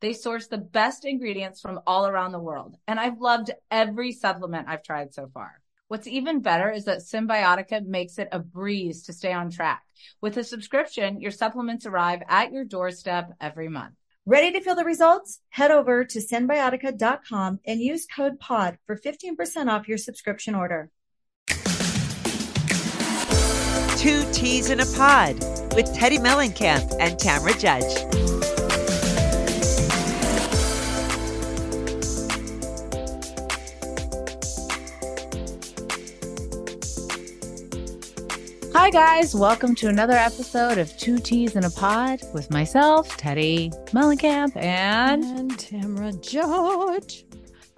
They 0.00 0.12
source 0.12 0.46
the 0.46 0.58
best 0.58 1.04
ingredients 1.04 1.60
from 1.60 1.80
all 1.86 2.06
around 2.06 2.32
the 2.32 2.38
world, 2.38 2.76
and 2.86 3.00
I've 3.00 3.20
loved 3.20 3.50
every 3.70 4.12
supplement 4.12 4.68
I've 4.68 4.82
tried 4.82 5.14
so 5.14 5.30
far. 5.32 5.60
What's 5.88 6.06
even 6.06 6.40
better 6.40 6.70
is 6.70 6.84
that 6.84 6.98
Symbiotica 6.98 7.86
makes 7.86 8.18
it 8.18 8.28
a 8.32 8.38
breeze 8.40 9.04
to 9.04 9.12
stay 9.12 9.32
on 9.32 9.50
track. 9.50 9.84
With 10.20 10.36
a 10.36 10.44
subscription, 10.44 11.20
your 11.20 11.30
supplements 11.30 11.86
arrive 11.86 12.22
at 12.28 12.52
your 12.52 12.64
doorstep 12.64 13.32
every 13.40 13.68
month. 13.68 13.94
Ready 14.26 14.50
to 14.52 14.60
feel 14.60 14.74
the 14.74 14.84
results? 14.84 15.40
Head 15.50 15.70
over 15.70 16.04
to 16.04 16.18
symbiotica.com 16.18 17.60
and 17.64 17.80
use 17.80 18.06
code 18.06 18.40
POD 18.40 18.78
for 18.84 18.96
15% 18.96 19.68
off 19.68 19.86
your 19.86 19.98
subscription 19.98 20.56
order. 20.56 20.90
Two 23.96 24.24
Teas 24.32 24.70
in 24.70 24.80
a 24.80 24.86
Pod 24.96 25.36
with 25.74 25.86
Teddi 25.94 26.18
Mellencamp 26.18 26.96
and 26.98 27.16
Tamra 27.18 27.58
Judge. 27.58 28.25
Hi, 38.86 38.90
guys. 38.90 39.34
Welcome 39.34 39.74
to 39.76 39.88
another 39.88 40.12
episode 40.12 40.78
of 40.78 40.96
Two 40.96 41.18
Teas 41.18 41.56
in 41.56 41.64
a 41.64 41.70
Pod 41.70 42.20
with 42.32 42.52
myself, 42.52 43.08
Teddi 43.16 43.72
Mellencamp, 43.90 44.54
and 44.54 45.24
And 45.24 45.50
Tamra 45.58 46.12
Judge. 46.22 47.24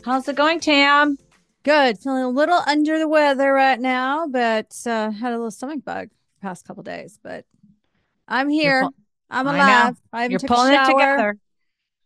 how's 0.05 0.29
it 0.29 0.37
going, 0.37 0.61
Tam? 0.61 1.17
Good. 1.63 1.99
Feeling 1.99 2.25
a 2.25 2.29
little 2.29 2.61
under 2.67 2.99
the 2.99 3.09
weather 3.09 3.55
right 3.55 3.81
now, 3.81 4.27
but 4.29 4.77
uh, 4.85 5.11
had 5.11 5.33
a 5.33 5.37
little 5.37 5.51
stomach 5.51 5.83
bug 5.83 6.11
the 6.11 6.43
past 6.43 6.67
couple 6.67 6.83
days. 6.83 7.19
But 7.23 7.47
I'm 8.29 8.51
here. 8.51 8.83
pull- 8.83 8.95
I'm 9.31 9.47
alive. 9.47 9.97
I, 10.13 10.25
haven't 10.25 10.31
You're 10.33 10.41
pulling 10.47 10.75
it 10.75 10.85
together. 10.85 11.39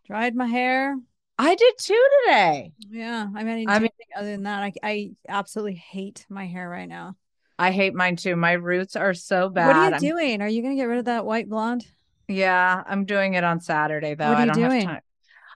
Dried 0.07 0.37
my 0.37 0.47
hair. 0.47 0.97
I 1.41 1.57
did 1.57 1.75
too 1.77 2.09
today. 2.27 2.71
Yeah. 2.89 3.27
I 3.35 3.43
mean, 3.43 3.69
I 3.69 3.75
I 3.75 3.79
mean- 3.81 3.91
anything 3.99 4.07
other 4.17 4.31
than 4.31 4.45
that. 4.45 4.63
I, 4.63 4.73
I 4.81 5.11
absolutely 5.29 5.75
hate 5.75 6.25
my 6.29 6.47
hair 6.47 6.69
right 6.69 6.89
now. 6.89 7.17
I 7.63 7.71
hate 7.71 7.95
mine 7.95 8.17
too. 8.17 8.35
My 8.37 8.53
roots 8.53 8.97
are 8.97 9.15
so 9.15 9.49
bad. 9.49 9.67
What 9.69 9.77
are 9.77 9.87
you 9.87 9.93
I'm- 9.93 10.01
doing? 10.01 10.43
Are 10.43 10.49
you 10.49 10.63
going 10.63 10.75
to 10.77 10.81
get 10.81 10.89
rid 10.89 10.99
of 10.99 11.05
that 11.07 11.25
white 11.25 11.49
blonde? 11.49 11.87
Yeah, 12.29 12.83
I'm 12.87 13.05
doing 13.05 13.35
it 13.35 13.45
on 13.45 13.61
Saturday 13.61 14.15
though. 14.15 14.29
What 14.29 14.35
are 14.35 14.41
I 14.41 14.45
you 14.45 14.53
don't 14.53 14.69
doing? 14.69 14.81
have 14.83 14.91
time. 14.97 15.01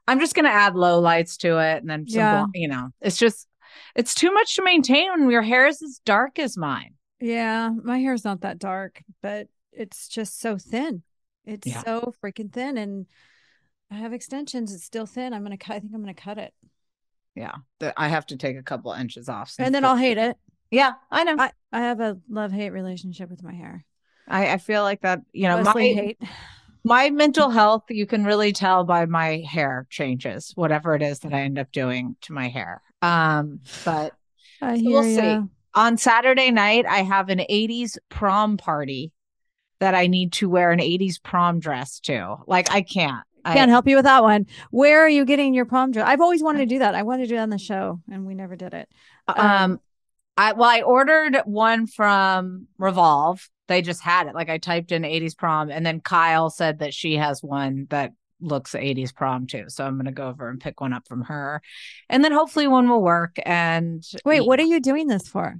I'm 0.08 0.20
just 0.20 0.34
gonna 0.36 0.50
add 0.50 0.76
low 0.76 1.00
lights 1.00 1.36
to 1.38 1.58
it 1.58 1.78
and 1.78 1.90
then 1.90 2.06
some, 2.06 2.18
Yeah. 2.18 2.44
bl- 2.44 2.50
you 2.60 2.68
know, 2.68 2.90
it's 3.00 3.16
just 3.16 3.48
it's 3.96 4.14
too 4.14 4.32
much 4.32 4.54
to 4.56 4.62
maintain 4.62 5.10
when 5.10 5.30
your 5.30 5.42
hair 5.42 5.66
is 5.66 5.82
as 5.82 6.00
dark 6.04 6.38
as 6.38 6.56
mine. 6.56 6.94
Yeah. 7.20 7.70
My 7.82 7.98
hair's 7.98 8.24
not 8.24 8.42
that 8.42 8.58
dark, 8.58 9.02
but 9.22 9.48
it's 9.72 10.06
just 10.08 10.38
so 10.40 10.58
thin. 10.58 11.02
It's 11.44 11.66
Yeah. 11.66 11.82
so 11.82 12.12
freaking 12.22 12.52
thin. 12.52 12.76
And 12.78 13.06
I 13.90 13.94
have 13.96 14.12
extensions. 14.12 14.72
It's 14.74 14.84
still 14.84 15.06
thin. 15.06 15.32
I'm 15.32 15.44
going 15.44 15.56
to 15.56 15.64
cut. 15.64 15.76
I 15.76 15.80
think 15.80 15.92
I'm 15.94 16.02
going 16.02 16.14
to 16.14 16.20
cut 16.22 16.38
it. 16.38 16.52
Yeah, 17.34 17.52
I 17.96 18.08
have 18.08 18.26
to 18.26 18.36
take 18.36 18.56
a 18.56 18.62
couple 18.62 18.92
inches 18.92 19.28
off. 19.28 19.54
And 19.58 19.74
then 19.74 19.82
the- 19.82 19.88
I'll 19.88 19.96
hate 19.96 20.18
it. 20.18 20.36
Yeah, 20.70 20.92
I 21.10 21.24
know. 21.24 21.36
I, 21.38 21.52
I 21.72 21.80
have 21.80 22.00
a 22.00 22.18
love 22.28 22.52
hate 22.52 22.70
relationship 22.70 23.30
with 23.30 23.42
my 23.42 23.54
hair. 23.54 23.84
I, 24.28 24.52
I 24.54 24.58
feel 24.58 24.82
like 24.82 25.02
that. 25.02 25.20
You 25.32 25.48
know, 25.48 25.62
Mostly 25.62 25.94
my 25.94 26.02
hate. 26.02 26.18
my 26.84 27.10
mental 27.10 27.50
health 27.50 27.84
you 27.88 28.06
can 28.06 28.24
really 28.24 28.52
tell 28.52 28.84
by 28.84 29.06
my 29.06 29.42
hair 29.48 29.86
changes, 29.90 30.52
whatever 30.54 30.94
it 30.94 31.02
is 31.02 31.20
that 31.20 31.32
I 31.32 31.40
end 31.40 31.58
up 31.58 31.70
doing 31.72 32.16
to 32.22 32.32
my 32.32 32.48
hair. 32.48 32.82
Um, 33.02 33.60
but 33.84 34.14
I 34.60 34.76
So 34.76 34.80
hear 34.82 34.92
we'll 34.92 35.02
see. 35.02 35.48
on 35.74 35.96
Saturday 35.96 36.50
night, 36.50 36.86
I 36.86 37.02
have 37.02 37.28
an 37.28 37.40
80s 37.48 37.98
prom 38.08 38.56
party 38.56 39.12
that 39.78 39.94
I 39.94 40.06
need 40.06 40.32
to 40.34 40.48
wear 40.48 40.72
an 40.72 40.80
80s 40.80 41.18
prom 41.18 41.60
dress 41.60 42.00
to. 42.00 42.36
Like 42.46 42.70
I 42.70 42.82
can't. 42.82 43.22
I, 43.44 43.54
Can't 43.54 43.70
help 43.70 43.86
you 43.86 43.94
with 43.94 44.06
that 44.06 44.24
one. 44.24 44.46
Where 44.72 45.04
are 45.04 45.08
you 45.08 45.24
getting 45.24 45.54
your 45.54 45.66
prom 45.66 45.92
dress? 45.92 46.04
I've 46.08 46.20
always 46.20 46.42
wanted 46.42 46.58
to 46.60 46.66
do 46.66 46.78
that. 46.80 46.96
I 46.96 47.04
wanted 47.04 47.24
to 47.24 47.28
do 47.28 47.36
it 47.36 47.40
on 47.40 47.50
the 47.50 47.58
show, 47.58 48.00
and 48.10 48.26
we 48.26 48.34
never 48.34 48.56
did 48.56 48.74
it. 48.74 48.88
um 49.28 49.78
I 50.36 50.52
well 50.52 50.68
I 50.70 50.82
ordered 50.82 51.38
one 51.44 51.86
from 51.86 52.66
Revolve. 52.78 53.48
They 53.68 53.82
just 53.82 54.02
had 54.02 54.26
it. 54.28 54.34
Like 54.34 54.48
I 54.48 54.58
typed 54.58 54.92
in 54.92 55.02
80s 55.02 55.36
prom 55.36 55.70
and 55.70 55.84
then 55.84 56.00
Kyle 56.00 56.50
said 56.50 56.78
that 56.80 56.94
she 56.94 57.16
has 57.16 57.42
one 57.42 57.86
that 57.90 58.12
looks 58.40 58.72
80s 58.72 59.14
prom 59.14 59.46
too. 59.46 59.64
So 59.68 59.84
I'm 59.84 59.94
going 59.96 60.04
to 60.06 60.12
go 60.12 60.28
over 60.28 60.48
and 60.48 60.60
pick 60.60 60.80
one 60.80 60.92
up 60.92 61.08
from 61.08 61.22
her. 61.22 61.62
And 62.08 62.22
then 62.22 62.32
hopefully 62.32 62.66
one 62.68 62.88
will 62.88 63.02
work 63.02 63.36
and 63.44 64.04
Wait, 64.24 64.42
what 64.46 64.60
are 64.60 64.64
you 64.64 64.78
doing 64.80 65.06
this 65.08 65.26
for? 65.26 65.56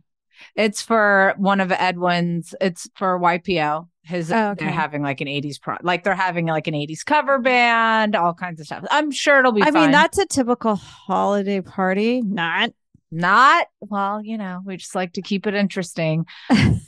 It's 0.54 0.82
for 0.82 1.34
one 1.38 1.60
of 1.60 1.72
Edwin's. 1.72 2.54
It's 2.60 2.88
for 2.94 3.18
YPO. 3.18 3.88
His 4.02 4.30
Oh, 4.30 4.50
okay. 4.50 4.66
they're 4.66 4.74
having 4.74 5.02
like 5.02 5.20
an 5.20 5.26
80s 5.26 5.60
pro 5.60 5.76
like 5.82 6.04
they're 6.04 6.14
having 6.14 6.46
like 6.46 6.68
an 6.68 6.74
80s 6.74 7.04
cover 7.04 7.38
band, 7.40 8.14
all 8.14 8.34
kinds 8.34 8.60
of 8.60 8.66
stuff. 8.66 8.84
I'm 8.90 9.10
sure 9.10 9.38
it'll 9.40 9.50
be 9.52 9.62
I 9.62 9.72
fun. 9.72 9.74
mean, 9.74 9.90
that's 9.90 10.18
a 10.18 10.26
typical 10.26 10.76
holiday 10.76 11.60
party. 11.60 12.20
Not. 12.22 12.70
Not 13.16 13.66
well, 13.80 14.22
you 14.22 14.38
know, 14.38 14.60
we 14.64 14.76
just 14.76 14.94
like 14.94 15.14
to 15.14 15.22
keep 15.22 15.46
it 15.46 15.54
interesting. 15.54 16.26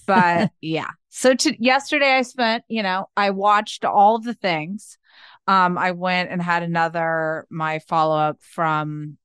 But 0.06 0.50
yeah. 0.60 0.90
So 1.08 1.34
to 1.34 1.62
yesterday 1.62 2.12
I 2.12 2.22
spent, 2.22 2.64
you 2.68 2.82
know, 2.82 3.06
I 3.16 3.30
watched 3.30 3.84
all 3.84 4.16
of 4.16 4.24
the 4.24 4.34
things. 4.34 4.98
Um, 5.46 5.78
I 5.78 5.92
went 5.92 6.30
and 6.30 6.42
had 6.42 6.62
another 6.62 7.46
my 7.50 7.78
follow-up 7.80 8.42
from 8.42 9.16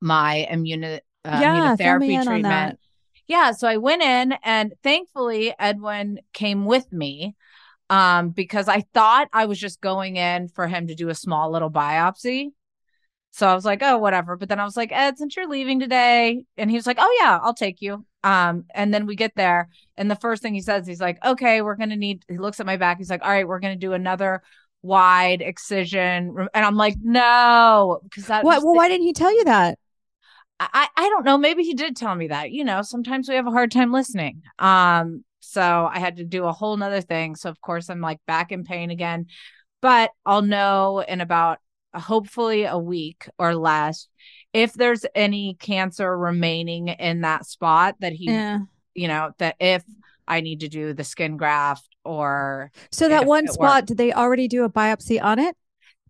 my 0.00 0.48
immuni- 0.50 1.00
uh, 1.24 1.38
yeah, 1.40 1.76
immunotherapy 1.76 2.24
treatment. 2.24 2.78
Yeah, 3.26 3.52
so 3.52 3.68
I 3.68 3.76
went 3.76 4.02
in 4.02 4.34
and 4.42 4.74
thankfully 4.82 5.54
Edwin 5.58 6.20
came 6.32 6.64
with 6.66 6.92
me 6.92 7.34
um 7.90 8.30
because 8.30 8.66
I 8.66 8.80
thought 8.94 9.28
I 9.32 9.44
was 9.44 9.58
just 9.58 9.82
going 9.82 10.16
in 10.16 10.48
for 10.48 10.66
him 10.66 10.86
to 10.86 10.94
do 10.94 11.10
a 11.10 11.14
small 11.14 11.52
little 11.52 11.70
biopsy. 11.70 12.48
So 13.34 13.48
I 13.48 13.54
was 13.54 13.64
like, 13.64 13.82
"Oh, 13.82 13.98
whatever." 13.98 14.36
But 14.36 14.48
then 14.48 14.60
I 14.60 14.64
was 14.64 14.76
like, 14.76 14.92
"Ed, 14.92 15.18
since 15.18 15.34
you're 15.34 15.48
leaving 15.48 15.80
today." 15.80 16.44
And 16.56 16.70
he 16.70 16.76
was 16.76 16.86
like, 16.86 16.98
"Oh 17.00 17.18
yeah, 17.20 17.40
I'll 17.42 17.52
take 17.52 17.82
you." 17.82 18.06
Um 18.22 18.64
and 18.72 18.94
then 18.94 19.06
we 19.06 19.16
get 19.16 19.32
there 19.34 19.68
and 19.96 20.08
the 20.08 20.14
first 20.16 20.40
thing 20.40 20.54
he 20.54 20.60
says 20.60 20.86
he's 20.86 21.00
like, 21.00 21.18
"Okay, 21.24 21.60
we're 21.60 21.74
going 21.74 21.90
to 21.90 21.96
need 21.96 22.24
he 22.28 22.38
looks 22.38 22.60
at 22.60 22.66
my 22.66 22.76
back. 22.76 22.98
He's 22.98 23.10
like, 23.10 23.24
"All 23.24 23.30
right, 23.30 23.46
we're 23.46 23.58
going 23.58 23.74
to 23.74 23.86
do 23.86 23.92
another 23.92 24.42
wide 24.82 25.42
excision." 25.42 26.46
And 26.54 26.64
I'm 26.64 26.76
like, 26.76 26.94
"No, 27.02 28.00
because 28.04 28.26
that 28.26 28.44
What? 28.44 28.62
Well, 28.62 28.76
why 28.76 28.88
didn't 28.88 29.06
he 29.06 29.12
tell 29.12 29.34
you 29.34 29.44
that? 29.46 29.78
I, 30.60 30.86
I 30.96 31.08
don't 31.08 31.24
know. 31.24 31.36
Maybe 31.36 31.64
he 31.64 31.74
did 31.74 31.96
tell 31.96 32.14
me 32.14 32.28
that. 32.28 32.52
You 32.52 32.64
know, 32.64 32.82
sometimes 32.82 33.28
we 33.28 33.34
have 33.34 33.48
a 33.48 33.50
hard 33.50 33.72
time 33.72 33.92
listening. 33.92 34.42
Um, 34.60 35.24
so 35.40 35.88
I 35.92 35.98
had 35.98 36.16
to 36.18 36.24
do 36.24 36.44
a 36.44 36.52
whole 36.52 36.76
nother 36.76 37.00
thing. 37.00 37.34
So 37.34 37.50
of 37.50 37.60
course 37.60 37.90
I'm 37.90 38.00
like 38.00 38.20
back 38.26 38.52
in 38.52 38.62
pain 38.64 38.90
again. 38.90 39.26
But 39.80 40.12
I'll 40.24 40.42
know 40.42 41.00
in 41.06 41.20
about 41.20 41.58
hopefully 41.94 42.64
a 42.64 42.78
week 42.78 43.28
or 43.38 43.54
less 43.54 44.08
if 44.52 44.72
there's 44.74 45.04
any 45.14 45.54
cancer 45.54 46.16
remaining 46.16 46.88
in 46.88 47.22
that 47.22 47.46
spot 47.46 47.96
that 48.00 48.12
he, 48.12 48.26
Yeah. 48.26 48.60
you 48.94 49.08
know, 49.08 49.32
that 49.38 49.56
if 49.60 49.82
I 50.28 50.40
need 50.40 50.60
to 50.60 50.68
do 50.68 50.92
the 50.92 51.04
skin 51.04 51.36
graft 51.36 51.88
or 52.04 52.70
So 52.90 53.08
that 53.08 53.26
one 53.26 53.46
spot, 53.48 53.86
did 53.86 53.96
they 53.98 54.12
already 54.12 54.46
do 54.48 54.64
a 54.64 54.70
biopsy 54.70 55.22
on 55.22 55.38
it? 55.38 55.56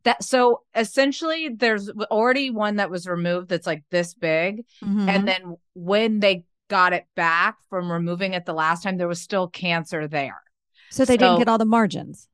that. 0.05 0.23
So 0.23 0.61
essentially, 0.75 1.49
there's 1.49 1.89
already 1.89 2.51
one 2.51 2.77
that 2.77 2.91
was 2.91 3.07
removed 3.07 3.49
that's 3.49 3.67
like 3.67 3.83
this 3.91 4.13
big. 4.13 4.67
Mhm. 4.83 5.09
And 5.09 5.27
then 5.27 5.57
when 5.73 6.21
they 6.21 6.45
got 6.69 6.93
it 6.93 7.07
back 7.15 7.57
from 7.71 7.91
removing 7.91 8.35
it 8.35 8.45
the 8.45 8.53
last 8.53 8.83
time, 8.83 8.99
there 8.99 9.09
was 9.09 9.21
still 9.23 9.49
cancer 9.49 10.07
there. 10.07 10.43
so 10.91 11.05
they 11.05 11.17
didn't 11.17 11.39
get 11.39 11.49
all 11.49 11.59
the 11.59 11.65
margins. 11.65 12.29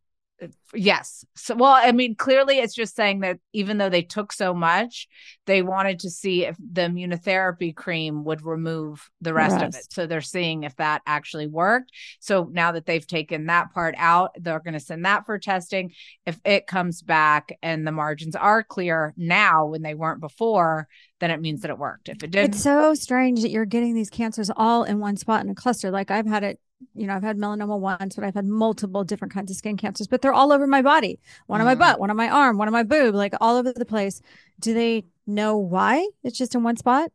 Yes. 0.73 1.25
So, 1.35 1.55
well, 1.55 1.73
I 1.73 1.93
mean, 1.93 2.15
clearly 2.15 2.59
it's 2.59 2.75
just 2.75 2.95
saying 2.95 3.21
that 3.21 3.39
even 3.53 3.79
though 3.79 3.89
they 3.89 4.03
took 4.03 4.33
so 4.33 4.55
much, 4.55 5.09
they 5.47 5.63
wanted 5.63 6.01
to 6.01 6.11
see 6.11 6.47
if 6.47 6.57
the 6.59 6.83
immunotherapy 6.83 7.75
cream 7.75 8.25
would 8.25 8.45
remove 8.45 9.11
the 9.21 9.35
rest, 9.35 9.61
of 9.61 9.75
it. 9.75 9.87
So 9.91 10.07
they're 10.07 10.21
seeing 10.21 10.63
if 10.63 10.77
that 10.77 11.03
actually 11.07 11.47
worked. 11.47 11.91
So 12.21 12.49
now 12.53 12.73
that 12.73 12.87
they've 12.87 13.07
taken 13.07 13.47
that 13.47 13.73
part 13.75 13.95
out, 13.99 14.31
they're 14.39 14.61
going 14.61 14.75
to 14.75 14.81
send 14.81 15.05
that 15.05 15.27
for 15.27 15.39
testing. 15.39 15.93
If 16.25 16.41
it 16.45 16.67
comes 16.67 17.03
back 17.03 17.59
and 17.63 17.87
the 17.87 17.93
margins 17.93 18.37
are 18.37 18.63
clear 18.63 19.13
now 19.17 19.67
when 19.67 19.83
they 19.83 19.95
weren't 19.95 20.21
before, 20.21 20.89
then 21.21 21.31
it 21.31 21.41
means 21.41 21.61
that 21.63 21.71
it 21.71 21.79
worked. 21.79 22.09
If 22.09 22.23
it 22.23 22.31
didn't, 22.31 22.55
It's 22.55 22.63
so 22.65 22.95
strange 22.95 23.43
that 23.43 23.51
you're 23.51 23.67
getting 23.67 23.95
these 23.95 24.11
cancers 24.11 24.51
all 24.57 24.85
in 24.85 24.99
one 24.99 25.17
spot 25.17 25.45
in 25.45 25.51
a 25.51 25.55
cluster. 25.55 25.91
Like 25.91 26.11
I've 26.11 26.27
had 26.27 26.43
it, 26.43 26.59
you 26.95 27.07
know, 27.07 27.15
I've 27.15 27.23
had 27.23 27.37
melanoma 27.37 27.79
once, 27.79 28.17
but 28.17 28.25
I've 28.25 28.35
had 28.35 28.47
multiple 28.47 29.05
different 29.05 29.33
kinds 29.33 29.51
of 29.51 29.57
skin 29.57 29.77
cancers, 29.77 30.07
but 30.07 30.23
they're 30.23 30.33
all 30.33 30.53
over 30.53 30.67
my 30.67 30.83
body. 30.83 31.21
One 31.47 31.61
on 31.61 31.67
my 31.67 31.75
Mhm. 31.75 31.79
butt, 31.79 32.01
one 32.01 32.11
on 32.11 32.17
my 32.17 32.29
arm, 32.29 32.57
one 32.57 32.69
on 32.69 32.73
my 32.73 32.83
boob, 32.83 33.15
like 33.15 33.35
all 33.41 33.57
over 33.57 33.73
the 33.73 33.85
place. 33.85 34.21
Do 34.59 34.75
they 34.75 35.05
know 35.27 35.59
why 35.59 36.09
it's 36.23 36.39
just 36.39 36.55
in 36.55 36.63
one 36.63 36.77
spot? 36.77 37.13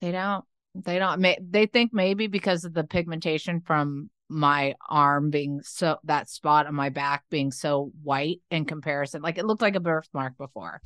They 0.00 0.12
don't. 0.12 0.44
They 0.74 0.98
don't. 0.98 1.22
They 1.50 1.66
think 1.66 1.92
maybe 1.94 2.26
because 2.26 2.64
of 2.64 2.74
the 2.74 2.84
pigmentation 2.84 3.60
from 3.60 4.10
my 4.28 4.74
arm 4.88 5.30
being 5.30 5.60
so 5.62 5.98
that 6.04 6.28
spot 6.28 6.66
on 6.66 6.74
my 6.74 6.88
back 6.88 7.24
being 7.30 7.52
so 7.52 7.92
white 8.02 8.40
in 8.50 8.64
comparison. 8.64 9.22
Like 9.22 9.38
it 9.38 9.46
looked 9.46 9.62
like 9.62 9.76
a 9.76 9.80
birthmark 9.80 10.36
before, 10.36 10.80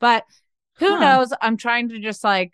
but 0.00 0.24
who 0.78 0.88
Huh. 0.88 0.98
knows? 0.98 1.32
I'm 1.40 1.56
trying 1.56 1.88
to 1.90 1.98
just 1.98 2.24
like 2.24 2.52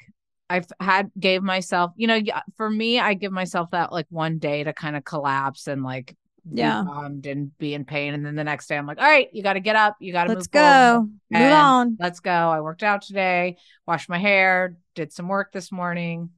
I've 0.48 0.66
had 0.80 1.10
gave 1.18 1.42
myself. 1.42 1.92
You 1.96 2.06
know, 2.06 2.20
for 2.56 2.70
me, 2.70 3.00
I 3.00 3.14
give 3.14 3.32
myself 3.32 3.70
that 3.72 3.92
like 3.92 4.06
one 4.10 4.38
day 4.38 4.64
to 4.64 4.72
kind 4.72 4.96
of 4.96 5.04
collapse 5.04 5.66
and 5.66 5.82
like 5.82 6.16
be 6.48 6.60
Yeah. 6.60 6.82
bummed 6.84 7.26
and 7.26 7.56
be 7.58 7.74
in 7.74 7.84
pain, 7.84 8.14
and 8.14 8.24
then 8.24 8.36
the 8.36 8.44
next 8.44 8.68
day 8.68 8.76
I'm 8.76 8.86
like, 8.86 8.98
all 8.98 9.04
right, 9.04 9.28
you 9.32 9.42
got 9.42 9.54
to 9.54 9.60
get 9.60 9.76
up, 9.76 9.96
you 10.00 10.12
got 10.12 10.24
to 10.24 10.30
Let's 10.30 10.46
move 10.46 10.50
go. 10.52 11.08
Move 11.30 11.52
on. 11.52 11.96
let's 11.98 12.20
go. 12.20 12.30
I 12.30 12.60
worked 12.60 12.84
out 12.84 13.02
today, 13.02 13.56
washed 13.86 14.08
my 14.08 14.18
hair, 14.18 14.76
did 14.94 15.12
some 15.12 15.28
work 15.28 15.52
this 15.52 15.72
morning. 15.72 16.30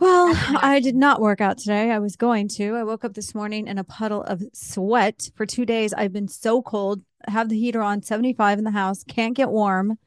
Well, 0.00 0.34
I 0.56 0.80
did 0.80 0.96
not 0.96 1.20
work 1.20 1.40
out 1.40 1.58
today. 1.58 1.90
I 1.92 1.98
was 2.00 2.16
going 2.16 2.48
to. 2.48 2.74
I 2.74 2.82
woke 2.82 3.04
up 3.04 3.14
this 3.14 3.34
morning 3.34 3.68
in 3.68 3.78
a 3.78 3.84
puddle 3.84 4.22
of 4.24 4.42
sweat 4.52 5.30
for 5.36 5.46
two 5.46 5.64
days. 5.64 5.92
I've 5.92 6.12
been 6.12 6.26
so 6.28 6.62
cold. 6.62 7.02
Have 7.28 7.48
the 7.48 7.58
heater 7.58 7.80
on 7.80 8.02
75 8.02 8.58
in 8.58 8.64
the 8.64 8.70
house, 8.72 9.04
can't 9.04 9.36
get 9.36 9.50
warm. 9.50 9.98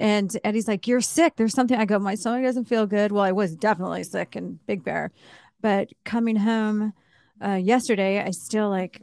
And 0.00 0.34
Eddie's 0.44 0.68
like, 0.68 0.86
You're 0.86 1.00
sick. 1.00 1.34
There's 1.36 1.54
something. 1.54 1.78
I 1.78 1.84
go, 1.84 1.98
My 1.98 2.14
stomach 2.14 2.44
doesn't 2.44 2.66
feel 2.66 2.86
good. 2.86 3.12
Well, 3.12 3.22
I 3.22 3.32
was 3.32 3.54
definitely 3.54 4.04
sick 4.04 4.36
in 4.36 4.58
Big 4.66 4.84
Bear. 4.84 5.12
But 5.60 5.90
coming 6.04 6.36
home 6.36 6.92
uh, 7.42 7.54
yesterday, 7.54 8.22
I 8.22 8.30
still 8.30 8.68
like, 8.68 9.00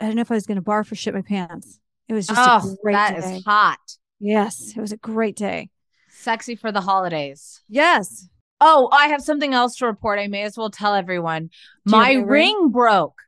I 0.00 0.06
don't 0.06 0.16
know 0.16 0.22
if 0.22 0.30
I 0.30 0.34
was 0.34 0.46
going 0.46 0.56
to 0.56 0.62
barf 0.62 0.90
or 0.90 0.94
shit 0.94 1.14
my 1.14 1.22
pants. 1.22 1.78
It 2.08 2.14
was 2.14 2.26
just 2.26 2.40
oh, 2.40 2.72
a 2.72 2.76
great 2.82 2.94
that 2.94 3.20
day. 3.20 3.36
is 3.36 3.44
hot. 3.44 3.78
Yes, 4.20 4.72
it 4.76 4.80
was 4.80 4.92
a 4.92 4.96
great 4.96 5.36
day. 5.36 5.70
Sexy 6.08 6.56
for 6.56 6.72
the 6.72 6.80
holidays. 6.80 7.62
Yes. 7.68 8.28
Oh, 8.60 8.88
I 8.90 9.08
have 9.08 9.22
something 9.22 9.52
else 9.52 9.76
to 9.76 9.86
report. 9.86 10.18
I 10.18 10.28
may 10.28 10.42
as 10.42 10.56
well 10.56 10.70
tell 10.70 10.94
everyone. 10.94 11.50
Do 11.84 11.92
My 11.92 12.12
ring? 12.12 12.26
ring 12.26 12.68
broke. 12.70 13.20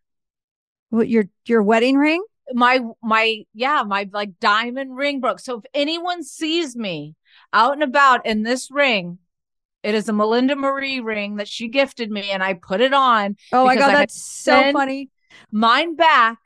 What 0.91 1.09
your 1.09 1.25
your 1.45 1.63
wedding 1.63 1.97
ring? 1.97 2.25
My 2.53 2.81
my 3.03 3.45
yeah, 3.55 3.83
my 3.87 4.09
like 4.13 4.39
diamond 4.41 4.97
ring 4.97 5.21
broke. 5.21 5.41
So 5.41 5.59
if 5.59 5.65
anyone 5.75 6.23
sees 6.23 6.75
me 6.77 7.15
out 7.53 7.73
and 7.75 7.83
about 7.83 8.25
in 8.27 8.43
this 8.43 8.71
ring, 8.71 9.19
it 9.83 9.95
is 9.95 10.09
a 10.09 10.13
Melinda 10.13 10.57
Maria 10.57 11.03
ring 11.03 11.37
that 11.37 11.49
she 11.49 11.69
gifted 11.69 12.11
me 12.11 12.31
and 12.31 12.43
I 12.43 12.55
put 12.55 12.81
it 12.81 12.93
on 12.93 13.37
Oh 13.53 13.65
my 13.67 13.77
god, 13.77 13.91
I 13.91 13.95
that's 13.95 14.23
so 14.23 14.73
funny. 14.73 15.11
mine 15.53 15.95
back 15.97 16.39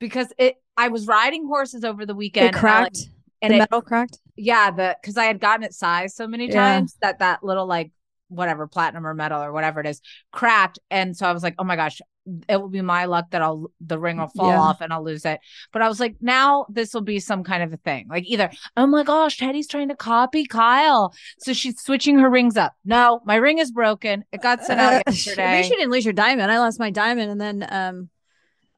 because 0.00 0.32
it 0.38 0.56
I 0.76 0.88
was 0.88 1.06
riding 1.06 1.46
horses 1.46 1.84
over 1.84 2.06
the 2.06 2.14
weekend 2.14 2.44
It 2.46 2.48
and 2.48 2.54
like- 2.56 2.60
cracked. 2.62 2.98
and 3.42 3.50
the 3.52 3.56
it, 3.56 3.58
metal 3.60 3.82
cracked. 3.82 4.18
yeah 4.36 4.70
the 4.70 4.96
because 5.00 5.16
i 5.18 5.24
had 5.24 5.38
gotten 5.40 5.64
it 5.64 5.74
sized 5.74 6.16
so 6.16 6.26
many 6.26 6.46
Yeah. 6.48 6.54
times 6.74 6.96
that 7.02 7.18
that 7.18 7.44
little 7.44 7.66
like 7.66 7.92
whatever 8.28 8.66
platinum 8.66 9.06
or 9.06 9.12
metal 9.14 9.42
or 9.42 9.52
whatever 9.52 9.80
it 9.80 9.86
is 9.86 10.00
cracked 10.32 10.78
and 10.90 11.14
so 11.16 11.26
i 11.26 11.32
was 11.32 11.42
like 11.42 11.54
oh 11.58 11.64
my 11.64 11.76
gosh 11.76 12.00
it 12.48 12.56
will 12.56 12.68
be 12.68 12.80
my 12.82 13.04
luck 13.06 13.30
that 13.30 13.42
i'll 13.42 13.70
the 13.80 13.98
ring 13.98 14.18
will 14.18 14.28
fall 14.28 14.48
Yeah. 14.48 14.60
off 14.60 14.80
and 14.80 14.92
i'll 14.92 15.02
lose 15.02 15.24
it 15.24 15.40
but 15.72 15.82
i 15.82 15.88
was 15.88 15.98
like 15.98 16.14
now 16.20 16.66
this 16.68 16.94
will 16.94 17.00
be 17.00 17.18
some 17.18 17.42
kind 17.42 17.62
of 17.64 17.72
a 17.72 17.76
thing 17.78 18.06
like 18.08 18.24
either 18.26 18.50
oh 18.76 18.86
my 18.86 19.02
gosh 19.02 19.38
teddy's 19.38 19.66
trying 19.66 19.88
to 19.88 19.96
copy 19.96 20.44
kyle 20.44 21.12
so 21.40 21.52
she's 21.52 21.80
switching 21.80 22.18
her 22.20 22.30
rings 22.30 22.56
up 22.56 22.74
no 22.84 23.20
my 23.24 23.34
ring 23.34 23.58
is 23.58 23.72
broken 23.72 24.24
it 24.32 24.40
got 24.40 24.64
sent 24.64 24.78
out 24.80 24.92
Uh, 25.06 25.10
yesterday 25.10 25.56
least 25.58 25.70
you 25.70 25.76
didn't 25.76 25.90
lose 25.90 26.04
your 26.04 26.12
diamond. 26.14 26.52
I 26.52 26.58
lost 26.60 26.78
my 26.78 26.90
diamond, 26.90 27.30
and 27.32 27.40
then 27.40 27.66
um, 27.68 28.08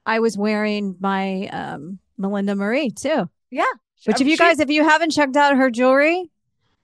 I 0.07 0.21
was 0.21 0.39
wearing 0.39 0.97
my 1.01 1.49
um 1.49 1.99
Melinda 2.17 2.55
Maria 2.55 2.91
too. 2.91 3.29
yeah 3.51 3.65
Which, 4.07 4.17
if 4.17 4.23
Um, 4.23 4.27
you 4.29 4.35
she- 4.37 4.39
guys, 4.39 4.59
if 4.61 4.71
you 4.71 4.85
haven't 4.85 5.11
checked 5.11 5.37
out 5.37 5.57
her 5.57 5.71
jewelry, 5.71 6.31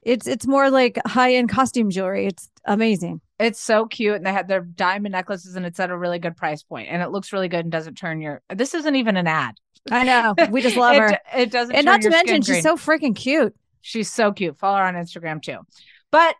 it's 0.02 0.26
it's 0.26 0.46
more 0.46 0.68
like 0.70 0.98
high 1.06 1.34
end 1.34 1.48
costume 1.48 1.90
jewelry. 1.90 2.26
It's 2.26 2.50
amazing. 2.64 3.20
It's 3.40 3.58
so 3.58 3.86
cute, 3.86 4.16
and 4.16 4.26
they 4.26 4.32
had 4.32 4.48
their 4.48 4.60
diamond 4.60 5.12
necklaces, 5.12 5.56
and 5.56 5.64
it's 5.64 5.80
at 5.80 5.90
a 5.90 5.96
really 5.96 6.18
good 6.18 6.36
price 6.36 6.62
point, 6.62 6.88
and 6.90 7.02
it 7.02 7.10
looks 7.10 7.32
really 7.32 7.48
good 7.48 7.60
and 7.60 7.72
doesn't 7.72 7.94
turn 7.94 8.20
your. 8.20 8.42
This 8.54 8.74
isn't 8.74 8.94
even 8.96 9.16
an 9.16 9.26
ad. 9.26 9.54
I 9.90 10.04
know. 10.04 10.34
We 10.50 10.60
just 10.60 10.76
love 10.76 10.94
it, 10.94 11.00
her, 11.00 11.18
It 11.34 11.50
doesn't, 11.50 11.74
and 11.74 11.86
not 11.86 12.02
to 12.02 12.10
mention 12.10 12.42
she's 12.42 12.48
green. 12.48 12.62
so 12.62 12.76
freaking 12.76 13.16
cute. 13.16 13.56
she's 13.80 14.12
so 14.12 14.30
cute. 14.30 14.58
Follow 14.58 14.76
her 14.76 14.84
on 14.84 14.94
Instagram 14.94 15.40
too. 15.40 15.58
But 16.10 16.36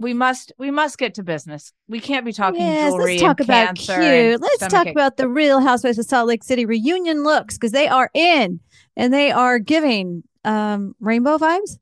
we 0.00 0.12
must 0.12 0.52
we 0.58 0.72
must 0.72 0.98
get 0.98 1.14
to 1.14 1.22
business. 1.22 1.72
We 1.86 2.00
can't 2.00 2.24
be 2.26 2.32
talking 2.32 2.60
Yes, 2.60 2.90
jewelry 2.90 3.18
let's 3.18 3.22
talk 3.22 3.40
about 3.40 3.76
cute. 3.76 4.40
Let's 4.40 4.66
talk 4.66 4.86
ache. 4.88 4.92
about 4.92 5.16
the 5.16 5.28
Real 5.28 5.60
Housewives 5.60 5.98
of 6.00 6.06
Salt 6.06 6.26
Lake 6.26 6.42
City 6.42 6.66
reunion 6.66 7.22
looks 7.22 7.54
because 7.56 7.70
they 7.70 7.86
are 7.86 8.10
in 8.12 8.58
and 8.96 9.14
they 9.14 9.30
are 9.30 9.60
giving 9.60 10.24
um 10.44 10.94
rainbow 10.98 11.38
vibes. 11.38 11.78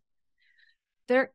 they're 1.08 1.32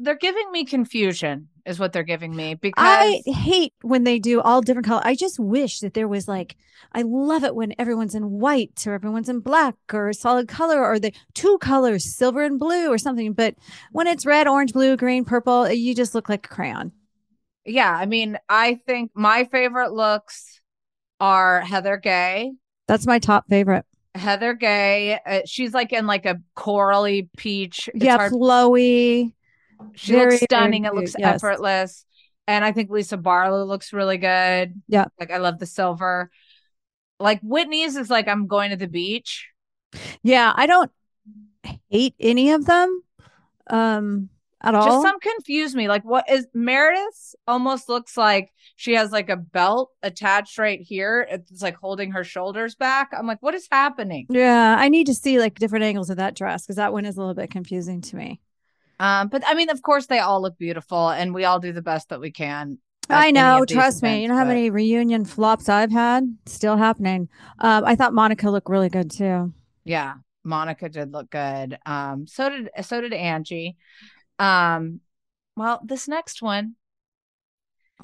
they're 0.00 0.16
giving 0.16 0.50
me 0.50 0.64
confusion 0.64 1.48
is 1.66 1.78
what 1.78 1.92
they're 1.92 2.02
giving 2.02 2.34
me 2.36 2.54
because 2.54 2.82
I 2.82 3.22
hate 3.26 3.72
when 3.82 4.04
they 4.04 4.18
do 4.18 4.40
all 4.40 4.60
different 4.60 4.86
color. 4.86 5.02
I 5.04 5.14
just 5.14 5.38
wish 5.38 5.80
that 5.80 5.94
there 5.94 6.08
was 6.08 6.28
like, 6.28 6.56
I 6.92 7.02
love 7.02 7.42
it 7.44 7.54
when 7.54 7.74
everyone's 7.78 8.14
in 8.14 8.30
white 8.30 8.86
or 8.86 8.92
everyone's 8.92 9.28
in 9.28 9.40
black 9.40 9.76
or 9.92 10.08
a 10.08 10.14
solid 10.14 10.46
color 10.48 10.84
or 10.84 10.98
the 10.98 11.12
two 11.34 11.58
colors, 11.58 12.04
silver 12.04 12.42
and 12.42 12.58
blue 12.58 12.88
or 12.92 12.98
something. 12.98 13.32
But 13.32 13.54
when 13.92 14.06
it's 14.06 14.26
red, 14.26 14.46
orange, 14.46 14.72
blue, 14.72 14.96
green, 14.96 15.24
purple, 15.24 15.70
you 15.70 15.94
just 15.94 16.14
look 16.14 16.28
like 16.28 16.46
a 16.46 16.48
crayon. 16.48 16.92
yeah, 17.64 17.92
I 17.94 18.06
mean, 18.06 18.38
I 18.48 18.74
think 18.86 19.12
my 19.14 19.44
favorite 19.44 19.92
looks 19.92 20.60
are 21.20 21.60
Heather 21.62 21.96
Gay. 21.96 22.52
That's 22.86 23.06
my 23.06 23.18
top 23.18 23.46
favorite. 23.48 23.86
Heather 24.14 24.54
Gay, 24.54 25.18
uh, 25.26 25.40
she's 25.46 25.72
like 25.74 25.92
in 25.92 26.06
like 26.06 26.26
a 26.26 26.40
corally 26.54 27.28
peach. 27.36 27.88
It's 27.94 28.04
yeah, 28.04 28.16
hard- 28.16 28.32
flowy. 28.32 29.32
She 29.94 30.12
Very, 30.12 30.24
looks 30.24 30.34
very 30.40 30.46
stunning. 30.46 30.84
It 30.84 30.94
looks 30.94 31.14
yes. 31.18 31.36
effortless. 31.36 32.04
And 32.46 32.64
I 32.64 32.72
think 32.72 32.90
Lisa 32.90 33.16
Barlow 33.16 33.64
looks 33.64 33.92
really 33.92 34.18
good. 34.18 34.80
Yeah. 34.88 35.06
Like 35.18 35.30
I 35.30 35.38
love 35.38 35.58
the 35.58 35.66
silver. 35.66 36.30
Like 37.18 37.40
Whitney's 37.40 37.96
is 37.96 38.10
like 38.10 38.28
I'm 38.28 38.46
going 38.46 38.70
to 38.70 38.76
the 38.76 38.88
beach. 38.88 39.48
Yeah, 40.22 40.52
I 40.54 40.66
don't 40.66 40.90
hate 41.88 42.14
any 42.20 42.50
of 42.50 42.66
them 42.66 43.02
um 43.70 44.28
at 44.60 44.74
all. 44.74 44.86
Just 44.86 45.02
some 45.02 45.20
confuse 45.20 45.74
me. 45.74 45.88
Like 45.88 46.04
what 46.04 46.28
is 46.28 46.46
Meredith's 46.54 47.34
almost 47.46 47.88
looks 47.88 48.16
like 48.16 48.50
she 48.76 48.94
has 48.94 49.12
like 49.12 49.30
a 49.30 49.36
belt 49.36 49.90
attached 50.02 50.58
right 50.58 50.80
here. 50.80 51.26
It's 51.30 51.62
like 51.62 51.76
holding 51.76 52.10
her 52.12 52.24
shoulders 52.24 52.74
back. 52.74 53.12
I'm 53.16 53.26
like, 53.26 53.42
what 53.42 53.54
is 53.54 53.68
happening? 53.70 54.26
yeah, 54.28 54.76
I 54.78 54.88
need 54.88 55.06
to 55.06 55.14
see 55.14 55.38
like 55.38 55.58
different 55.58 55.84
angles 55.84 56.10
of 56.10 56.16
that 56.16 56.34
dress 56.34 56.64
because 56.64 56.76
that 56.76 56.92
one 56.92 57.04
is 57.04 57.16
a 57.16 57.20
little 57.20 57.34
bit 57.34 57.50
confusing 57.50 58.00
to 58.02 58.16
me. 58.16 58.40
Um, 59.00 59.28
but 59.28 59.42
I 59.46 59.54
mean, 59.54 59.70
of 59.70 59.82
course 59.82 60.06
they 60.06 60.18
all 60.18 60.40
look 60.40 60.58
beautiful 60.58 61.10
and 61.10 61.34
we 61.34 61.44
all 61.44 61.58
do 61.60 61.72
the 61.72 61.82
best 61.82 62.08
that 62.10 62.20
we 62.20 62.30
can. 62.30 62.78
I 63.10 63.30
know. 63.32 63.64
Trust 63.66 64.02
me. 64.02 64.22
You 64.22 64.28
know 64.28 64.34
how 64.34 64.44
but- 64.44 64.48
many 64.48 64.70
reunion 64.70 65.24
flops 65.24 65.68
I've 65.68 65.92
had? 65.92 66.24
Still 66.46 66.76
happening. 66.76 67.28
Um, 67.58 67.84
I 67.84 67.96
thought 67.96 68.14
Monica 68.14 68.50
looked 68.50 68.68
really 68.70 68.88
good 68.88 69.10
too. 69.10 69.52
Yeah, 69.84 70.14
Monica 70.42 70.88
did 70.88 71.12
look 71.12 71.30
good. 71.30 71.78
Um, 71.84 72.26
so 72.26 72.48
did 72.48 72.70
so 72.82 73.00
did 73.00 73.12
Angie. 73.12 73.76
Um, 74.38 75.00
well, 75.56 75.80
this 75.84 76.08
next 76.08 76.40
one, 76.42 76.76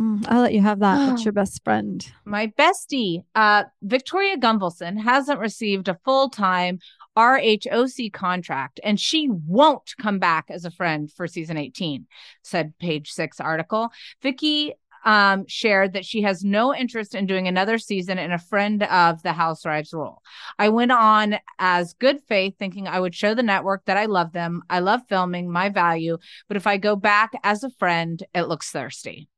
Mm, 0.01 0.25
I'll 0.29 0.41
let 0.41 0.55
you 0.55 0.63
have 0.63 0.79
that. 0.81 0.97
That's 1.07 1.25
your 1.27 1.33
best 1.33 1.63
friend. 1.63 2.05
my 2.25 2.47
bestie, 2.59 3.25
uh, 3.35 3.65
Victoria 3.83 4.37
Gunvalson 4.37 4.99
hasn't 4.99 5.39
received 5.39 5.89
a 5.89 5.99
full 6.05 6.31
time 6.31 6.79
RHOC 7.17 8.13
contract, 8.13 8.81
and 8.83 8.99
she 8.99 9.29
won't 9.29 9.95
come 10.01 10.19
back 10.19 10.47
as 10.49 10.65
a 10.65 10.71
friend 10.71 11.13
for 11.13 11.27
season 11.27 11.59
18, 11.59 12.07
said 12.43 12.73
page 12.79 13.11
six 13.11 13.41
article. 13.41 13.91
Vicki 14.23 14.75
um, 15.05 15.45
shared 15.49 15.95
that 15.95 16.05
she 16.05 16.23
has 16.23 16.45
no 16.45 16.75
interest 16.75 17.15
in 17.15 17.27
doing 17.27 17.49
another 17.49 17.79
season 17.79 18.19
in 18.19 18.33
a 18.33 18.39
friend 18.39 18.83
of 18.85 19.23
the 19.23 19.33
housewives 19.33 19.93
role. 19.93 20.23
I 20.59 20.69
went 20.69 20.93
on 20.93 21.37
as 21.59 21.95
good 21.95 22.21
faith, 22.29 22.55
thinking 22.59 22.87
I 22.87 23.01
would 23.01 23.15
show 23.15 23.35
the 23.35 23.43
network 23.43 23.85
that 23.87 23.97
I 23.97 24.07
love 24.07 24.33
them. 24.33 24.63
I 24.71 24.81
love 24.81 25.01
filming, 25.09 25.51
my 25.51 25.69
value. 25.69 26.19
But 26.49 26.57
if 26.57 26.67
I 26.67 26.77
go 26.77 26.97
back 26.97 27.33
as 27.43 27.65
a 27.65 27.71
friend, 27.71 28.23
it 28.35 28.43
looks 28.43 28.71
thirsty. 28.71 29.29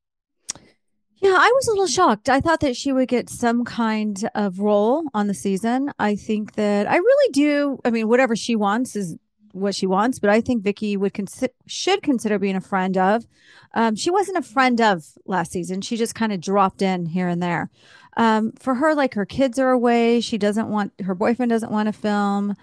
Yeah, 1.23 1.37
I 1.39 1.53
was 1.55 1.69
a 1.69 1.71
little 1.71 1.87
shocked. 1.87 2.29
I 2.29 2.41
thought 2.41 2.59
that 2.61 2.77
she 2.77 2.91
would 2.91 3.07
get 3.07 3.31
some 3.31 3.65
kind 3.65 4.29
of 4.35 4.59
role 4.59 5.05
on 5.15 5.29
the 5.29 5.35
season. 5.35 5.93
I 5.97 6.17
think 6.17 6.55
that 6.57 6.91
I 6.91 6.97
really 6.97 7.33
do. 7.33 7.79
I 7.85 7.91
mean, 7.91 8.09
whatever 8.09 8.35
she 8.35 8.57
wants 8.57 8.97
is 8.97 9.17
what 9.53 9.77
she 9.77 9.87
wants, 9.87 10.19
but 10.19 10.31
I 10.31 10.41
think 10.41 10.65
Vicki 10.65 10.97
would 10.97 11.15
consider 11.15 11.53
should 11.67 12.03
consider 12.03 12.41
being 12.41 12.57
a 12.57 12.61
friend 12.61 12.99
of. 12.99 13.25
Um, 13.73 13.95
she 13.95 14.11
wasn't 14.11 14.39
a 14.39 14.43
friend 14.43 14.81
of 14.81 15.05
last 15.25 15.53
season. 15.53 15.81
She 15.81 15.97
just 15.97 16.17
kind 16.17 16.33
of 16.33 16.41
dropped 16.41 16.83
in 16.83 17.07
here 17.07 17.29
and 17.29 17.41
there. 17.41 17.71
Um, 18.17 18.51
for 18.59 18.75
her, 18.75 18.93
like 18.93 19.15
her 19.15 19.27
kids 19.27 19.61
are 19.61 19.71
away. 19.71 20.21
She 20.21 20.39
doesn't 20.39 20.69
want 20.69 20.93
her 21.05 21.15
boyfriend 21.15 21.51
doesn't 21.51 21.71
want 21.71 21.87
to 21.87 21.93
film. 21.93 22.57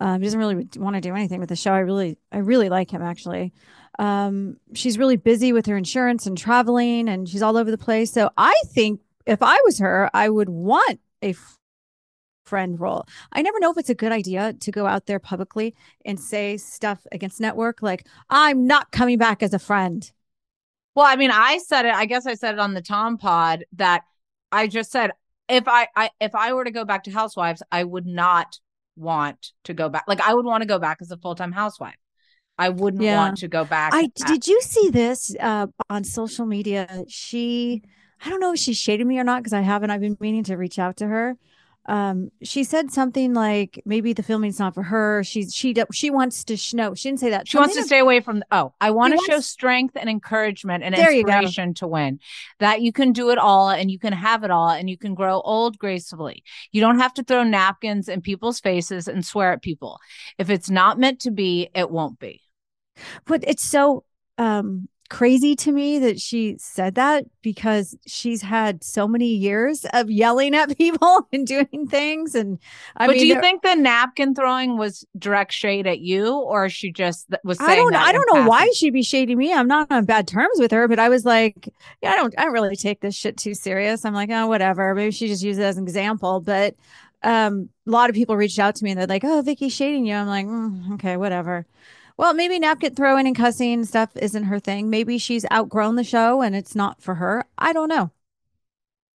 Um, 0.00 0.20
he 0.20 0.24
doesn't 0.24 0.40
really 0.40 0.66
want 0.78 0.96
to 0.96 1.00
do 1.00 1.14
anything 1.14 1.38
with 1.38 1.50
the 1.50 1.56
show. 1.56 1.72
I 1.72 1.80
really, 1.80 2.18
I 2.32 2.38
really 2.38 2.70
like 2.70 2.90
him 2.90 3.02
actually. 3.02 3.52
Um, 4.00 4.56
she's 4.72 4.98
really 4.98 5.18
busy 5.18 5.52
with 5.52 5.66
her 5.66 5.76
insurance 5.76 6.26
and 6.26 6.36
traveling, 6.36 7.06
and 7.06 7.28
she's 7.28 7.42
all 7.42 7.58
over 7.58 7.70
the 7.70 7.76
place. 7.76 8.10
So 8.10 8.30
I 8.38 8.54
think 8.68 9.02
if 9.26 9.42
I 9.42 9.58
was 9.64 9.78
her, 9.78 10.08
I 10.14 10.30
would 10.30 10.48
want 10.48 11.00
a 11.22 11.34
friend 12.46 12.80
role. 12.80 13.04
I 13.30 13.42
never 13.42 13.60
know 13.60 13.70
if 13.70 13.76
it's 13.76 13.90
a 13.90 13.94
good 13.94 14.10
idea 14.10 14.54
to 14.54 14.70
go 14.70 14.86
out 14.86 15.04
there 15.04 15.18
publicly 15.18 15.74
and 16.06 16.18
say 16.18 16.56
stuff 16.56 17.06
against 17.12 17.40
network 17.40 17.82
like, 17.82 18.06
I'm 18.30 18.66
not 18.66 18.90
coming 18.90 19.18
back 19.18 19.42
as 19.42 19.52
a 19.52 19.58
friend. 19.58 20.10
Well, 20.94 21.04
I 21.06 21.16
mean, 21.16 21.30
I 21.30 21.58
said 21.58 21.84
it, 21.84 21.94
I 21.94 22.06
guess 22.06 22.26
I 22.26 22.34
said 22.34 22.54
it 22.54 22.58
on 22.58 22.72
the 22.72 22.80
Tom 22.80 23.18
pod 23.18 23.64
that 23.74 24.04
I 24.50 24.66
just 24.66 24.90
said 24.90 25.12
if 25.50 25.68
I, 25.68 25.88
I 25.94 26.10
if 26.20 26.34
I 26.34 26.54
were 26.54 26.64
to 26.64 26.70
go 26.70 26.86
back 26.86 27.04
to 27.04 27.10
housewives, 27.10 27.62
I 27.70 27.84
would 27.84 28.06
not 28.06 28.58
want 28.96 29.52
to 29.64 29.74
go 29.74 29.90
back. 29.90 30.04
Like 30.08 30.20
I 30.20 30.32
would 30.32 30.46
want 30.46 30.62
to 30.62 30.66
go 30.66 30.78
back 30.78 30.98
as 31.02 31.10
a 31.10 31.18
full-time 31.18 31.52
housewife. 31.52 31.96
I 32.60 32.68
wouldn't 32.68 33.02
yeah. 33.02 33.16
want 33.16 33.38
to 33.38 33.48
go 33.48 33.64
back. 33.64 33.94
I 33.94 34.10
did 34.26 34.46
you 34.46 34.60
see 34.60 34.90
this 34.90 35.34
uh, 35.40 35.66
on 35.88 36.04
social 36.04 36.44
media? 36.44 37.04
She 37.08 37.82
I 38.24 38.28
don't 38.28 38.38
know 38.38 38.52
if 38.52 38.58
she 38.58 38.74
shaded 38.74 39.06
me 39.06 39.18
or 39.18 39.24
not 39.24 39.42
because 39.42 39.54
I 39.54 39.62
haven't. 39.62 39.90
I've 39.90 40.02
been 40.02 40.18
meaning 40.20 40.44
to 40.44 40.56
reach 40.56 40.78
out 40.78 40.98
to 40.98 41.06
her 41.06 41.38
um 41.86 42.30
she 42.42 42.62
said 42.62 42.92
something 42.92 43.32
like 43.32 43.82
maybe 43.86 44.12
the 44.12 44.22
filming's 44.22 44.58
not 44.58 44.74
for 44.74 44.82
her 44.82 45.24
she's 45.24 45.54
she 45.54 45.74
she 45.92 46.10
wants 46.10 46.44
to 46.44 46.56
sh- 46.56 46.74
no 46.74 46.94
she 46.94 47.08
didn't 47.08 47.20
say 47.20 47.30
that 47.30 47.48
she 47.48 47.56
wants 47.56 47.74
to 47.74 47.82
stay 47.82 47.98
away 47.98 48.20
from 48.20 48.42
oh 48.52 48.72
i 48.82 48.90
want 48.90 49.12
to 49.12 49.16
wants... 49.16 49.26
show 49.26 49.40
strength 49.40 49.96
and 49.96 50.08
encouragement 50.08 50.84
and 50.84 50.94
there 50.94 51.10
inspiration 51.10 51.72
to 51.72 51.88
win 51.88 52.20
that 52.58 52.82
you 52.82 52.92
can 52.92 53.12
do 53.12 53.30
it 53.30 53.38
all 53.38 53.70
and 53.70 53.90
you 53.90 53.98
can 53.98 54.12
have 54.12 54.44
it 54.44 54.50
all 54.50 54.68
and 54.68 54.90
you 54.90 54.98
can 54.98 55.14
grow 55.14 55.40
old 55.40 55.78
gracefully 55.78 56.44
you 56.70 56.82
don't 56.82 56.98
have 56.98 57.14
to 57.14 57.24
throw 57.24 57.42
napkins 57.42 58.08
in 58.08 58.20
people's 58.20 58.60
faces 58.60 59.08
and 59.08 59.24
swear 59.24 59.52
at 59.52 59.62
people 59.62 59.98
if 60.38 60.50
it's 60.50 60.68
not 60.68 60.98
meant 60.98 61.18
to 61.18 61.30
be 61.30 61.70
it 61.74 61.90
won't 61.90 62.18
be 62.18 62.42
but 63.26 63.44
it's 63.46 63.64
so 63.64 64.04
um 64.38 64.88
crazy 65.10 65.56
to 65.56 65.72
me 65.72 65.98
that 65.98 66.18
she 66.18 66.56
said 66.58 66.94
that 66.94 67.24
because 67.42 67.98
she's 68.06 68.40
had 68.40 68.82
so 68.82 69.06
many 69.06 69.26
years 69.26 69.84
of 69.92 70.08
yelling 70.08 70.54
at 70.54 70.74
people 70.78 71.28
and 71.32 71.46
doing 71.46 71.86
things. 71.90 72.34
And 72.34 72.58
I 72.96 73.06
but 73.06 73.16
mean, 73.16 73.20
do 73.20 73.26
you 73.26 73.40
think 73.40 73.62
the 73.62 73.74
napkin 73.74 74.34
throwing 74.34 74.78
was 74.78 75.04
direct 75.18 75.52
shade 75.52 75.86
at 75.86 75.98
you, 75.98 76.32
or 76.32 76.70
she 76.70 76.90
just 76.90 77.28
was 77.44 77.58
saying? 77.58 77.70
I 77.70 77.76
don't. 77.76 77.94
I 77.94 78.12
don't 78.12 78.26
know 78.28 78.34
passing? 78.34 78.48
why 78.48 78.70
she'd 78.74 78.92
be 78.92 79.02
shading 79.02 79.36
me. 79.36 79.52
I'm 79.52 79.68
not 79.68 79.90
on 79.90 80.06
bad 80.06 80.26
terms 80.26 80.58
with 80.58 80.70
her, 80.70 80.88
but 80.88 80.98
I 80.98 81.10
was 81.10 81.26
like, 81.26 81.68
yeah, 82.00 82.12
I 82.12 82.16
don't. 82.16 82.32
I 82.38 82.44
don't 82.44 82.54
really 82.54 82.76
take 82.76 83.00
this 83.00 83.14
shit 83.14 83.36
too 83.36 83.52
serious. 83.52 84.04
I'm 84.04 84.14
like, 84.14 84.30
oh, 84.30 84.46
whatever. 84.46 84.94
Maybe 84.94 85.10
she 85.10 85.26
just 85.26 85.42
used 85.42 85.60
it 85.60 85.64
as 85.64 85.76
an 85.76 85.84
example, 85.84 86.40
but. 86.40 86.74
Um, 87.22 87.68
a 87.86 87.90
lot 87.90 88.08
of 88.08 88.16
people 88.16 88.34
reached 88.34 88.58
out 88.58 88.76
to 88.76 88.82
me 88.82 88.92
and 88.92 88.98
they're 88.98 89.06
like, 89.06 89.24
"Oh, 89.24 89.42
Vicki 89.42 89.68
shading 89.68 90.06
you." 90.06 90.14
I'm 90.14 90.26
like, 90.26 90.46
mm, 90.46 90.94
"Okay, 90.94 91.18
whatever." 91.18 91.66
Well, 92.20 92.34
maybe 92.34 92.58
napkin 92.58 92.94
throwing 92.94 93.26
and 93.26 93.34
cussing 93.34 93.82
stuff 93.86 94.10
isn't 94.14 94.44
her 94.44 94.60
thing. 94.60 94.90
Maybe 94.90 95.16
she's 95.16 95.46
outgrown 95.50 95.96
the 95.96 96.04
show 96.04 96.42
and 96.42 96.54
it's 96.54 96.74
not 96.74 97.00
for 97.00 97.14
her. 97.14 97.46
I 97.56 97.72
don't 97.72 97.88
know. 97.88 98.10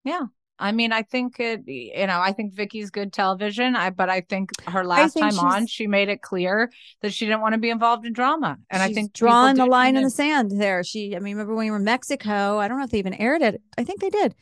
Yeah. 0.05 0.29
I 0.59 0.73
mean, 0.73 0.91
I 0.91 1.03
think 1.03 1.39
it, 1.39 1.69
you 1.69 2.07
know, 2.07 2.19
I 2.19 2.33
think 2.33 2.55
Vicki's 2.55 2.89
good 2.89 3.13
television. 3.13 3.77
I, 3.77 3.91
but 3.91 4.09
I 4.09 4.23
think 4.23 4.53
her 4.69 4.87
last 4.87 5.13
think 5.13 5.35
time 5.35 5.39
on, 5.39 5.67
she 5.67 5.87
made 5.87 6.09
it 6.09 6.23
clear 6.23 6.73
that 7.03 7.13
she 7.13 7.27
didn't 7.27 7.43
want 7.43 7.53
to 7.53 7.59
be 7.59 7.69
involved 7.69 8.07
in 8.07 8.15
drama. 8.15 8.57
And 8.71 8.83
I 8.83 8.91
think 8.91 9.13
drawing 9.13 9.57
the 9.57 9.67
line 9.67 9.97
in 9.97 10.03
the 10.03 10.09
sand 10.09 10.59
there. 10.59 10.83
She, 10.83 11.15
I 11.15 11.19
mean, 11.19 11.35
remember 11.35 11.55
when 11.55 11.67
we 11.67 11.71
were 11.71 11.77
in 11.77 11.85
Mexico? 11.85 12.57
I 12.57 12.69
don't 12.69 12.79
know 12.79 12.85
if 12.85 12.91
they 12.91 13.01
even 13.01 13.13
aired 13.13 13.43
it. 13.43 13.61
I 13.77 13.85
think 13.85 14.01
they 14.01 14.09
did. 14.09 14.35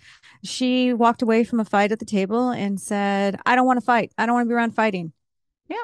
She 0.44 0.92
walked 0.92 1.22
away 1.22 1.42
from 1.42 1.58
a 1.58 1.64
fight 1.64 1.90
at 1.90 1.98
the 1.98 2.04
table 2.04 2.50
and 2.50 2.80
said, 2.80 3.40
I 3.44 3.56
don't 3.56 3.66
want 3.66 3.80
to 3.80 3.84
fight. 3.84 4.12
I 4.16 4.26
don't 4.26 4.36
want 4.36 4.46
to 4.46 4.48
be 4.50 4.54
around 4.54 4.76
fighting. 4.76 5.12
Yeah. 5.68 5.78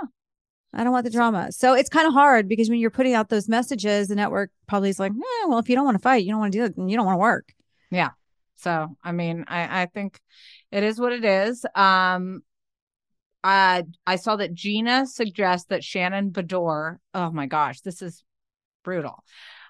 I 0.73 0.85
don't 0.85 0.93
want 0.93 1.05
the 1.05 1.11
drama. 1.11 1.51
So 1.51 1.75
it's 1.75 1.89
kind 1.89 2.07
of 2.07 2.13
hard 2.13 2.49
because 2.49 2.69
when 2.69 2.79
you're 2.79 2.91
putting 2.91 3.15
out 3.15 3.31
those 3.31 3.49
messages, 3.49 4.09
the 4.09 4.15
network 4.15 4.51
probably 4.67 4.91
is 4.91 4.99
like, 4.99 5.13
eh, 5.13 5.47
well, 5.47 5.59
if 5.59 5.69
you 5.69 5.75
don't 5.75 5.85
want 5.85 5.97
to 5.97 6.03
fight, 6.03 6.25
you 6.25 6.31
don't 6.31 6.41
want 6.41 6.53
to 6.53 6.59
do 6.59 6.65
it, 6.65 6.77
and 6.77 6.91
you 6.91 6.97
don't 6.97 7.07
want 7.07 7.17
to 7.17 7.21
work. 7.21 7.53
Yeah. 7.91 8.11
So 8.57 8.97
I 9.03 9.13
mean, 9.13 9.45
I 9.49 9.83
I 9.83 9.87
think 9.87 10.21
it 10.71 10.83
is 10.83 11.01
what 11.01 11.13
it 11.13 11.25
is. 11.25 11.65
Um, 11.75 12.43
I 13.43 13.85
I 14.07 14.17
saw 14.17 14.37
that 14.37 14.53
Gina 14.53 15.07
suggests 15.07 15.69
that 15.69 15.85
Shannon 15.85 16.31
Beador. 16.31 16.99
Oh 17.15 17.31
my 17.31 17.47
gosh, 17.47 17.81
this 17.81 18.03
is 18.03 18.25
brutal. 18.83 19.25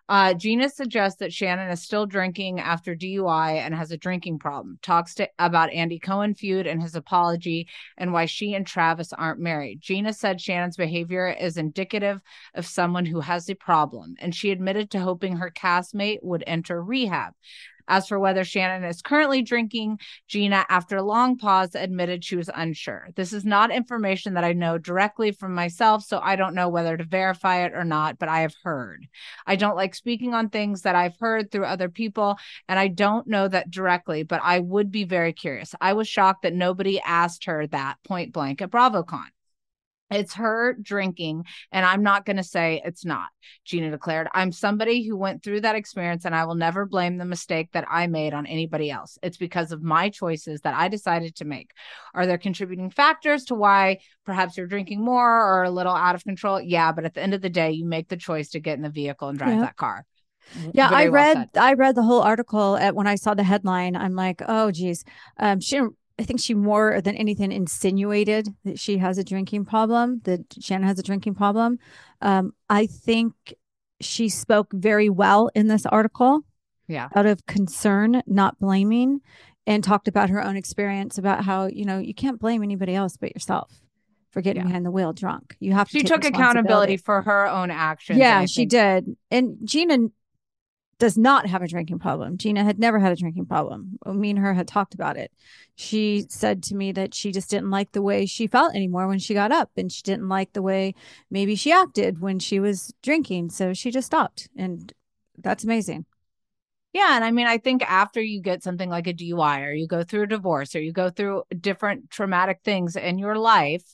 Uh, 0.09 0.33
Gina 0.33 0.71
suggests 0.71 1.19
that 1.19 1.33
Shannon 1.35 1.71
is 1.71 1.83
still 1.83 2.07
drinking 2.07 2.61
after 2.61 2.97
DUI 2.97 3.59
and 3.59 3.75
has 3.75 3.91
a 3.91 3.97
drinking 3.99 4.39
problem. 4.39 4.79
Talks 4.81 5.15
to, 5.17 5.29
about 5.39 5.71
Andy 5.71 5.99
Cohen 5.99 6.35
feud 6.35 6.67
and 6.67 6.81
his 6.81 6.95
apology 6.95 7.69
and 7.99 8.13
why 8.13 8.25
she 8.25 8.55
and 8.55 8.67
Travis 8.67 9.13
aren't 9.13 9.41
married. 9.41 9.83
Gina 9.83 10.15
said 10.15 10.41
Shannon's 10.41 10.79
behavior 10.79 11.29
is 11.29 11.59
indicative 11.59 12.23
of 12.55 12.67
someone 12.67 13.05
who 13.05 13.21
has 13.21 13.51
a 13.51 13.55
problem, 13.55 14.15
and 14.19 14.35
she 14.35 14.51
admitted 14.51 14.91
to 14.91 15.01
hoping 15.01 15.37
her 15.37 15.51
castmate 15.51 16.21
would 16.23 16.45
enter 16.47 16.83
rehab. 16.83 17.35
As 17.89 18.07
for 18.07 18.19
whether 18.19 18.45
Shannon 18.45 18.85
is 18.89 19.03
currently 19.03 19.43
drinking, 19.43 19.99
Gina, 20.29 20.67
after 20.69 20.99
a 20.99 21.03
long 21.03 21.39
pause, 21.39 21.75
admitted 21.75 22.23
she 22.23 22.37
was 22.37 22.51
unsure. 22.55 23.09
This 23.17 23.33
is 23.33 23.45
not 23.45 23.71
information 23.71 24.35
that 24.35 24.45
I 24.45 24.53
know 24.53 24.79
directly 24.79 25.33
from 25.33 25.55
myself, 25.55 26.05
so 26.05 26.21
I 26.23 26.37
don't 26.37 26.55
know 26.55 26.69
whether 26.69 26.97
to 26.97 27.05
verify 27.05 27.65
it 27.65 27.73
or 27.75 27.85
not, 27.85 28.19
but 28.19 28.29
I 28.29 28.41
have 28.41 28.55
heard. 28.63 29.09
I 29.47 29.57
don't 29.57 29.77
like 29.77 29.95
speaking 29.95 30.35
on 30.35 30.51
things 30.51 30.83
that 30.83 30.95
I've 30.95 31.17
heard 31.19 31.51
through 31.51 31.65
other 31.65 31.89
people, 31.89 32.39
and 32.69 32.79
I 32.79 32.89
don't 32.89 33.27
know 33.27 33.49
that 33.49 33.71
directly, 33.71 34.23
but 34.23 34.41
I 34.45 34.61
would 34.61 34.91
be 34.91 35.05
very 35.05 35.33
curious. 35.33 35.75
I 35.81 35.95
was 35.95 36.07
shocked 36.07 36.43
that 36.43 36.55
nobody 36.55 37.01
asked 37.01 37.47
her 37.47 37.67
that 37.69 37.97
point 38.05 38.33
blank 38.33 38.61
at 38.61 38.71
BravoCon. 38.71 39.29
It's 40.11 40.35
her 40.35 40.77
drinking, 40.81 41.45
and 41.73 41.85
I'm 41.85 42.03
not 42.03 42.25
going 42.25 42.37
to 42.39 42.43
say 42.43 42.81
it's 42.85 43.05
not, 43.05 43.29
Gina 43.65 43.91
declared. 43.91 44.29
I'm 44.33 44.53
somebody 44.53 45.07
who 45.07 45.17
went 45.17 45.43
through 45.43 45.63
that 45.63 45.77
experience, 45.77 46.25
and 46.25 46.35
I 46.35 46.45
will 46.45 46.55
never 46.55 46.87
blame 46.87 47.19
the 47.19 47.25
mistake 47.25 47.71
that 47.73 47.87
I 47.91 48.07
made 48.07 48.35
on 48.35 48.47
anybody 48.47 48.91
else. 48.91 49.19
It's 49.23 49.37
because 49.37 49.73
of 49.73 49.83
my 49.83 50.09
choices 50.09 50.63
that 50.63 50.75
I 50.75 50.89
decided 50.89 51.37
to 51.37 51.45
make. 51.45 51.71
Are 52.15 52.27
there 52.27 52.39
contributing 52.39 52.91
factors 52.91 53.45
to 53.47 53.55
why 53.55 53.99
perhaps 54.25 54.57
you're 54.57 54.67
drinking 54.67 55.05
more 55.05 55.43
or 55.45 55.65
a 55.65 55.71
little 55.71 55.95
out 55.95 56.15
of 56.15 56.25
control? 56.25 56.61
Yeah, 56.61 56.93
but 56.93 57.05
at 57.05 57.15
the 57.15 57.23
end 57.23 57.35
of 57.35 57.43
the 57.43 57.51
day, 57.51 57.73
you 57.73 57.85
make 57.85 58.09
the 58.09 58.17
choice 58.17 58.51
to 58.51 58.61
get 58.61 58.77
in 58.77 58.83
the 58.83 58.91
vehicle 58.91 59.29
and 59.29 59.39
drive 59.39 59.55
yeah. 59.55 59.61
that 59.61 59.77
car. 59.77 60.05
Yeah, 60.73 60.89
Very 60.89 61.03
I 61.03 61.07
read 61.09 61.51
I 61.59 61.75
read 61.75 61.95
the 61.95 62.03
whole 62.03 62.23
article 62.23 62.77
at 62.77 62.95
when 62.95 63.07
I 63.07 63.17
saw 63.17 63.35
the 63.35 63.45
headline. 63.45 63.97
I'm 63.97 64.15
like, 64.15 64.41
oh 64.47 64.71
geez, 64.71 65.05
um, 65.39 65.61
she 65.61 65.77
didn't 65.77 65.97
I 66.19 66.25
think 66.25 66.41
she 66.41 66.55
more 66.55 67.01
than 67.01 67.15
anything 67.17 67.53
insinuated 67.53 68.49
that 68.65 68.79
she 68.79 68.99
has 68.99 69.19
a 69.19 69.25
drinking 69.25 69.65
problem, 69.65 70.21
that 70.25 70.41
Shannon 70.61 70.87
has 70.87 70.99
a 70.99 71.03
drinking 71.03 71.35
problem. 71.35 71.79
Um, 72.21 72.55
I 72.69 72.87
think 72.87 73.35
she 74.01 74.29
spoke 74.29 74.73
very 74.73 75.09
well 75.09 75.51
in 75.55 75.69
this 75.69 75.87
article. 75.87 76.41
Yeah. 76.89 77.09
Out 77.15 77.27
of 77.27 77.45
concern, 77.47 78.23
not 78.27 78.59
blaming, 78.59 79.21
and 79.67 79.85
talked 79.85 80.09
about 80.09 80.31
her 80.31 80.43
own 80.43 80.57
experience 80.57 81.19
about 81.19 81.45
how, 81.45 81.67
you 81.67 81.85
know, 81.85 81.99
you 81.99 82.15
can't 82.15 82.41
blame 82.41 82.63
anybody 82.63 82.95
else 82.95 83.19
but 83.19 83.35
yourself 83.35 83.83
for 84.31 84.41
getting 84.41 84.63
yeah. 84.63 84.69
behind 84.69 84.87
the 84.87 84.91
wheel 84.91 85.13
drunk. 85.13 85.55
You 85.61 85.75
have 85.75 85.89
to. 85.91 85.99
She 85.99 86.03
took 86.05 86.25
accountability 86.25 86.97
for 86.97 87.21
her 87.23 87.47
own 87.47 87.71
actions. 87.71 88.19
Yeah, 88.19 88.47
she 88.47 88.65
did. 88.65 89.17
And 89.31 89.59
Gina 89.65 90.09
does 90.99 91.17
not 91.17 91.47
have 91.47 91.63
a 91.63 91.69
drinking 91.69 91.99
problem. 91.99 92.37
Gina 92.37 92.65
had 92.65 92.79
never 92.79 92.99
had 92.99 93.13
a 93.13 93.17
drinking 93.17 93.47
problem. 93.47 93.99
Me 94.07 94.31
and 94.31 94.39
her 94.39 94.53
had 94.55 94.67
talked 94.67 94.95
about 94.95 95.17
it. 95.17 95.33
She 95.77 96.27
said 96.29 96.63
to 96.65 96.75
me 96.75 96.91
that 96.93 97.15
she 97.15 97.31
just 97.31 97.51
didn't 97.51 97.71
like 97.71 97.93
the 97.93 98.03
way 98.03 98.27
she 98.27 98.49
felt 98.49 98.75
anymore 98.75 99.07
when 99.07 99.21
she 99.21 99.35
got 99.35 99.53
up, 99.53 99.71
and 99.77 99.93
she 99.93 100.03
didn't 100.03 100.29
like 100.29 100.53
the 100.53 100.63
way 100.63 100.95
maybe 101.31 101.55
she 101.55 101.71
acted 101.71 102.21
when 102.21 102.39
she 102.41 102.59
was 102.59 102.93
drinking. 103.03 103.51
So 103.51 103.73
she 103.75 103.91
just 103.91 104.07
stopped. 104.07 104.49
And 104.57 104.93
that's 105.37 105.65
amazing. 105.65 106.05
Yeah. 106.93 107.15
And 107.15 107.25
I 107.25 107.31
mean, 107.31 107.47
I 107.47 107.59
think 107.59 107.89
after 107.89 108.21
you 108.21 108.41
get 108.41 108.65
something 108.65 108.91
like 108.91 109.07
a 109.07 109.13
DUI 109.13 109.61
or 109.61 109.73
you 109.73 109.87
go 109.87 110.03
through 110.03 110.23
a 110.23 110.27
divorce 110.27 110.75
or 110.75 110.81
you 110.81 110.93
go 110.93 111.11
through 111.11 111.45
different 111.61 112.11
traumatic 112.11 112.61
things 112.65 112.97
in 112.97 113.19
your 113.19 113.37
life, 113.37 113.85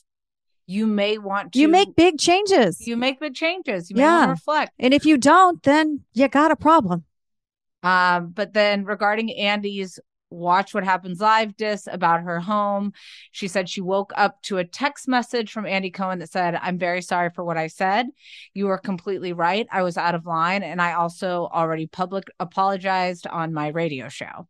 you 0.67 0.87
may 0.87 1.17
want 1.17 1.53
to 1.53 1.59
You 1.59 1.67
make 1.67 1.95
big 1.95 2.17
changes. 2.19 2.85
you 2.87 2.97
make 2.97 3.19
big 3.19 3.33
changes. 3.35 3.89
You 3.89 3.97
may 3.97 4.03
want 4.03 4.21
Yeah. 4.21 4.25
to 4.25 4.31
reflect. 4.31 4.71
and 4.79 4.93
if 4.93 5.05
you 5.05 5.17
don't, 5.17 5.61
then 5.63 6.01
you 6.13 6.27
got 6.27 6.51
a 6.51 6.55
problem. 6.55 7.03
Um, 7.83 8.29
but 8.29 8.53
then 8.53 8.83
regarding 8.85 9.31
Andy's 9.33 9.99
Watch 10.31 10.73
What 10.73 10.83
Happens 10.83 11.19
Live 11.21 11.55
diss 11.55 11.87
about 11.89 12.23
her 12.23 12.39
home, 12.39 12.93
she 13.31 13.47
said 13.47 13.69
she 13.69 13.79
woke 13.79 14.11
up 14.15 14.41
to 14.43 14.57
a 14.57 14.65
text 14.65 15.07
message 15.07 15.51
from 15.51 15.67
Andy 15.67 15.91
Cohen 15.91 16.17
that 16.19 16.31
said, 16.31 16.55
I'm 16.55 16.79
very 16.79 17.03
sorry 17.03 17.29
for 17.29 17.43
what 17.43 17.57
I 17.57 17.67
said. 17.67 18.07
You 18.55 18.65
were 18.65 18.79
completely 18.79 19.33
right. 19.33 19.67
I 19.71 19.83
was 19.83 19.97
out 19.97 20.15
of 20.15 20.25
line. 20.25 20.63
And 20.63 20.81
I 20.81 20.93
also 20.93 21.47
already 21.53 21.85
public 21.85 22.25
apologized 22.39 23.27
on 23.27 23.53
my 23.53 23.67
radio 23.67 24.09
show. 24.09 24.47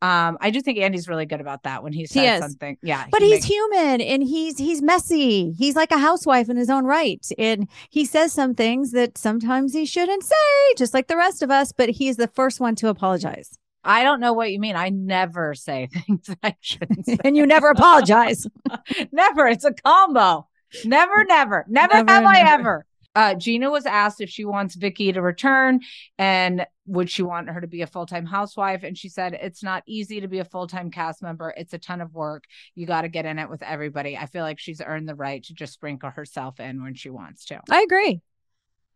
Um, 0.00 0.38
I 0.40 0.50
do 0.50 0.60
think 0.60 0.78
Andy's 0.78 1.08
really 1.08 1.26
good 1.26 1.40
about 1.40 1.64
that 1.64 1.82
when 1.82 1.92
he 1.92 2.06
says 2.06 2.36
is. 2.38 2.40
something. 2.50 2.78
Yeah. 2.82 3.06
But 3.10 3.20
he 3.20 3.28
he's 3.30 3.36
makes- 3.36 3.46
human 3.46 4.00
and 4.00 4.22
he's 4.22 4.56
he's 4.58 4.80
messy. 4.80 5.52
He's 5.58 5.74
like 5.74 5.90
a 5.90 5.98
housewife 5.98 6.48
in 6.48 6.56
his 6.56 6.70
own 6.70 6.84
right. 6.84 7.26
And 7.36 7.68
he 7.90 8.04
says 8.04 8.32
some 8.32 8.54
things 8.54 8.92
that 8.92 9.18
sometimes 9.18 9.72
he 9.74 9.84
shouldn't 9.84 10.22
say, 10.22 10.74
just 10.76 10.94
like 10.94 11.08
the 11.08 11.16
rest 11.16 11.42
of 11.42 11.50
us, 11.50 11.72
but 11.72 11.88
he's 11.88 12.16
the 12.16 12.28
first 12.28 12.60
one 12.60 12.76
to 12.76 12.88
apologize. 12.88 13.58
I 13.84 14.02
don't 14.04 14.20
know 14.20 14.32
what 14.32 14.50
you 14.52 14.60
mean. 14.60 14.76
I 14.76 14.90
never 14.90 15.54
say 15.54 15.88
things 15.92 16.28
I 16.42 16.54
shouldn't 16.60 17.06
say. 17.06 17.16
and 17.24 17.36
you 17.36 17.44
never 17.46 17.68
apologize. 17.70 18.46
never. 19.12 19.46
It's 19.48 19.64
a 19.64 19.72
combo. 19.72 20.46
Never, 20.84 21.24
never, 21.24 21.64
never, 21.68 21.94
Never, 22.04 22.12
have 22.12 22.24
I 22.24 22.40
ever. 22.52 22.84
Uh, 23.18 23.34
Gina 23.34 23.68
was 23.68 23.84
asked 23.84 24.20
if 24.20 24.30
she 24.30 24.44
wants 24.44 24.76
Vicki 24.76 25.10
to 25.12 25.20
return 25.20 25.80
and 26.18 26.64
would 26.86 27.10
she 27.10 27.24
want 27.24 27.50
her 27.50 27.60
to 27.60 27.66
be 27.66 27.82
a 27.82 27.86
full 27.88 28.06
time 28.06 28.24
housewife. 28.24 28.84
And 28.84 28.96
she 28.96 29.08
said, 29.08 29.34
It's 29.34 29.60
not 29.60 29.82
easy 29.86 30.20
to 30.20 30.28
be 30.28 30.38
a 30.38 30.44
full 30.44 30.68
time 30.68 30.92
cast 30.92 31.20
member. 31.20 31.52
It's 31.56 31.74
a 31.74 31.78
ton 31.78 32.00
of 32.00 32.14
work. 32.14 32.44
You 32.76 32.86
got 32.86 33.02
to 33.02 33.08
get 33.08 33.26
in 33.26 33.40
it 33.40 33.50
with 33.50 33.60
everybody. 33.64 34.16
I 34.16 34.26
feel 34.26 34.44
like 34.44 34.60
she's 34.60 34.80
earned 34.80 35.08
the 35.08 35.16
right 35.16 35.42
to 35.46 35.52
just 35.52 35.72
sprinkle 35.72 36.10
herself 36.10 36.60
in 36.60 36.80
when 36.80 36.94
she 36.94 37.10
wants 37.10 37.44
to. 37.46 37.60
I 37.68 37.80
agree. 37.82 38.20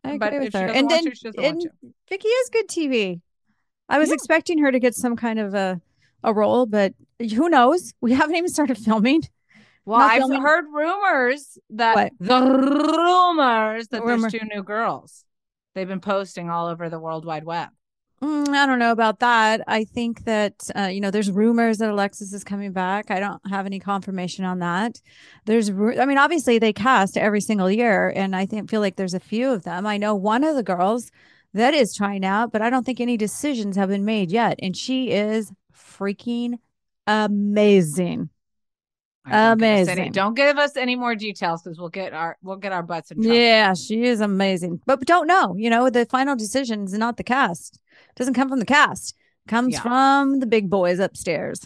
I 0.05 0.11
agree 0.11 0.19
But 0.19 0.39
with 0.39 0.53
her. 0.55 0.67
And 0.67 0.89
then 0.89 1.05
to, 1.07 1.15
she 1.17 1.25
doesn't 1.25 1.43
want 1.43 1.65
and. 1.83 1.93
Vicki 2.09 2.29
is 2.29 2.49
good 2.51 2.69
TV. 2.69 3.21
I 3.89 3.99
was 3.99 4.11
Yeah. 4.11 4.15
expecting 4.15 4.59
her 4.59 4.71
to 4.71 4.79
get 4.79 4.95
some 4.95 5.17
kind 5.17 5.41
of 5.41 5.53
a 5.55 5.81
a 6.23 6.33
role, 6.33 6.67
but 6.67 6.95
who 7.19 7.49
knows? 7.49 7.93
We 8.01 8.13
haven't 8.13 8.37
even 8.37 8.51
started 8.51 8.79
filming. 8.79 9.23
Well, 9.85 9.99
Not 9.99 10.11
I've 10.13 10.43
heard 10.43 10.65
rumors 10.73 11.59
that 11.71 11.95
What? 11.95 12.13
the 12.21 12.41
rumors 12.41 13.89
that 13.89 14.03
Rumor. 14.03 14.31
there's 14.31 14.33
two 14.33 14.47
new 14.55 14.63
girls. 14.63 15.25
They've 15.75 15.89
been 15.89 16.01
posting 16.01 16.51
all 16.51 16.67
over 16.69 16.89
the 16.89 17.01
World 17.01 17.25
Wide 17.25 17.45
Web. 17.45 17.71
Mm, 18.23 18.51
I 18.51 18.67
don't 18.67 18.79
know 18.79 18.93
about 18.93 19.19
that. 19.19 19.63
I 19.67 19.83
think 19.83 20.25
that 20.27 20.55
uh, 20.77 20.83
you 20.83 21.01
know, 21.01 21.11
there's 21.11 21.31
rumors 21.33 21.79
that 21.79 21.91
Alexis 21.91 22.33
is 22.33 22.45
coming 22.45 22.71
back. 22.71 23.11
I 23.11 23.19
don't 23.19 23.41
have 23.51 23.67
any 23.67 23.81
confirmation 23.81 24.45
on 24.45 24.61
that. 24.61 25.01
There's, 25.47 25.73
ru- 25.73 25.99
I 25.99 26.07
mean, 26.07 26.19
obviously 26.19 26.61
they 26.61 26.73
cast 26.73 27.17
every 27.17 27.41
single 27.41 27.69
year, 27.69 28.13
and 28.15 28.37
I 28.37 28.47
think 28.47 28.71
feel 28.71 28.81
like 28.81 28.95
there's 28.95 29.15
a 29.15 29.19
few 29.21 29.51
of 29.51 29.65
them. 29.65 29.87
I 29.87 29.97
know 29.97 30.15
one 30.15 30.45
of 30.45 30.55
the 30.55 30.63
girls 30.63 31.11
that 31.53 31.75
is 31.75 31.97
trying 31.97 32.25
out, 32.25 32.53
but 32.53 32.63
I 32.63 32.71
don't 32.71 32.87
think 32.87 33.01
any 33.01 33.17
decisions 33.17 33.75
have 33.77 33.89
been 33.89 34.05
made 34.05 34.31
yet, 34.31 34.57
and 34.63 34.77
she 34.77 35.11
is 35.11 35.51
freaking 35.75 36.59
amazing. 37.09 38.29
Don't 39.31 39.59
give 39.59 39.63
any- 39.69 39.83
Amazing. 39.85 40.13
don't 40.13 40.35
give 40.35 40.59
us 40.59 40.77
any 40.77 40.97
more 40.97 41.15
details 41.15 41.63
because 41.63 41.79
we'll 41.79 41.89
get 41.91 42.13
our 42.13 42.37
we'll 42.43 42.57
get 42.57 42.73
our 42.73 42.83
butts 42.83 43.11
in 43.13 43.19
trouble. 43.23 43.37
Yeah, 43.37 43.73
she 43.75 44.05
is 44.05 44.21
amazing. 44.21 44.81
But 44.85 45.01
don't 45.07 45.27
know. 45.29 45.55
You 45.57 45.71
know, 45.71 45.91
the 45.91 46.07
final 46.07 46.35
decision 46.35 46.85
is 46.85 46.93
not 46.95 47.17
the 47.17 47.23
cast. 47.25 47.79
doesn't 48.17 48.35
come 48.35 48.49
from 48.49 48.59
the 48.59 48.67
cast. 48.67 49.15
Comes 49.49 49.75
Yeah. 49.75 49.81
from 49.83 50.41
the 50.41 50.47
big 50.47 50.69
boys 50.71 50.99
upstairs. 50.99 51.65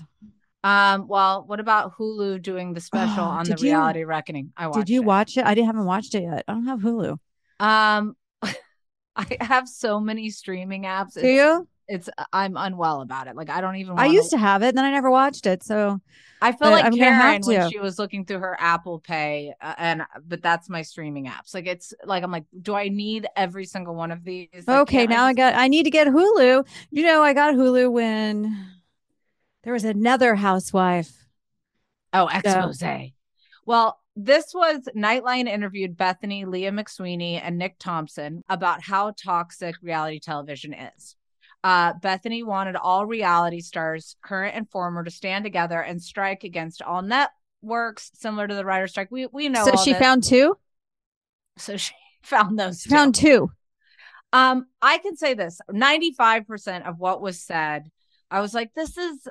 Um. 0.65 1.07
Well, 1.09 1.45
what 1.47 1.61
about 1.61 1.97
Hulu 1.97 2.43
doing 2.43 2.75
the 2.75 2.81
special 2.81 3.25
Oh, 3.25 3.29
on 3.39 3.45
the 3.45 3.57
you- 3.59 3.63
reality 3.71 4.05
reckoning? 4.05 4.53
I 4.57 4.67
watched. 4.67 4.79
Did 4.87 4.91
you 4.91 5.01
it. 5.03 5.07
watch 5.07 5.37
it? 5.39 5.45
I 5.47 5.55
didn't 5.55 5.67
haven't 5.69 5.85
watched 5.87 6.15
it 6.15 6.25
yet. 6.25 6.45
I 6.49 6.53
don't 6.53 6.67
have 6.67 6.81
Hulu. 6.81 7.19
Um. 7.61 8.17
I 9.17 9.37
have 9.41 9.67
so 9.67 9.99
many 9.99 10.29
streaming 10.29 10.83
apps. 10.83 11.15
Do 11.15 11.21
It's, 11.21 11.27
you? 11.27 11.69
It's 11.89 12.09
I'm 12.33 12.57
unwell 12.57 13.01
about 13.01 13.29
it. 13.29 13.37
Like 13.37 13.49
I 13.49 13.61
don't 13.61 13.77
even. 13.77 13.99
I 13.99 14.07
used 14.07 14.31
to 14.31 14.39
have 14.39 14.63
it, 14.63 14.69
and 14.69 14.79
then 14.79 14.85
I 14.85 14.91
never 14.91 15.11
watched 15.11 15.47
it. 15.47 15.63
So 15.63 16.01
I 16.43 16.53
feel 16.53 16.71
like 16.71 16.85
I'm 16.85 16.97
Karen 16.97 17.41
when 17.45 17.71
she 17.71 17.79
was 17.79 17.99
looking 17.99 18.25
through 18.25 18.41
her 18.41 18.57
Apple 18.59 18.99
Pay, 18.99 19.55
uh, 19.61 19.75
and 19.79 20.03
but 20.27 20.43
that's 20.43 20.69
my 20.69 20.83
streaming 20.83 21.27
apps. 21.27 21.55
Like 21.55 21.67
it's 21.67 21.95
like 22.05 22.25
I'm 22.25 22.33
like, 22.33 22.45
do 22.61 22.75
I 22.75 22.89
need 22.89 23.27
every 23.37 23.65
single 23.65 23.95
one 23.95 24.11
of 24.11 24.25
these? 24.25 24.49
Like, 24.67 24.81
okay, 24.81 25.07
now 25.07 25.25
I 25.25 25.31
just- 25.33 25.37
got. 25.37 25.55
I 25.55 25.69
need 25.69 25.85
to 25.85 25.91
get 25.91 26.09
Hulu. 26.09 26.67
You 26.91 27.03
know, 27.05 27.23
I 27.23 27.33
got 27.33 27.55
Hulu 27.55 27.93
when 27.93 28.67
there 29.63 29.73
was 29.73 29.85
another 29.85 30.35
housewife. 30.35 31.13
Oh, 32.13 32.29
expose. 32.29 32.83
Well, 33.65 34.01
this 34.15 34.55
was 34.55 34.89
Nightline 34.97 35.49
interviewed 35.49 35.97
Bethany, 35.97 36.45
Leah 36.47 36.73
McSweeney, 36.73 37.41
and 37.43 37.59
Nick 37.59 37.79
Thompson 37.79 38.43
about 38.49 38.81
how 38.83 39.13
toxic 39.13 39.75
reality 39.83 40.21
television 40.21 40.73
is. 40.73 41.17
Uh, 41.67 41.95
Bethany 42.01 42.45
wanted 42.45 42.77
all 42.77 43.07
reality 43.07 43.61
stars, 43.61 44.15
current 44.23 44.55
and 44.55 44.71
former, 44.71 45.03
to 45.03 45.11
stand 45.11 45.43
together 45.45 45.81
and 45.81 46.01
strike 46.01 46.45
against 46.45 46.81
all 46.81 47.03
networks, 47.03 48.13
similar 48.15 48.47
to 48.47 48.55
the 48.55 48.65
writer 48.65 48.87
strike. 48.87 49.11
We 49.11 49.27
we 49.27 49.49
know. 49.49 49.65
so 49.65 49.75
she 49.83 49.91
this. 49.91 50.01
found 50.01 50.23
two. 50.23 50.57
So 51.59 51.77
she 51.77 51.93
found 52.23 52.57
those. 52.57 52.83
She 52.83 52.89
found 52.89 53.17
two. 53.17 53.51
Um, 54.33 54.67
I 54.81 54.99
can 54.99 55.17
say 55.17 55.35
this: 55.35 55.61
ninety-five 55.69 56.47
percent 56.47 56.87
of 56.87 57.01
what 57.01 57.21
was 57.21 57.43
said, 57.43 57.91
I 58.31 58.43
was 58.43 58.55
like, 58.55 58.73
"This 58.75 58.97
is 58.97 59.27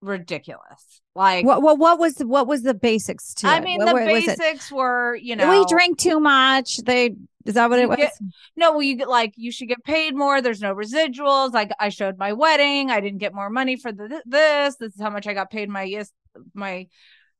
ridiculous." 0.00 1.00
Like, 1.14 1.46
What 1.46 1.62
what 1.62 1.78
what 1.78 2.00
was 2.00 2.14
the, 2.14 2.26
what 2.26 2.48
was 2.48 2.62
the 2.62 2.74
basics 2.74 3.34
to 3.34 3.46
I 3.46 3.60
mean, 3.60 3.78
the 3.78 3.92
what 3.92 4.04
basics 4.04 4.72
were, 4.72 5.14
you 5.14 5.36
know, 5.36 5.48
we 5.48 5.64
drink 5.66 5.98
too 5.98 6.18
much. 6.18 6.78
They 6.78 7.14
is 7.46 7.54
that 7.54 7.70
what 7.70 7.76
You 7.78 7.84
it 7.84 7.88
was? 7.88 7.96
get- 7.96 8.12
No, 8.56 8.72
well, 8.72 8.82
you 8.82 8.96
get 8.96 9.08
like 9.08 9.32
you 9.36 9.50
should 9.50 9.68
get 9.68 9.82
paid 9.84 10.14
more. 10.14 10.42
There's 10.42 10.60
no 10.60 10.74
residuals. 10.74 11.52
Like 11.54 11.70
I 11.80 11.88
showed 11.88 12.18
my 12.18 12.32
wedding, 12.34 12.90
I 12.90 13.00
didn't 13.00 13.18
get 13.18 13.34
more 13.34 13.48
money 13.48 13.76
for 13.76 13.92
the, 13.92 14.22
this. 14.26 14.76
This 14.76 14.94
is 14.94 15.00
how 15.00 15.08
much 15.10 15.26
I 15.26 15.32
got 15.32 15.50
paid 15.50 15.70
my 15.70 15.82
yes 15.84 16.12
my 16.52 16.88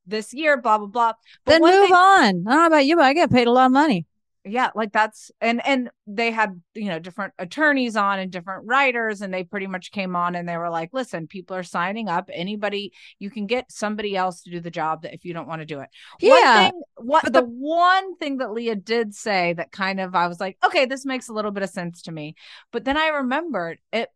this 0.07 0.33
year. 0.33 0.59
Blah 0.59 0.79
blah 0.79 0.87
blah. 0.87 1.13
But 1.45 1.51
then 1.51 1.61
move 1.61 1.71
thing- 1.85 1.93
on. 1.93 2.25
I 2.25 2.31
don't 2.31 2.45
know 2.45 2.65
about 2.65 2.85
you, 2.87 2.95
but 2.95 3.05
I 3.05 3.13
get 3.13 3.29
paid 3.29 3.45
a 3.45 3.51
lot 3.51 3.67
of 3.67 3.71
money. 3.71 4.06
Yeah 4.49 4.69
like 4.75 4.91
that's 4.91 5.31
and 5.41 5.65
and 5.65 5.89
they 6.05 6.31
had 6.31 6.61
you 6.73 6.85
know 6.85 6.99
different 6.99 7.33
attorneys 7.39 7.95
on 7.95 8.19
and 8.19 8.31
different 8.31 8.65
writers 8.65 9.21
and 9.21 9.33
they 9.33 9.43
pretty 9.43 9.67
much 9.67 9.91
came 9.91 10.15
on 10.15 10.35
and 10.35 10.47
they 10.47 10.57
were 10.57 10.69
like 10.69 10.89
listen 10.93 11.27
people 11.27 11.55
are 11.55 11.63
signing 11.63 12.07
up 12.09 12.29
anybody 12.33 12.91
you 13.19 13.29
can 13.29 13.45
get 13.45 13.71
somebody 13.71 14.15
else 14.15 14.41
to 14.41 14.51
do 14.51 14.59
the 14.59 14.71
job 14.71 15.01
that 15.01 15.13
if 15.13 15.25
you 15.25 15.33
don't 15.33 15.47
want 15.47 15.61
to 15.61 15.65
do 15.65 15.79
it 15.79 15.89
Yeah, 16.21 16.53
one 16.55 16.71
thing, 16.71 16.81
what 16.97 17.23
but 17.23 17.33
the, 17.33 17.41
the- 17.41 17.47
one 17.47 18.15
thing 18.17 18.37
that 18.37 18.51
leah 18.51 18.75
did 18.75 19.13
say 19.13 19.53
that 19.53 19.71
kind 19.71 19.99
of 19.99 20.15
i 20.15 20.27
was 20.27 20.39
like 20.39 20.57
okay 20.63 20.85
this 20.85 21.05
makes 21.05 21.29
a 21.29 21.33
little 21.33 21.51
bit 21.51 21.63
of 21.63 21.69
sense 21.69 22.03
to 22.03 22.11
me 22.11 22.35
but 22.71 22.85
then 22.85 22.97
i 22.97 23.07
remembered 23.09 23.79
it 23.91 24.09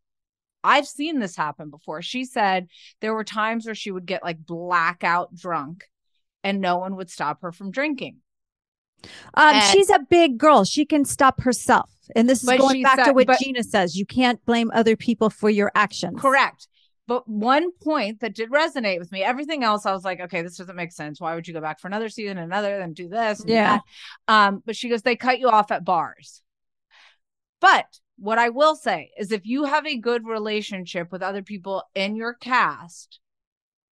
I've 0.63 0.87
seen 0.87 1.19
this 1.19 1.35
happen 1.35 1.69
before. 1.69 2.01
She 2.01 2.25
said 2.25 2.67
there 2.99 3.13
were 3.13 3.23
times 3.23 3.65
where 3.65 3.75
she 3.75 3.91
would 3.91 4.05
get 4.05 4.23
like 4.23 4.45
blackout 4.45 5.33
drunk 5.33 5.85
and 6.43 6.61
no 6.61 6.77
one 6.77 6.95
would 6.95 7.09
stop 7.09 7.41
her 7.41 7.51
from 7.51 7.71
drinking. 7.71 8.17
Um, 9.33 9.55
And- 9.55 9.63
she's 9.65 9.89
a 9.89 9.99
big 9.99 10.37
girl. 10.37 10.63
She 10.63 10.85
can 10.85 11.05
stop 11.05 11.41
herself. 11.41 11.89
And 12.15 12.29
this 12.29 12.43
is 12.43 12.49
going 12.49 12.83
back 12.83 13.05
to 13.05 13.13
what 13.13 13.27
but- 13.27 13.39
Gina 13.39 13.63
says. 13.63 13.95
You 13.95 14.05
can't 14.05 14.43
blame 14.45 14.71
other 14.73 14.95
people 14.95 15.29
for 15.29 15.49
your 15.49 15.71
actions. 15.75 16.19
Correct. 16.19 16.67
But 17.07 17.27
one 17.27 17.71
point 17.73 18.21
that 18.21 18.35
did 18.35 18.51
resonate 18.51 18.99
with 18.99 19.11
me, 19.11 19.23
everything 19.23 19.63
else, 19.63 19.85
I 19.85 19.91
was 19.91 20.05
like, 20.05 20.21
okay, 20.21 20.43
this 20.43 20.55
doesn't 20.57 20.75
make 20.75 20.91
sense. 20.91 21.19
Why 21.19 21.35
would 21.35 21.47
you 21.47 21.53
go 21.53 21.59
back 21.59 21.79
for 21.79 21.87
another 21.87 22.09
season, 22.09 22.37
another, 22.37 22.77
then 22.77 22.93
do 22.93 23.09
this? 23.09 23.43
Yeah. 23.45 23.79
Um, 24.27 24.63
but 24.65 24.75
she 24.75 24.87
goes, 24.87 25.01
they 25.01 25.15
cut 25.15 25.39
you 25.39 25.49
off 25.49 25.71
at 25.71 25.83
bars. 25.83 26.41
But 27.59 27.85
what 28.17 28.37
I 28.37 28.49
will 28.49 28.75
say 28.75 29.11
is 29.17 29.31
if 29.31 29.45
you 29.45 29.65
have 29.65 29.85
a 29.85 29.97
good 29.97 30.25
relationship 30.25 31.11
with 31.11 31.21
other 31.21 31.41
people 31.41 31.83
in 31.95 32.15
your 32.15 32.33
cast, 32.33 33.19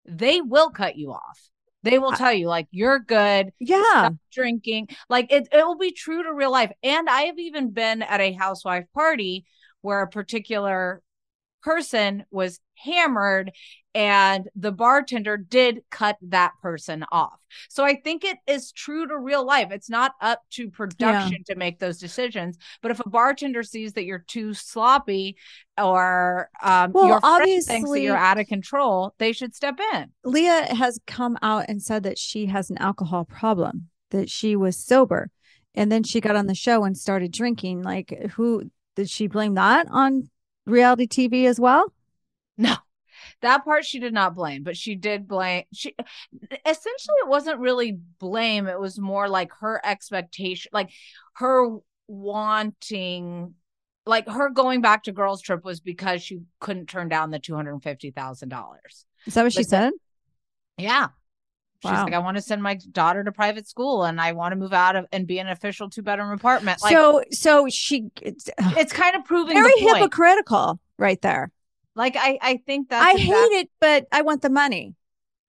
they 0.05 0.39
will 0.39 0.69
cut 0.69 0.95
you 0.95 1.11
off. 1.11 1.49
They 1.83 1.97
will 1.97 2.11
tell 2.11 2.33
you, 2.33 2.47
like, 2.47 2.67
you're 2.71 2.99
good. 2.99 3.51
Yeah. 3.59 3.83
stop 3.83 4.13
drinking. 4.33 4.89
Like 5.09 5.31
it, 5.31 5.47
it 5.51 5.65
will 5.65 5.77
be 5.77 5.91
true 5.91 6.23
to 6.23 6.33
real 6.33 6.51
life. 6.51 6.71
And 6.83 7.09
I 7.09 7.23
have 7.23 7.39
even 7.39 7.71
been 7.71 8.01
at 8.01 8.19
a 8.19 8.33
housewife 8.33 8.85
party 8.93 9.45
where 9.81 10.01
a 10.01 10.09
particular 10.09 11.01
person 11.61 12.23
was 12.31 12.59
hammered 12.75 13.51
and 13.95 14.47
the 14.55 14.71
bartender 14.71 15.35
did 15.35 15.81
cut 15.89 16.17
that 16.21 16.53
person 16.61 17.03
off. 17.11 17.39
So 17.69 17.83
I 17.83 17.95
think 17.95 18.23
it 18.23 18.37
is 18.47 18.71
true 18.71 19.07
to 19.07 19.17
real 19.17 19.45
life. 19.45 19.71
It's 19.71 19.89
not 19.89 20.13
up 20.21 20.41
to 20.51 20.69
production 20.69 21.43
to 21.47 21.55
make 21.55 21.79
those 21.79 21.97
decisions. 21.97 22.57
But 22.81 22.91
if 22.91 22.99
a 22.99 23.09
bartender 23.09 23.63
sees 23.63 23.93
that 23.93 24.05
you're 24.05 24.23
too 24.27 24.53
sloppy 24.53 25.37
or 25.77 26.49
um, 26.61 26.91
Well, 26.93 27.07
your 27.07 27.19
friend 27.21 27.45
thinks 27.45 27.65
that 27.65 27.73
obviously- 27.75 28.03
you're 28.03 28.15
out 28.15 28.39
of 28.39 28.47
control, 28.47 29.15
they 29.17 29.33
should 29.33 29.55
step 29.55 29.79
in. 29.93 30.11
Leah 30.23 30.73
has 30.75 30.99
come 31.07 31.37
out 31.41 31.65
and 31.67 31.81
said 31.81 32.03
that 32.03 32.19
she 32.19 32.45
has 32.45 32.69
an 32.69 32.77
alcohol 32.77 33.25
problem, 33.25 33.89
that 34.11 34.29
she 34.29 34.55
was 34.55 34.77
sober. 34.77 35.29
And 35.75 35.91
then 35.91 36.03
she 36.03 36.21
got 36.21 36.35
on 36.35 36.47
the 36.47 36.55
show 36.55 36.83
and 36.83 36.97
started 36.97 37.31
drinking. 37.31 37.83
Like, 37.83 38.31
who 38.35 38.69
did 38.95 39.09
she 39.09 39.27
blame 39.27 39.53
that 39.55 39.87
on 39.89 40.29
reality 40.65 41.07
TV 41.07 41.45
as 41.45 41.59
well? 41.59 41.93
No. 42.57 42.75
that 43.41 43.63
part 43.63 43.85
she 43.85 43.99
did 43.99 44.13
not 44.13 44.35
blame, 44.35 44.63
but 44.63 44.77
she 44.77 44.95
did 44.95 45.27
blame 45.27 45.63
she 45.73 45.95
essentially 46.65 47.17
it 47.21 47.27
wasn't 47.27 47.59
really 47.59 47.97
blame, 48.19 48.67
it 48.67 48.79
was 48.79 48.99
more 48.99 49.27
like 49.27 49.51
her 49.59 49.79
expectation, 49.83 50.69
like 50.73 50.89
her 51.35 51.77
wanting 52.07 53.53
like 54.05 54.27
her 54.27 54.49
going 54.49 54.81
back 54.81 55.03
to 55.03 55.11
girls 55.11 55.41
trip 55.41 55.63
was 55.63 55.79
because 55.79 56.23
she 56.23 56.39
couldn't 56.59 56.87
turn 56.87 57.09
down 57.09 57.29
the 57.29 57.39
$250,000. 57.39 58.75
Is 59.25 59.33
that 59.33 59.43
what 59.43 59.53
she 59.53 59.59
But 59.59 59.67
said? 59.67 59.93
Yeah. 60.77 61.09
She's 61.81 61.91
Wow. 61.91 62.03
like, 62.03 62.13
I 62.13 62.19
want 62.19 62.35
to 62.35 62.41
send 62.41 62.61
my 62.61 62.77
daughter 62.91 63.23
to 63.23 63.31
private 63.31 63.65
school 63.67 64.03
and 64.03 64.19
I 64.19 64.33
want 64.33 64.51
to 64.51 64.57
move 64.57 64.73
out 64.73 64.97
of 64.97 65.05
and 65.13 65.25
be 65.25 65.39
an 65.39 65.47
official 65.47 65.89
two 65.89 66.01
bedroom 66.01 66.31
apartment. 66.31 66.81
Like, 66.83 66.91
so 66.91 67.23
so 67.31 67.67
she 67.69 68.11
it's 68.21 68.49
it's 68.59 68.91
kind 68.91 69.15
of 69.15 69.23
proving 69.23 69.53
very 69.55 69.71
the 69.77 69.81
point. 69.85 69.97
hypocritical 69.97 70.79
right 70.97 71.21
there. 71.21 71.51
Like, 71.95 72.15
I, 72.17 72.37
I 72.41 72.57
think 72.65 72.89
that 72.89 73.01
I 73.01 73.17
hate 73.17 73.31
it, 73.33 73.69
but 73.79 74.07
I 74.11 74.21
want 74.23 74.41
the 74.41 74.49
money. 74.49 74.95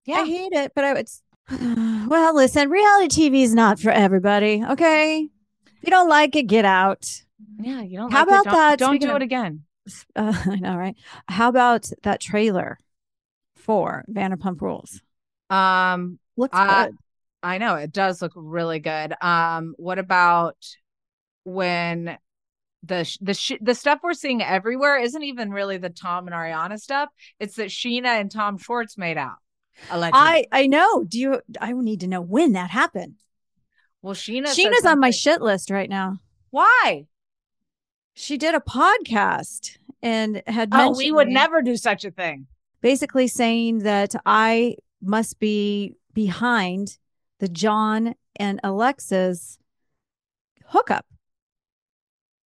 Yeah. 0.05 0.19
I 0.21 0.25
hate 0.25 0.53
it, 0.53 0.71
but 0.73 0.83
I, 0.85 0.97
it's 0.99 1.21
well. 1.49 2.33
Listen, 2.35 2.69
reality 2.69 3.29
TV 3.29 3.43
is 3.43 3.53
not 3.53 3.79
for 3.79 3.91
everybody. 3.91 4.63
Okay, 4.69 5.27
if 5.65 5.83
you 5.83 5.89
don't 5.91 6.09
like 6.09 6.35
it, 6.37 6.43
get 6.43 6.63
out. 6.65 7.23
Yeah, 7.59 7.81
you 7.81 7.97
don't. 7.97 8.11
How 8.11 8.19
like 8.19 8.27
it, 8.27 8.29
about 8.31 8.43
don't- 8.45 8.53
that? 8.53 8.79
Don't 8.79 9.01
do 9.01 9.09
of- 9.09 9.15
it 9.17 9.21
again. 9.21 9.63
Uh, 10.15 10.33
I 10.45 10.55
know, 10.57 10.77
right? 10.77 10.95
How 11.27 11.49
about 11.49 11.89
that 12.03 12.21
trailer 12.21 12.77
for 13.57 14.05
Vanderpump 14.09 14.61
Rules? 14.61 15.01
Um, 15.49 16.19
Looks 16.37 16.57
Uh, 16.57 16.85
good. 16.87 16.97
I 17.43 17.57
know 17.57 17.75
it 17.75 17.91
does 17.91 18.21
look 18.21 18.33
really 18.35 18.79
good. 18.79 19.13
Um, 19.21 19.73
what 19.77 19.97
about 19.99 20.55
when 21.43 22.17
the 22.83 23.03
sh- 23.03 23.17
the 23.21 23.33
sh- 23.33 23.59
the 23.61 23.75
stuff 23.75 23.99
we're 24.03 24.13
seeing 24.13 24.41
everywhere 24.41 24.97
isn't 24.97 25.23
even 25.23 25.51
really 25.51 25.77
the 25.77 25.89
Tom 25.89 26.27
and 26.27 26.35
Ariana 26.35 26.79
stuff? 26.79 27.09
It's 27.39 27.55
that 27.55 27.69
Scheana 27.69 28.19
and 28.19 28.31
Tom 28.31 28.57
Schwartz 28.57 28.97
made 28.97 29.17
out. 29.17 29.37
Allegedly. 29.89 30.19
I 30.19 30.45
I 30.51 30.67
know. 30.67 31.03
Do 31.03 31.19
you? 31.19 31.41
I 31.59 31.71
need 31.73 32.01
to 32.01 32.07
know 32.07 32.21
when 32.21 32.53
that 32.53 32.69
happened. 32.69 33.15
well, 34.01 34.13
Scheana. 34.15 34.47
Scheana's 34.47 34.85
on 34.85 34.99
my 34.99 35.09
shit 35.11 35.41
list 35.41 35.69
right 35.71 35.89
now. 35.89 36.19
Why? 36.51 37.07
She 38.13 38.37
did 38.37 38.53
a 38.55 38.59
podcast 38.59 39.77
and 40.03 40.43
had 40.45 40.69
Oh, 40.73 40.95
we 40.97 41.11
would 41.11 41.27
never 41.29 41.61
do 41.61 41.77
such 41.77 42.03
a 42.05 42.11
thing. 42.11 42.47
basically 42.81 43.27
saying 43.27 43.79
that 43.79 44.13
I 44.25 44.75
must 45.01 45.39
be 45.39 45.95
behind 46.13 46.97
the 47.39 47.49
Jon 47.49 48.15
and 48.35 48.59
Alexis's 48.63 49.57
hookup. 50.67 51.05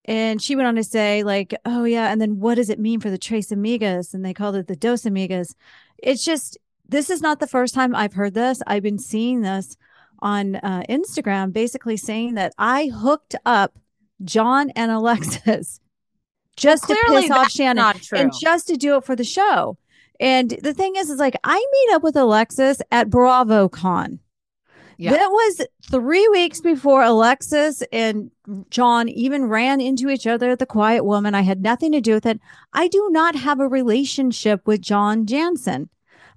And 0.05 0.41
she 0.41 0.55
went 0.55 0.67
on 0.67 0.75
to 0.75 0.83
say, 0.83 1.23
like, 1.23 1.53
oh 1.65 1.85
yeah, 1.85 2.11
and 2.11 2.19
then 2.19 2.39
what 2.39 2.55
does 2.55 2.69
it 2.69 2.79
mean 2.79 2.99
for 2.99 3.09
the 3.09 3.17
Tres 3.17 3.49
Amigas? 3.49 4.13
And 4.13 4.23
they 4.23 4.33
called 4.33 4.55
it 4.55 4.67
the 4.67 4.75
Dos 4.75 5.03
Amigas. 5.03 5.55
It's 5.97 6.25
just 6.25 6.57
this 6.87 7.09
is 7.09 7.21
not 7.21 7.39
the 7.39 7.47
first 7.47 7.73
time 7.73 7.95
I've 7.95 8.13
heard 8.13 8.33
this. 8.33 8.61
I've 8.67 8.83
been 8.83 8.99
seeing 8.99 9.41
this 9.41 9.77
on 10.19 10.55
uh, 10.57 10.83
Instagram, 10.89 11.53
basically 11.53 11.97
saying 11.97 12.33
that 12.35 12.53
I 12.57 12.87
hooked 12.87 13.35
up 13.45 13.77
Jon 14.23 14.69
and 14.71 14.91
Alexis 14.91 15.79
just 16.57 16.87
to 16.87 16.95
Clearly 16.95 17.23
piss 17.23 17.31
off 17.31 17.51
Shannon 17.51 17.93
and 18.13 18.31
just 18.39 18.67
to 18.67 18.77
do 18.77 18.97
it 18.97 19.05
for 19.05 19.15
the 19.15 19.23
show. 19.23 19.77
And 20.23 20.51
the 20.61 20.73
thing 20.73 20.95
is, 20.95 21.09
is 21.09 21.19
like 21.19 21.35
I 21.43 21.55
meet 21.55 21.95
up 21.95 22.01
with 22.01 22.15
Alexis 22.15 22.81
at 22.91 23.09
BravoCon. 23.09 24.19
Yeah. 24.97 25.11
That 25.11 25.27
was 25.27 25.67
three 25.91 26.25
weeks 26.29 26.61
before 26.61 27.03
Alexis 27.03 27.83
and 27.91 28.31
Jon 28.69 29.09
even 29.09 29.47
ran 29.47 29.81
into 29.81 30.07
each 30.07 30.25
other 30.25 30.51
at 30.51 30.59
the 30.59 30.65
Quiet 30.65 31.03
Woman. 31.03 31.35
I 31.35 31.41
had 31.41 31.61
nothing 31.61 31.91
to 31.91 31.99
do 31.99 32.13
with 32.13 32.25
it. 32.25 32.39
I 32.71 32.87
do 32.87 33.09
not 33.11 33.35
have 33.35 33.59
a 33.59 33.67
relationship 33.67 34.65
with 34.65 34.79
Jon 34.79 35.25
Janssen. 35.25 35.89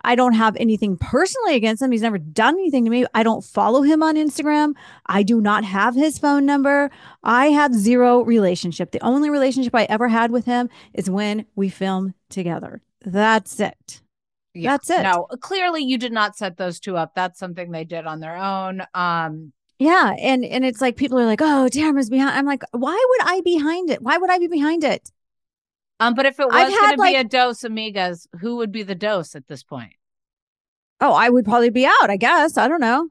I 0.02 0.16
don't 0.16 0.32
have 0.32 0.56
anything 0.56 0.96
personally 0.96 1.54
against 1.54 1.80
him. 1.80 1.92
He's 1.92 2.02
never 2.02 2.18
done 2.18 2.54
anything 2.54 2.84
to 2.86 2.90
me. 2.90 3.06
I 3.14 3.22
don't 3.22 3.44
follow 3.44 3.82
him 3.82 4.02
on 4.02 4.16
Instagram. 4.16 4.74
I 5.06 5.22
do 5.22 5.40
not 5.40 5.62
have 5.62 5.94
his 5.94 6.18
phone 6.18 6.44
number. 6.44 6.90
I 7.22 7.46
have 7.50 7.72
zero 7.72 8.22
relationship. 8.22 8.90
The 8.90 9.04
only 9.04 9.30
relationship 9.30 9.76
I 9.76 9.84
ever 9.84 10.08
had 10.08 10.32
with 10.32 10.44
him 10.44 10.70
is 10.92 11.08
when 11.08 11.46
we 11.54 11.68
film 11.68 12.14
together. 12.30 12.82
That's 13.04 13.60
it. 13.60 14.00
Yeah. 14.54 14.72
That's 14.72 14.90
it. 14.90 15.02
No, 15.02 15.26
clearly 15.40 15.82
you 15.84 15.98
did 15.98 16.12
not 16.12 16.36
set 16.36 16.56
those 16.56 16.80
two 16.80 16.96
up. 16.96 17.14
That's 17.14 17.38
something 17.38 17.70
they 17.70 17.84
did 17.84 18.06
on 18.06 18.20
their 18.20 18.36
own. 18.36 18.82
Um, 18.94 19.52
Yeah, 19.78 20.14
and 20.18 20.44
and 20.44 20.64
it's 20.64 20.80
like 20.80 20.96
people 20.96 21.18
are 21.18 21.26
like, 21.26 21.42
"Oh, 21.42 21.68
Tamra's 21.70 22.08
behind." 22.08 22.30
I'm 22.36 22.46
like, 22.46 22.62
"Why 22.72 23.04
would 23.08 23.28
I 23.28 23.42
behind 23.42 23.90
it? 23.90 24.00
Why 24.02 24.16
would 24.16 24.30
I 24.30 24.38
be 24.38 24.48
behind 24.48 24.82
it?" 24.82 25.12
um, 26.00 26.14
but 26.14 26.26
if 26.26 26.40
it 26.40 26.46
was 26.48 26.72
going 26.72 26.96
to 26.96 27.02
be 27.02 27.14
a 27.14 27.24
dos 27.24 27.60
amigas, 27.60 28.26
who 28.40 28.56
would 28.56 28.72
be 28.72 28.82
the 28.82 28.94
dose 28.94 29.34
at 29.34 29.46
this 29.46 29.62
point? 29.62 29.92
Oh, 31.00 31.12
I 31.12 31.28
would 31.28 31.44
probably 31.44 31.70
be 31.70 31.84
out. 31.84 32.08
I 32.08 32.16
guess 32.16 32.56
I 32.56 32.68
don't 32.68 32.80
know. 32.80 33.10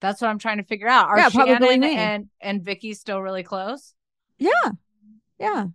That's 0.00 0.20
what 0.20 0.28
I'm 0.28 0.38
trying 0.38 0.58
to 0.58 0.64
figure 0.64 0.88
out. 0.88 1.08
Are 1.08 1.18
Yeah, 1.18 1.30
probably 1.30 1.54
Shannon 1.54 1.84
and 1.84 2.28
and 2.40 2.62
Vicki 2.62 2.94
still 2.94 3.20
really 3.20 3.42
close? 3.42 3.94
Yeah, 4.38 4.72
yeah, 5.38 5.66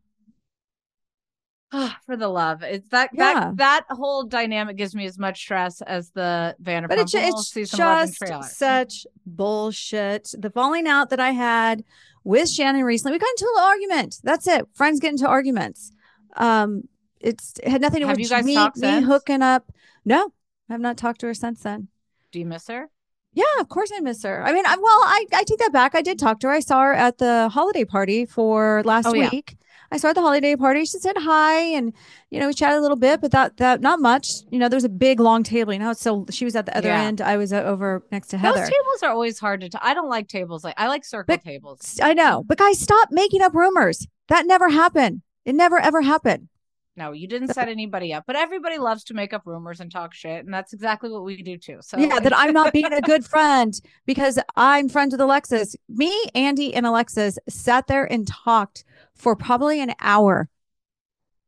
For 2.06 2.18
the 2.18 2.28
love, 2.28 2.64
it's 2.64 2.88
that 2.90 3.12
Yeah. 3.14 3.52
that 3.54 3.58
that 3.58 3.86
whole 3.90 4.24
dynamic 4.24 4.76
gives 4.76 4.96
me 4.96 5.06
as 5.06 5.20
much 5.20 5.40
stress 5.40 5.82
as 5.82 6.10
the 6.12 6.56
Vanderpump 6.62 6.88
but 6.88 7.00
it's, 7.00 7.14
it's 7.14 7.52
just 7.72 8.58
such 8.58 9.06
bullshit. 9.26 10.30
The 10.38 10.50
falling 10.50 10.88
out 10.88 11.12
that 11.12 11.20
I 11.20 11.32
had 11.32 11.84
with 12.24 12.50
Shannon 12.50 12.84
recently, 12.84 13.14
we 13.14 13.20
got 13.20 13.30
into 13.30 13.46
a 13.46 13.54
little 13.54 13.68
argument. 13.68 14.16
That's 14.24 14.48
it. 14.48 14.68
Friends 14.74 15.00
get 15.00 15.12
into 15.12 15.28
arguments. 15.28 15.92
Um, 16.38 16.88
it's 17.20 17.54
it 17.62 17.70
had 17.70 17.82
nothing 17.82 18.00
to 18.00 18.06
do 18.06 18.12
with 18.12 18.20
you 18.20 18.30
guys 18.30 18.46
me, 18.46 18.56
me 18.56 18.70
since? 18.76 19.06
hooking 19.06 19.42
up. 19.42 19.72
No, 20.06 20.34
I 20.70 20.74
have 20.74 20.82
not 20.82 20.98
talked 20.98 21.20
to 21.22 21.28
her 21.28 21.34
since 21.34 21.62
then. 21.62 21.90
Do 22.32 22.40
you 22.40 22.46
miss 22.46 22.68
her? 22.68 22.90
Yeah, 23.34 23.44
of 23.60 23.70
course 23.70 23.92
I 23.96 24.00
miss 24.00 24.24
her. 24.24 24.44
I 24.44 24.54
mean, 24.54 24.66
I, 24.66 24.76
well, 24.76 25.00
I, 25.04 25.26
I 25.34 25.44
take 25.44 25.60
that 25.60 25.72
back. 25.72 25.94
I 25.94 26.02
did 26.02 26.18
talk 26.18 26.40
to 26.40 26.48
her. 26.48 26.54
I 26.54 26.62
saw 26.62 26.82
her 26.82 26.94
at 26.94 27.20
the 27.20 27.50
holiday 27.50 27.86
party 27.86 28.26
for 28.26 28.82
last 28.86 29.06
Oh, 29.06 29.14
yeah. 29.14 29.30
I 29.92 29.98
saw 29.98 30.10
at 30.10 30.16
the 30.16 30.22
holiday 30.22 30.56
party. 30.56 30.82
She 30.82 31.00
said 31.00 31.16
hi, 31.18 31.60
and 31.62 31.94
you 32.30 32.40
know, 32.40 32.48
we 32.48 32.54
chatted 32.54 32.78
a 32.78 32.82
little 32.82 32.98
bit, 32.98 33.22
but 33.22 33.32
that 33.32 33.58
that 33.58 33.82
not 33.82 34.00
much. 34.00 34.28
You 34.52 34.60
know, 34.60 34.70
there 34.70 34.78
was 34.78 34.84
a 34.84 34.90
big 34.90 35.20
long 35.20 35.44
table. 35.44 35.74
You 35.74 35.80
know, 35.80 35.94
so 35.94 36.26
she 36.30 36.46
was 36.46 36.56
at 36.56 36.66
the 36.68 36.78
other 36.78 36.90
Yeah. 36.90 37.02
end. 37.04 37.22
I 37.22 37.38
was 37.38 37.52
uh, 37.52 37.62
over 37.64 38.04
next 38.12 38.28
to 38.30 38.38
Heather. 38.38 38.60
Those 38.60 38.70
tables 38.70 39.04
are 39.04 39.12
always 39.12 39.40
hard 39.40 39.62
to. 39.62 39.70
I 39.82 39.94
don't 39.94 40.10
like 40.10 40.28
tables 40.28 40.64
like 40.64 40.76
I 40.78 40.88
like 40.88 41.04
circle 41.06 41.34
But- 41.36 41.44
tables. 41.44 42.00
I 42.02 42.14
know, 42.14 42.44
but 42.48 42.58
guys, 42.58 42.80
stop 42.80 43.10
making 43.12 43.42
up 43.42 43.54
rumors. 43.54 44.08
That 44.28 44.46
never 44.46 44.70
happened. 44.70 45.22
It 45.46 45.56
never 45.56 45.80
ever 45.80 46.02
happened. 46.02 46.50
No, 47.00 47.14
you 47.14 47.28
didn't 47.28 47.54
set 47.54 47.70
anybody 47.70 48.14
up, 48.14 48.26
but 48.28 48.36
everybody 48.36 48.78
loves 48.78 49.06
to 49.06 49.14
make 49.14 49.32
up 49.32 49.44
rumors 49.46 49.80
and 49.80 49.90
talk 49.90 50.14
shit, 50.14 50.44
and 50.44 50.54
that's 50.54 50.74
exactly 50.74 51.10
what 51.10 51.24
we 51.24 51.42
do 51.42 51.58
too. 51.58 51.78
So 51.80 51.98
yeah, 51.98 52.20
that 52.20 52.38
I'm 52.38 52.52
not 52.52 52.74
being 52.74 52.92
a 52.92 53.00
good 53.00 53.24
friend 53.34 53.74
because 54.06 54.38
I'm 54.58 54.90
friends 54.90 55.14
with 55.14 55.22
Alexis. 55.22 55.78
Me, 55.88 56.14
Andy, 56.36 56.74
and 56.74 56.86
Alexis 56.86 57.40
sat 57.48 57.88
there 57.88 58.04
and 58.04 58.28
talked 58.28 58.84
for 59.16 59.34
probably 59.38 59.80
an 59.80 59.94
hour. 60.02 60.50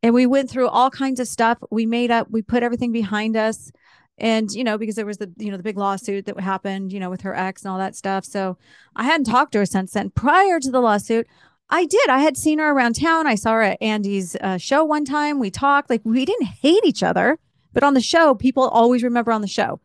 And 0.02 0.14
we 0.14 0.26
went 0.26 0.50
through 0.50 0.70
all 0.70 0.90
kinds 0.90 1.20
of 1.20 1.28
stuff. 1.28 1.58
We 1.70 1.86
made 1.86 2.12
up, 2.12 2.32
we 2.32 2.42
put 2.42 2.64
everything 2.64 2.94
behind 2.94 3.36
us. 3.36 3.74
And, 4.18 4.50
you 4.52 4.64
know, 4.64 4.78
because 4.78 4.96
there 4.96 5.06
was 5.06 5.18
the, 5.18 5.34
you 5.38 5.52
know, 5.52 5.58
the 5.58 5.64
big 5.64 5.78
lawsuit 5.78 6.26
that 6.28 6.40
happened, 6.40 6.94
you 6.94 7.00
know, 7.02 7.10
with 7.10 7.22
her 7.22 7.36
ex 7.36 7.64
and 7.64 7.72
all 7.74 7.78
that 7.78 7.96
stuff. 7.96 8.24
So 8.24 8.58
I 8.96 9.04
hadn't 9.04 9.26
talked 9.26 9.52
to 9.52 9.60
her 9.60 9.66
since 9.66 9.92
then. 9.92 10.12
Prior 10.12 10.62
to 10.62 10.72
the 10.72 10.80
lawsuit, 10.80 11.28
I 11.72 11.86
did. 11.86 12.10
I 12.10 12.20
had 12.20 12.36
seen 12.38 12.60
her 12.60 12.72
around 12.72 12.96
town. 12.96 13.26
I 13.28 13.36
saw 13.36 13.54
her 13.54 13.62
at 13.62 13.82
Andy's 13.82 14.36
uh, 14.42 14.58
show 14.58 14.84
one 14.84 15.06
time. 15.06 15.40
We 15.40 15.50
talked. 15.50 15.90
Like, 15.90 16.02
we 16.04 16.26
didn't 16.26 16.48
hate 16.48 16.84
each 16.84 17.02
other, 17.02 17.40
but 17.74 17.84
on 17.84 17.94
the 17.94 18.02
show, 18.02 18.36
people 18.36 18.68
always 18.68 19.04
remember 19.04 19.32
on 19.32 19.42
the 19.42 19.48
show. 19.48 19.80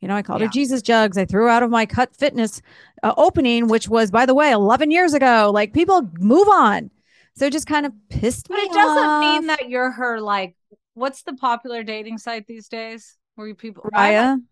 You 0.00 0.08
know, 0.08 0.14
I 0.16 0.22
called 0.22 0.40
Yeah. 0.40 0.46
her 0.46 0.52
Jesus 0.52 0.82
Jugs. 0.82 1.18
I 1.18 1.24
threw 1.24 1.42
her 1.42 1.48
out 1.48 1.62
of 1.62 1.70
my 1.70 1.84
Cut 1.86 2.14
Fitness 2.14 2.62
uh, 3.02 3.12
opening, 3.16 3.66
which 3.68 3.88
was, 3.88 4.10
by 4.10 4.24
the 4.24 4.34
way, 4.34 4.50
11 4.52 4.90
years 4.90 5.14
ago. 5.14 5.50
Like, 5.52 5.72
people 5.72 6.08
move 6.18 6.48
on. 6.48 6.90
So 7.34 7.46
it 7.46 7.52
just 7.52 7.66
kind 7.66 7.86
of 7.86 7.92
pissed 8.08 8.48
me 8.50 8.56
But 8.56 8.64
it 8.64 8.72
doesn't 8.72 9.04
off. 9.04 9.20
mean 9.20 9.46
that 9.46 9.68
you're 9.68 9.90
her 9.90 10.20
like 10.20 10.54
what's 10.94 11.22
the 11.22 11.32
popular 11.32 11.82
dating 11.82 12.18
site 12.18 12.46
these 12.46 12.68
days? 12.68 13.16
Where 13.36 13.46
you 13.48 13.54
people 13.54 13.84
Raya. 13.94 14.42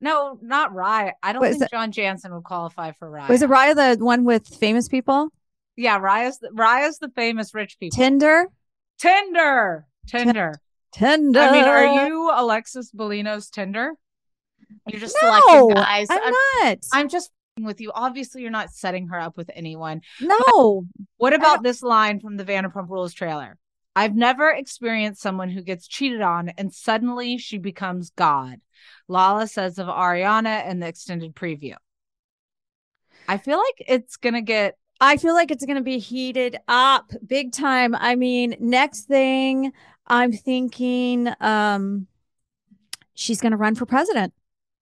No, 0.00 0.38
not 0.42 0.72
Raya. 0.74 1.12
I 1.22 1.32
don't 1.32 1.40
What 1.40 1.52
think? 1.56 1.70
Jon 1.70 1.92
Janssen 1.92 2.34
would 2.34 2.42
qualify 2.44 2.92
for 2.92 3.08
Raya. 3.10 3.28
Was 3.28 3.42
it 3.42 3.48
Raya 3.50 3.96
the 3.96 4.04
one 4.04 4.24
with 4.24 4.46
famous 4.48 4.88
people? 4.88 5.30
Yeah, 5.76 5.98
Raya's 5.98 6.38
the, 6.38 6.50
Raya's 6.52 6.98
the 6.98 7.10
famous 7.10 7.54
rich 7.54 7.78
people. 7.78 7.96
Tinder? 7.96 8.46
Tinder. 8.98 9.86
Tinder. 10.06 10.54
Tinder. 10.92 11.40
I 11.40 11.52
mean, 11.52 11.64
are 11.64 12.06
you 12.08 12.30
Alexis 12.34 12.90
Bolino's 12.92 13.50
Tinder? 13.50 13.92
You're 14.88 15.00
just 15.00 15.16
No, 15.22 15.40
selecting 15.42 15.74
guys. 15.74 16.06
I'm 16.10 16.20
I'm, 16.22 16.34
not. 16.64 16.78
I'm 16.92 17.08
just 17.08 17.30
with 17.60 17.80
you. 17.80 17.92
Obviously, 17.94 18.42
you're 18.42 18.50
not 18.50 18.70
setting 18.70 19.08
her 19.08 19.20
up 19.20 19.36
with 19.36 19.50
anyone. 19.54 20.00
no. 20.20 20.86
What 21.18 21.34
about 21.34 21.62
this 21.62 21.82
line 21.82 22.20
from 22.20 22.36
the 22.36 22.44
Vanderpump 22.44 22.88
Rules 22.88 23.12
trailer? 23.14 23.58
I've 23.94 24.14
never 24.14 24.50
experienced 24.50 25.22
someone 25.22 25.48
who 25.48 25.62
gets 25.62 25.88
cheated 25.88 26.20
on 26.20 26.50
and 26.58 26.72
suddenly 26.72 27.38
she 27.38 27.56
becomes 27.58 28.10
God. 28.10 28.60
Lala 29.08 29.46
says 29.46 29.78
of 29.78 29.86
Ariana 29.86 30.68
in 30.68 30.80
the 30.80 30.86
extended 30.88 31.34
preview. 31.34 31.74
I 33.28 33.38
feel 33.38 33.58
like 33.58 33.82
it's 33.88 34.16
gonna 34.16 34.42
get 34.42 34.76
I 35.00 35.16
feel 35.18 35.34
like 35.34 35.50
it's 35.50 35.64
going 35.64 35.76
to 35.76 35.82
be 35.82 35.98
heated 35.98 36.56
up 36.68 37.12
big 37.26 37.52
time. 37.52 37.94
I 37.94 38.14
mean, 38.14 38.56
next 38.60 39.02
thing, 39.02 39.72
I'm 40.06 40.32
thinking 40.32 41.28
um 41.40 42.06
she's 43.14 43.40
going 43.40 43.52
to 43.52 43.56
run 43.56 43.74
for 43.74 43.86
president 43.86 44.32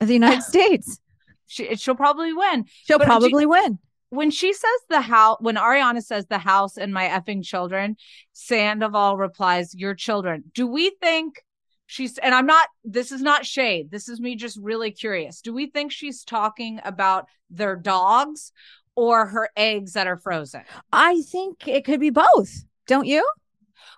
of 0.01 0.09
the 0.09 0.15
United 0.15 0.43
States. 0.53 0.99
She, 1.47 1.75
she'll 1.77 1.95
probably 1.95 2.33
win. 2.33 2.65
She'll 2.85 2.99
But 2.99 3.05
she- 3.05 3.09
probably 3.09 3.47
win. 3.47 3.79
when 4.11 4.31
she 4.31 4.53
says 4.53 4.71
the 4.89 5.01
house, 5.01 5.39
when 5.41 5.57
Ariana 5.57 6.03
says 6.03 6.27
the 6.27 6.39
house 6.39 6.77
and 6.77 6.93
my 6.93 7.05
effing 7.09 7.43
children, 7.45 7.97
Sandoval 8.33 9.17
replies, 9.17 9.75
"Your 9.75 9.95
children." 9.95 10.45
Do 10.55 10.67
we 10.67 10.91
think 11.03 11.45
she's? 11.87 12.19
And 12.19 12.35
I'm 12.35 12.47
not. 12.47 12.69
This 12.85 13.13
is 13.13 13.21
not 13.23 13.47
shade. 13.47 13.91
This 13.91 14.09
is 14.09 14.21
me 14.21 14.37
just 14.37 14.59
really 14.61 14.91
curious. 14.91 15.41
Do 15.41 15.53
we 15.53 15.67
think 15.67 15.93
she's 15.93 16.25
talking 16.25 16.81
about 16.85 17.27
their 17.51 17.77
dogs 17.77 18.53
or 18.97 19.27
her 19.27 19.51
eggs 19.57 19.93
that 19.95 20.07
are 20.07 20.17
frozen? 20.19 20.63
I 20.93 21.21
think 21.23 21.67
it 21.69 21.85
could 21.85 22.01
be 22.01 22.11
both. 22.11 22.65
Don't 22.87 23.07
you? 23.07 23.27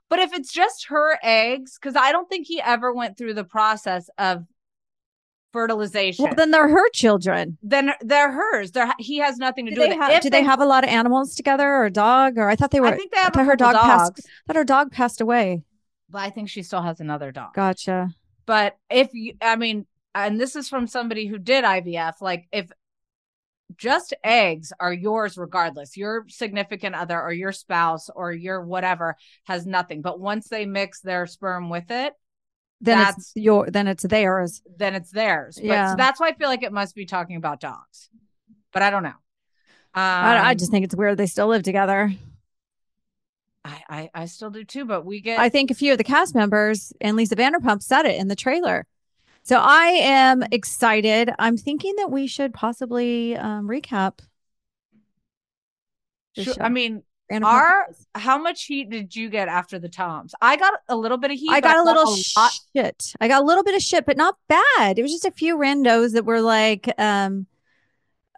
But 0.09 0.21
if 0.21 0.33
it's 0.33 0.53
just 0.53 0.87
her 0.89 1.19
eggs, 1.23 1.79
because 1.81 1.97
I 1.97 2.13
don't 2.13 2.29
think 2.29 2.47
he 2.47 2.61
ever 2.61 2.93
went 2.95 3.19
through 3.19 3.35
the 3.35 3.45
process 3.45 4.09
of 4.19 4.45
fertilization. 5.53 6.25
Well, 6.27 6.35
then 6.35 6.51
they're 6.51 6.69
her 6.69 6.89
children. 6.91 7.57
then 7.63 7.93
they're 8.01 8.31
hers. 8.33 8.73
They're 8.73 8.93
he 8.99 9.19
has 9.19 9.39
nothing 9.39 9.67
to 9.67 9.71
Do 9.71 9.77
do 9.83 9.89
they, 9.89 9.99
with 9.99 10.11
it. 10.11 10.23
do 10.23 10.31
they 10.31 10.43
have 10.43 10.61
a 10.61 10.67
lot 10.67 10.85
of 10.85 10.91
animals 10.91 11.35
together 11.35 11.67
or 11.67 11.87
a 11.87 11.91
dog? 11.91 12.37
Or 12.39 12.49
I 12.49 12.57
thought 12.57 12.71
they 12.71 12.81
were. 12.81 12.89
I 12.89 12.97
think 12.97 13.13
they 13.13 13.19
have 13.21 13.37
I 13.37 13.43
a 13.43 13.45
thought 13.45 13.51
her 13.51 13.57
dog 13.57 13.73
dogs, 13.75 14.21
I 14.27 14.47
thought 14.47 14.57
her 14.57 14.65
dog 14.65 14.93
passed 14.93 15.21
away. 15.21 15.63
but 16.11 16.19
I 16.19 16.31
think 16.31 16.49
she 16.51 16.63
still 16.63 16.83
has 16.83 17.01
another 17.01 17.33
dog. 17.33 17.55
Gotcha. 17.55 18.11
But 18.45 18.77
if 18.91 19.13
you, 19.13 19.35
I 19.41 19.57
mean, 19.57 19.87
and 20.15 20.39
this 20.41 20.55
is 20.57 20.69
from 20.69 20.87
somebody 20.87 21.27
who 21.27 21.39
did 21.39 21.65
IVF, 21.65 22.21
like 22.21 22.47
if 22.53 22.71
just 23.77 24.15
eggs 24.23 24.73
are 24.79 24.93
yours 24.93 25.37
regardless, 25.37 25.97
your 25.97 26.25
significant 26.29 26.95
other 26.95 27.21
or 27.21 27.33
your 27.33 27.53
spouse 27.53 28.09
or 28.15 28.33
your 28.33 28.65
whatever 28.65 29.17
has 29.45 29.67
nothing. 29.67 30.03
But 30.03 30.21
once 30.21 30.49
they 30.49 30.67
mix 30.67 31.01
their 31.01 31.27
sperm 31.27 31.69
with 31.71 31.91
it, 31.91 32.15
Then 32.81 32.99
That's- 32.99 33.17
it's 33.19 33.33
your. 33.35 33.71
Then 33.71 33.89
it's 33.89 34.03
theirs. 34.03 34.61
then 34.77 34.95
it's 34.95 35.11
theirs. 35.11 35.57
But 35.57 35.65
Yeah. 35.65 35.91
so 35.93 35.97
that's 35.97 36.21
why 36.21 36.29
I 36.29 36.35
feel 36.35 36.49
like 36.49 36.63
it 36.63 36.73
must 36.75 36.95
be 36.95 37.07
talking 37.07 37.37
about 37.37 37.59
dogs. 37.59 38.11
But 38.71 38.83
I 38.83 38.91
don't 38.91 39.03
know. 39.03 39.09
Um, 39.09 39.15
I, 39.95 40.49
I 40.49 40.55
just 40.55 40.71
think 40.71 40.85
it's 40.85 40.95
weird 40.95 41.17
they 41.17 41.25
still 41.27 41.47
live 41.47 41.63
together. 41.63 42.13
I, 43.65 43.83
I, 43.89 44.11
I 44.15 44.27
still 44.27 44.51
do 44.51 44.63
too, 44.63 44.85
but 44.85 45.07
we 45.07 45.21
get 45.23 45.41
I 45.41 45.49
think 45.49 45.71
a 45.71 45.75
few 45.75 45.93
of 45.93 45.99
the 45.99 46.05
cast 46.05 46.35
members 46.35 46.93
and 47.01 47.17
Lisa 47.17 47.35
Vanderpump 47.35 47.83
said 47.83 48.05
it 48.05 48.21
in 48.21 48.29
the 48.29 48.37
trailer. 48.37 48.87
So 49.47 49.61
I 49.61 50.01
am 50.03 50.43
excited. 50.51 51.31
I'm 51.39 51.57
thinking 51.57 51.95
that 51.99 52.11
we 52.11 52.27
should 52.27 52.53
possibly 52.53 53.37
um, 53.37 53.69
recap. 53.69 54.19
Sure. 56.37 56.53
I 56.59 56.69
mean, 56.69 57.05
our- 57.31 57.87
how 58.17 58.39
much 58.39 58.65
heat 58.65 58.91
did 58.91 59.15
you 59.15 59.31
get 59.31 59.47
after 59.47 59.79
the 59.79 59.89
Toms? 59.89 60.35
I 60.43 60.57
got 60.57 60.75
a 60.89 60.97
little 60.97 61.17
bit 61.17 61.31
of 61.31 61.37
heat. 61.39 61.49
I 61.49 61.61
got 61.61 61.77
a 61.77 61.85
little 61.85 62.13
lot. 62.37 62.53
shit. 62.75 63.13
I 63.21 63.29
got 63.29 63.41
a 63.41 63.45
little 63.45 63.63
bit 63.63 63.77
of 63.77 63.83
shit, 63.83 64.05
but 64.05 64.17
not 64.17 64.35
bad. 64.49 64.99
It 64.99 65.03
was 65.03 65.13
just 65.13 65.25
a 65.25 65.31
few 65.31 65.57
randos 65.57 66.15
that 66.15 66.25
were 66.25 66.41
like, 66.41 66.93
um, 66.99 67.47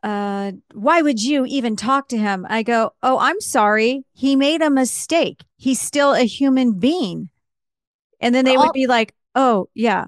uh, 0.02 0.52
why 0.74 1.00
would 1.00 1.22
you 1.22 1.46
even 1.46 1.74
talk 1.74 2.08
to 2.08 2.18
him? 2.18 2.46
I 2.50 2.62
go, 2.62 2.92
oh, 3.02 3.16
I'm 3.18 3.40
sorry. 3.40 4.04
He 4.12 4.36
made 4.36 4.60
a 4.60 4.68
mistake. 4.68 5.42
He's 5.56 5.80
still 5.80 6.12
a 6.12 6.24
human 6.24 6.78
being. 6.78 7.30
And 8.20 8.34
then 8.34 8.44
they 8.44 8.56
All- 8.56 8.66
would 8.66 8.74
be 8.74 8.86
like, 8.86 9.14
oh, 9.34 9.70
yeah. 9.72 10.04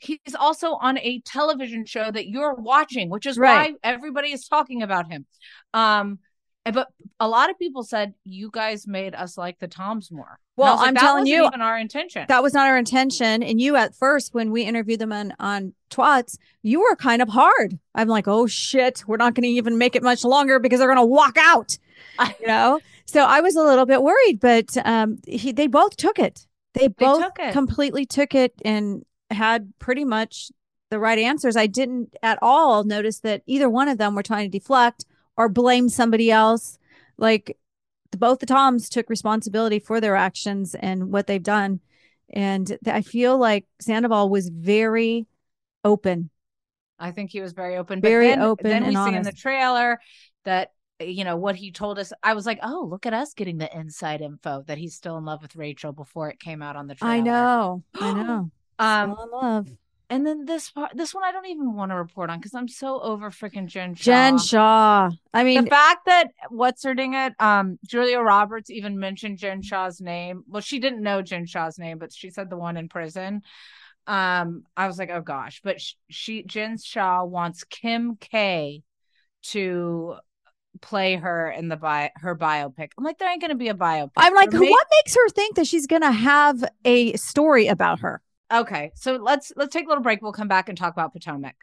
He's 0.00 0.34
also 0.38 0.72
on 0.74 0.98
a 0.98 1.20
television 1.20 1.84
show 1.84 2.10
that 2.10 2.28
you're 2.28 2.54
watching, 2.54 3.10
which 3.10 3.26
is 3.26 3.38
Right. 3.38 3.72
why 3.72 3.78
everybody 3.82 4.32
is 4.32 4.48
talking 4.48 4.82
about 4.82 5.10
him. 5.10 5.26
Um, 5.74 6.18
but 6.64 6.88
a 7.18 7.28
lot 7.28 7.50
of 7.50 7.58
people 7.58 7.82
said 7.82 8.14
you 8.24 8.50
guys 8.52 8.86
made 8.86 9.14
us 9.14 9.38
like 9.38 9.58
the 9.58 9.68
Toms 9.68 10.10
more. 10.10 10.38
Well, 10.56 10.76
like, 10.76 10.88
I'm 10.88 10.94
that 10.94 11.00
telling 11.00 11.26
you, 11.26 11.46
even 11.46 11.62
our 11.62 11.78
intention. 11.78 12.26
That 12.28 12.42
was 12.42 12.52
not 12.52 12.68
our 12.68 12.76
intention. 12.76 13.42
And 13.42 13.60
you 13.60 13.76
at 13.76 13.94
first, 13.94 14.34
when 14.34 14.50
we 14.50 14.62
interviewed 14.62 15.00
them 15.00 15.12
on, 15.12 15.32
on 15.40 15.72
Twats, 15.90 16.36
you 16.62 16.80
were 16.80 16.96
kind 16.96 17.22
of 17.22 17.30
hard. 17.30 17.78
I'm 17.94 18.08
like, 18.08 18.28
oh 18.28 18.46
shit, 18.46 19.04
we're 19.06 19.16
not 19.16 19.34
going 19.34 19.44
to 19.44 19.48
even 19.48 19.78
make 19.78 19.96
it 19.96 20.02
much 20.02 20.22
longer 20.22 20.58
because 20.58 20.78
they're 20.78 20.88
going 20.88 20.98
to 20.98 21.04
walk 21.04 21.36
out. 21.38 21.78
you 22.40 22.46
know? 22.46 22.80
So 23.06 23.24
I 23.24 23.40
was 23.40 23.56
a 23.56 23.62
little 23.62 23.86
bit 23.86 24.02
worried, 24.02 24.38
but 24.40 24.76
um 24.84 25.18
he 25.26 25.52
they 25.52 25.66
both 25.66 25.96
took 25.96 26.18
it. 26.18 26.46
They 26.74 26.88
both 26.88 27.22
took 27.22 27.52
completely 27.52 28.06
took 28.06 28.34
it 28.34 28.52
and 28.64 29.04
had 29.30 29.72
pretty 29.78 30.04
much 30.04 30.50
the 30.90 30.98
right 30.98 31.18
answers. 31.18 31.56
I 31.56 31.66
didn't 31.66 32.14
at 32.22 32.38
all 32.42 32.84
notice 32.84 33.20
that 33.20 33.42
either 33.46 33.68
one 33.68 33.88
of 33.88 33.98
them 33.98 34.14
were 34.14 34.22
trying 34.22 34.50
to 34.50 34.58
deflect 34.58 35.04
or 35.36 35.48
blame 35.48 35.88
somebody 35.88 36.30
else. 36.30 36.78
Like 37.16 37.56
the, 38.10 38.18
both 38.18 38.40
the 38.40 38.46
Toms 38.46 38.88
took 38.88 39.08
responsibility 39.08 39.78
for 39.78 40.00
their 40.00 40.16
actions 40.16 40.74
and 40.74 41.12
what 41.12 41.26
they've 41.26 41.42
done. 41.42 41.80
And 42.32 42.78
I 42.86 43.02
feel 43.02 43.38
like 43.38 43.66
Sandoval 43.80 44.28
was 44.28 44.48
very 44.48 45.26
open. 45.84 46.30
I 46.98 47.12
think 47.12 47.30
he 47.30 47.40
was 47.40 47.52
very 47.52 47.76
open. 47.76 48.00
But 48.00 48.08
Very 48.08 48.28
then, 48.28 48.42
open 48.42 48.68
Then 48.68 48.86
we 48.86 48.94
and 48.94 49.04
see 49.04 49.16
in 49.16 49.22
the 49.22 49.32
trailer 49.32 49.98
that 50.44 50.72
you 51.00 51.24
know 51.24 51.36
what 51.36 51.56
he 51.56 51.72
told 51.72 51.98
us. 51.98 52.12
I 52.22 52.34
was 52.34 52.44
like, 52.44 52.58
oh, 52.62 52.86
look 52.88 53.06
at 53.06 53.14
us 53.14 53.32
getting 53.32 53.58
the 53.58 53.74
inside 53.74 54.20
info 54.20 54.62
that 54.66 54.76
he's 54.78 54.94
still 54.94 55.16
in 55.16 55.24
love 55.24 55.40
with 55.40 55.56
Rachel 55.56 55.92
before 55.92 56.28
it 56.28 56.38
came 56.38 56.62
out 56.62 56.76
on 56.76 56.86
the 56.86 56.94
trailer. 56.94 57.14
I 57.14 57.20
know. 57.20 57.82
I 57.94 58.12
know. 58.22 58.50
Um, 58.80 59.16
love. 59.30 59.68
and 60.08 60.26
then 60.26 60.46
this 60.46 60.70
part, 60.70 60.92
this 60.94 61.14
one, 61.14 61.22
I 61.22 61.32
don't 61.32 61.46
even 61.46 61.74
want 61.74 61.90
to 61.90 61.96
report 61.96 62.30
on 62.30 62.38
because 62.38 62.54
I'm 62.54 62.68
so 62.68 63.00
over 63.00 63.30
freaking 63.30 63.66
Jen 63.66 63.94
Shah. 63.94 64.02
Jen 64.02 64.38
Shah. 64.38 65.10
I 65.34 65.44
mean, 65.44 65.64
the 65.64 65.70
fact 65.70 66.06
that 66.06 66.28
what's 66.48 66.82
her 66.84 66.94
ding 66.94 67.14
it, 67.14 67.34
um, 67.38 67.78
Julia 67.86 68.20
Roberts 68.20 68.70
even 68.70 68.98
mentioned 68.98 69.38
Jen 69.38 69.62
Shah's 69.62 70.00
name. 70.00 70.44
Well, 70.48 70.62
she 70.62 70.78
didn't 70.78 71.02
know 71.02 71.20
Jen 71.20 71.46
Shah's 71.46 71.78
name, 71.78 71.98
but 71.98 72.12
she 72.12 72.30
said 72.30 72.48
the 72.48 72.56
one 72.56 72.76
in 72.76 72.88
prison. 72.88 73.42
Um, 74.06 74.64
I 74.76 74.86
was 74.86 74.98
like, 74.98 75.10
oh 75.10 75.20
gosh, 75.20 75.60
but 75.62 75.80
sh- 75.80 75.94
she 76.08 76.42
Jen 76.42 76.78
Shah 76.78 77.22
wants 77.24 77.64
Kim 77.64 78.16
K 78.16 78.82
to 79.42 80.16
play 80.80 81.16
her 81.16 81.50
in 81.50 81.68
the 81.68 81.76
bi- 81.76 82.12
her 82.16 82.34
biopic. 82.34 82.90
I'm 82.96 83.04
like, 83.04 83.18
there 83.18 83.30
ain't 83.30 83.42
gonna 83.42 83.54
be 83.54 83.68
a 83.68 83.74
biopic. 83.74 84.12
I'm 84.16 84.34
like, 84.34 84.52
what 84.52 84.86
makes 85.02 85.14
her 85.14 85.28
think 85.28 85.56
that 85.56 85.66
she's 85.66 85.86
gonna 85.86 86.10
have 86.10 86.64
a 86.84 87.14
story 87.16 87.66
about 87.66 88.00
her? 88.00 88.22
Okay, 88.52 88.90
so 88.94 89.14
let's 89.14 89.52
let's 89.56 89.72
take 89.72 89.86
a 89.86 89.88
little 89.88 90.02
break. 90.02 90.22
We'll 90.22 90.32
come 90.32 90.48
back 90.48 90.68
and 90.68 90.76
talk 90.76 90.92
about 90.92 91.12
Potomac. 91.12 91.54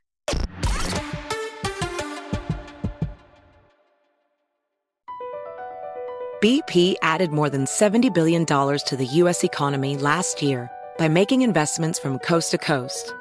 BP 6.41 6.95
added 7.01 7.31
more 7.31 7.49
than 7.49 7.65
$70 7.65 8.13
billion 8.13 8.45
to 8.45 8.95
the 8.95 9.05
U.S. 9.05 9.43
economy 9.43 9.97
last 9.97 10.43
year 10.43 10.69
by 10.99 11.07
making 11.07 11.41
investments 11.41 11.97
from 11.97 12.19
coast 12.19 12.51
to 12.51 12.59
coast. 12.59 13.11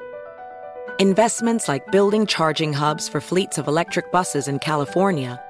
Investments 0.99 1.67
like 1.67 1.91
building 1.91 2.27
charging 2.27 2.73
hubs 2.73 3.09
for 3.09 3.19
fleets 3.19 3.57
of 3.57 3.67
electric 3.67 4.11
buses 4.11 4.47
in 4.47 4.59
California 4.59 5.41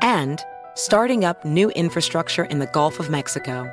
and 0.00 0.44
starting 0.74 1.24
up 1.24 1.44
new 1.44 1.70
infrastructure 1.70 2.44
in 2.44 2.60
the 2.60 2.66
Gulf 2.66 3.00
of 3.00 3.10
Mexico. 3.10 3.68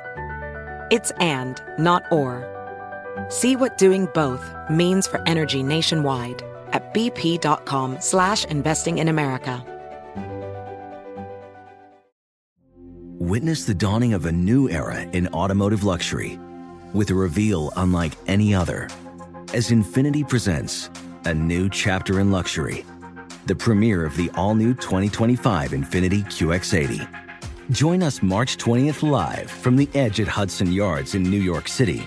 It's 0.90 1.12
and, 1.12 1.62
not 1.78 2.02
or. 2.10 2.55
See 3.28 3.56
what 3.56 3.78
doing 3.78 4.06
both 4.14 4.44
means 4.70 5.06
for 5.06 5.22
energy 5.26 5.62
nationwide 5.62 6.42
at 6.72 6.92
bp.com 6.92 7.98
slash 8.00 8.44
investing 8.46 8.98
in 8.98 9.08
America. 9.08 9.64
Witness 13.18 13.64
the 13.64 13.74
dawning 13.74 14.14
of 14.14 14.26
a 14.26 14.32
new 14.32 14.68
era 14.68 15.00
in 15.00 15.26
automotive 15.28 15.84
luxury 15.84 16.38
with 16.92 17.10
a 17.10 17.14
reveal 17.14 17.72
unlike 17.76 18.12
any 18.26 18.54
other 18.54 18.88
as 19.52 19.70
Infiniti 19.70 20.28
presents 20.28 20.90
a 21.24 21.34
new 21.34 21.68
chapter 21.68 22.20
in 22.20 22.30
luxury, 22.30 22.84
the 23.46 23.54
premiere 23.54 24.04
of 24.04 24.16
the 24.16 24.30
all 24.34 24.54
new 24.54 24.74
2025 24.74 25.70
Infiniti 25.70 26.24
QX80. 26.26 27.08
Join 27.70 28.02
us 28.02 28.22
March 28.22 28.58
20th 28.58 29.02
live 29.02 29.50
from 29.50 29.76
the 29.76 29.88
edge 29.94 30.20
at 30.20 30.28
Hudson 30.28 30.70
Yards 30.70 31.14
in 31.14 31.22
New 31.22 31.40
York 31.40 31.68
City, 31.68 32.06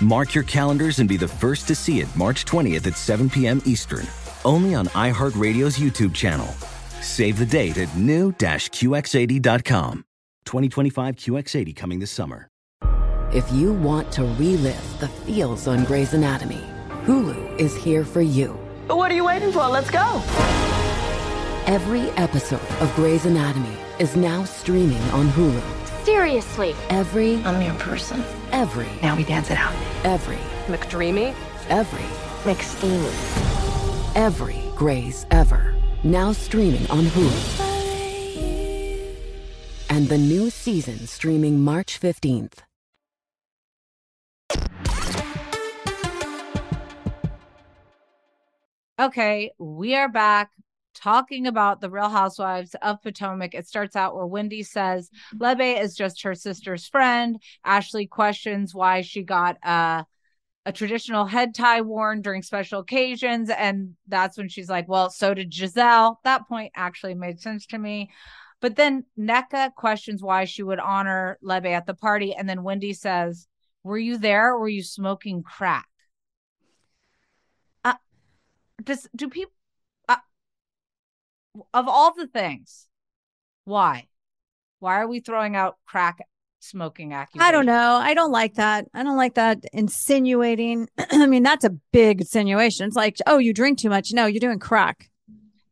Mark 0.00 0.34
your 0.34 0.44
calendars 0.44 0.98
and 0.98 1.08
be 1.08 1.16
the 1.16 1.28
first 1.28 1.68
to 1.68 1.74
see 1.74 2.00
it 2.00 2.16
March 2.16 2.44
20th 2.44 2.86
at 2.86 2.96
7 2.96 3.30
p.m. 3.30 3.62
Eastern, 3.64 4.06
only 4.44 4.74
on 4.74 4.86
iHeartRadio's 4.88 5.78
YouTube 5.78 6.14
channel. 6.14 6.48
Save 7.00 7.38
the 7.38 7.46
date 7.46 7.78
at 7.78 7.94
new-QX80.com. 7.96 10.04
2025 10.44 11.16
QX80 11.16 11.76
coming 11.76 12.00
this 12.00 12.10
summer. 12.10 12.48
If 13.32 13.50
you 13.52 13.72
want 13.72 14.12
to 14.12 14.22
relive 14.22 15.00
the 15.00 15.08
feels 15.08 15.66
on 15.66 15.84
Grey's 15.84 16.14
Anatomy, 16.14 16.62
Hulu 17.04 17.58
is 17.58 17.74
here 17.74 18.04
for 18.04 18.20
you. 18.20 18.56
But 18.86 18.96
what 18.96 19.10
are 19.10 19.14
you 19.14 19.24
waiting 19.24 19.50
for? 19.50 19.66
Let's 19.66 19.90
go. 19.90 20.22
Every 21.66 22.10
episode 22.10 22.60
of 22.80 22.94
Grey's 22.94 23.26
Anatomy 23.26 23.76
is 23.98 24.16
now 24.16 24.44
streaming 24.44 25.02
on 25.10 25.28
Hulu. 25.30 25.83
Seriously. 26.04 26.74
Every, 26.90 27.42
I'm 27.44 27.62
your 27.62 27.74
person. 27.74 28.22
every, 28.52 28.88
Now 29.02 29.16
we 29.16 29.24
dance 29.24 29.50
it 29.50 29.56
out. 29.56 29.74
every, 30.04 30.36
McDreamy? 30.66 31.34
every, 31.70 32.04
McSteamy. 32.44 34.14
every 34.14 34.60
Grey's 34.76 35.24
ever. 35.30 35.74
Now 36.02 36.32
streaming 36.32 36.86
on 36.90 37.04
Hulu. 37.04 37.60
And 39.88 40.08
the 40.08 40.18
new 40.18 40.50
season 40.50 41.06
streaming 41.06 41.60
March 41.60 41.98
15th. 42.00 42.58
Okay, 49.00 49.50
we 49.58 49.94
are 49.94 50.08
back 50.08 50.50
talking 50.94 51.46
about 51.46 51.80
the 51.80 51.90
Real 51.90 52.08
Housewives 52.08 52.74
of 52.82 53.02
Potomac. 53.02 53.54
It 53.54 53.66
starts 53.66 53.96
out 53.96 54.14
where 54.14 54.26
Wendy 54.26 54.62
says 54.62 55.10
Lebe 55.38 55.78
is 55.82 55.94
just 55.94 56.22
her 56.22 56.34
sister's 56.34 56.88
friend. 56.88 57.40
Ashley 57.64 58.06
questions 58.06 58.74
why 58.74 59.02
she 59.02 59.22
got 59.22 59.56
uh, 59.64 60.04
a 60.66 60.72
traditional 60.72 61.26
head 61.26 61.54
tie 61.54 61.82
worn 61.82 62.22
during 62.22 62.42
special 62.42 62.80
occasions. 62.80 63.50
And 63.50 63.94
that's 64.08 64.38
when 64.38 64.48
she's 64.48 64.70
like, 64.70 64.88
well, 64.88 65.10
so 65.10 65.34
did 65.34 65.50
Gizelle. 65.50 66.16
That 66.24 66.48
point 66.48 66.72
actually 66.74 67.14
made 67.14 67.40
sense 67.40 67.66
to 67.66 67.78
me. 67.78 68.10
But 68.60 68.76
then 68.76 69.04
Nneka 69.18 69.74
questions 69.74 70.22
why 70.22 70.46
she 70.46 70.62
would 70.62 70.78
honor 70.78 71.38
Lebe 71.42 71.66
at 71.66 71.86
the 71.86 71.94
party. 71.94 72.34
And 72.34 72.48
then 72.48 72.62
Wendy 72.62 72.94
says, 72.94 73.46
Were 73.82 73.98
you 73.98 74.16
there 74.16 74.54
or 74.54 74.60
were 74.60 74.68
you 74.68 74.82
smoking 74.82 75.42
crack? 75.42 75.86
Uh, 77.84 77.94
does 78.82 79.06
do 79.14 79.28
people 79.28 79.52
of 81.72 81.88
all 81.88 82.14
the 82.14 82.26
things, 82.26 82.86
why? 83.64 84.08
Why 84.80 85.00
are 85.00 85.08
we 85.08 85.20
throwing 85.20 85.56
out 85.56 85.76
crack 85.86 86.18
smoking 86.60 87.12
accusations? 87.12 87.48
I 87.48 87.52
don't 87.52 87.66
know. 87.66 87.96
I 88.02 88.14
don't 88.14 88.32
like 88.32 88.54
that. 88.54 88.86
I 88.92 89.02
don't 89.02 89.16
like 89.16 89.34
that 89.34 89.64
insinuating. 89.72 90.88
I 91.10 91.26
mean, 91.26 91.42
that's 91.42 91.64
a 91.64 91.70
big 91.92 92.20
insinuation. 92.20 92.86
It's 92.86 92.96
like, 92.96 93.18
oh, 93.26 93.38
you 93.38 93.54
drink 93.54 93.78
too 93.78 93.88
much. 93.88 94.12
No, 94.12 94.26
you're 94.26 94.40
doing 94.40 94.58
crack. 94.58 95.10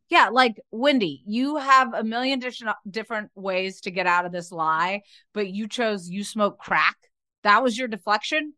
Yeah, 0.08 0.28
like 0.28 0.60
Wendy, 0.70 1.22
you 1.26 1.56
have 1.56 1.94
a 1.94 2.04
million 2.04 2.38
different 2.38 2.76
different 2.90 3.30
ways 3.34 3.80
to 3.82 3.90
get 3.90 4.06
out 4.06 4.26
of 4.26 4.32
this 4.32 4.52
lie, 4.52 5.02
but 5.32 5.48
you 5.48 5.66
chose 5.66 6.08
you 6.10 6.22
smoke 6.22 6.58
crack. 6.58 6.96
That 7.44 7.62
was 7.62 7.78
your 7.78 7.88
deflection. 7.88 8.52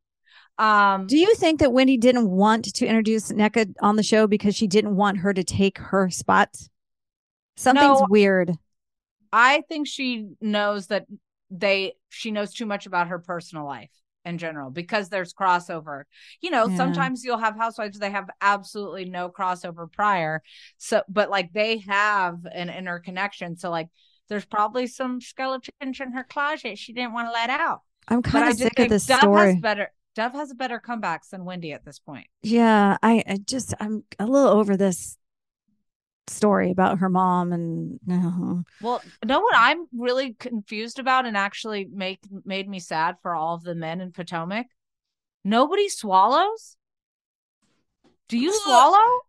Um, 0.58 1.06
Do 1.06 1.16
you 1.16 1.34
think 1.34 1.60
that 1.60 1.72
Wendy 1.72 1.96
didn't 1.96 2.28
want 2.28 2.74
to 2.74 2.86
introduce 2.86 3.30
Nneka 3.30 3.74
on 3.80 3.96
the 3.96 4.02
show 4.02 4.26
because 4.26 4.54
she 4.54 4.66
didn't 4.66 4.96
want 4.96 5.18
her 5.18 5.32
to 5.32 5.44
take 5.44 5.78
her 5.78 6.10
spot? 6.10 6.50
Something's 7.56 8.00
No. 8.00 8.06
weird. 8.08 8.52
I 9.32 9.62
think 9.68 9.86
she 9.86 10.28
knows 10.40 10.88
that 10.88 11.06
they 11.50 11.94
she 12.08 12.30
knows 12.30 12.52
too 12.52 12.66
much 12.66 12.86
about 12.86 13.08
her 13.08 13.18
personal 13.18 13.64
life 13.64 13.90
in 14.24 14.38
general 14.38 14.70
because 14.70 15.08
there's 15.08 15.34
crossover. 15.34 16.04
You 16.40 16.50
know, 16.50 16.66
Yeah. 16.68 16.76
sometimes 16.76 17.24
you'll 17.24 17.38
have 17.38 17.56
housewives 17.56 17.98
they 17.98 18.10
have 18.10 18.28
absolutely 18.40 19.04
no 19.04 19.28
crossover 19.28 19.90
prior. 19.90 20.42
So 20.78 21.02
but 21.08 21.30
like 21.30 21.52
they 21.52 21.78
have 21.78 22.44
an 22.50 22.70
interconnection. 22.70 23.56
So 23.56 23.70
like 23.70 23.88
there's 24.28 24.46
probably 24.46 24.86
some 24.86 25.20
skeletons 25.20 26.00
in 26.00 26.12
her 26.12 26.24
closet 26.24 26.78
she 26.78 26.92
didn't 26.92 27.12
want 27.12 27.28
to 27.28 27.32
let 27.32 27.50
out. 27.50 27.80
I'm 28.08 28.22
kind 28.22 28.48
of 28.50 28.56
sick 28.56 28.78
of 28.78 28.88
this 28.88 29.06
Dove 29.06 29.18
story. 29.20 29.52
has 29.52 29.56
better 29.60 29.88
Dove 30.14 30.32
has 30.32 30.52
better 30.54 30.80
comebacks 30.80 31.30
than 31.30 31.44
Wendy 31.44 31.72
at 31.72 31.84
this 31.84 31.98
point. 31.98 32.26
Yeah, 32.42 32.96
I, 33.02 33.22
I 33.26 33.38
just 33.44 33.74
I'm 33.80 34.04
a 34.18 34.26
little 34.26 34.48
over 34.50 34.76
this 34.76 35.18
story 36.26 36.70
about 36.70 36.98
her 36.98 37.08
mom 37.08 37.52
and 37.52 38.00
uh, 38.10 38.62
Well, 38.80 39.02
know 39.24 39.40
what 39.40 39.54
I'm 39.56 39.86
really 39.96 40.34
confused 40.34 40.98
about 40.98 41.26
and 41.26 41.36
actually 41.36 41.86
make 41.92 42.20
made 42.44 42.68
me 42.68 42.80
sad 42.80 43.16
for 43.22 43.34
all 43.34 43.54
of 43.54 43.62
the 43.62 43.74
men 43.74 44.00
in 44.00 44.12
Potomac? 44.12 44.66
Nobody 45.44 45.88
swallows? 45.88 46.76
Do 48.28 48.38
you 48.38 48.52
swallow? 48.52 49.20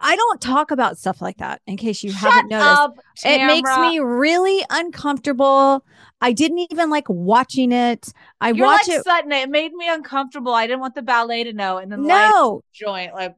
I 0.00 0.16
don't 0.16 0.40
talk 0.40 0.70
about 0.70 0.98
stuff 0.98 1.22
like 1.22 1.38
that 1.38 1.62
in 1.66 1.76
case 1.78 2.02
you 2.04 2.12
Shut 2.12 2.32
haven't 2.32 2.50
noticed. 2.50 2.80
up, 2.80 2.94
it 3.24 3.46
makes 3.46 3.78
me 3.78 3.98
really 3.98 4.62
uncomfortable. 4.68 5.84
I 6.20 6.32
didn't 6.32 6.58
even 6.70 6.90
like 6.90 7.08
watching 7.08 7.72
it. 7.72 8.12
I 8.40 8.50
You're 8.50 8.66
watch 8.66 8.88
like 8.88 8.98
it. 8.98 9.04
Sutton. 9.04 9.32
It 9.32 9.48
made 9.48 9.72
me 9.72 9.88
uncomfortable. 9.88 10.52
I 10.52 10.66
didn't 10.66 10.80
want 10.80 10.94
the 10.94 11.02
ballet 11.02 11.44
to 11.44 11.52
know. 11.54 11.78
And 11.78 11.90
then 11.90 12.06
No, 12.06 12.62
joint 12.74 13.14
like 13.14 13.34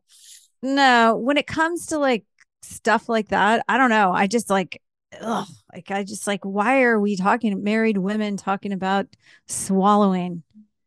no. 0.63 1.17
When 1.17 1.37
it 1.37 1.47
comes 1.47 1.87
to 1.87 1.99
like 1.99 2.25
stuff 2.65 3.09
like 3.09 3.29
that, 3.29 3.65
I 3.69 3.79
don't 3.79 3.91
know. 3.91 4.13
I 4.13 4.27
just 4.27 4.51
like, 4.51 4.81
ugh, 5.21 5.49
like 5.73 5.91
I 5.91 6.05
just 6.05 6.27
like, 6.27 6.45
why 6.45 6.83
are 6.83 6.99
we 7.01 7.17
talking 7.17 7.63
married 7.63 7.99
women 7.99 8.37
talking 8.37 8.73
about 8.73 9.07
swallowing? 9.47 10.43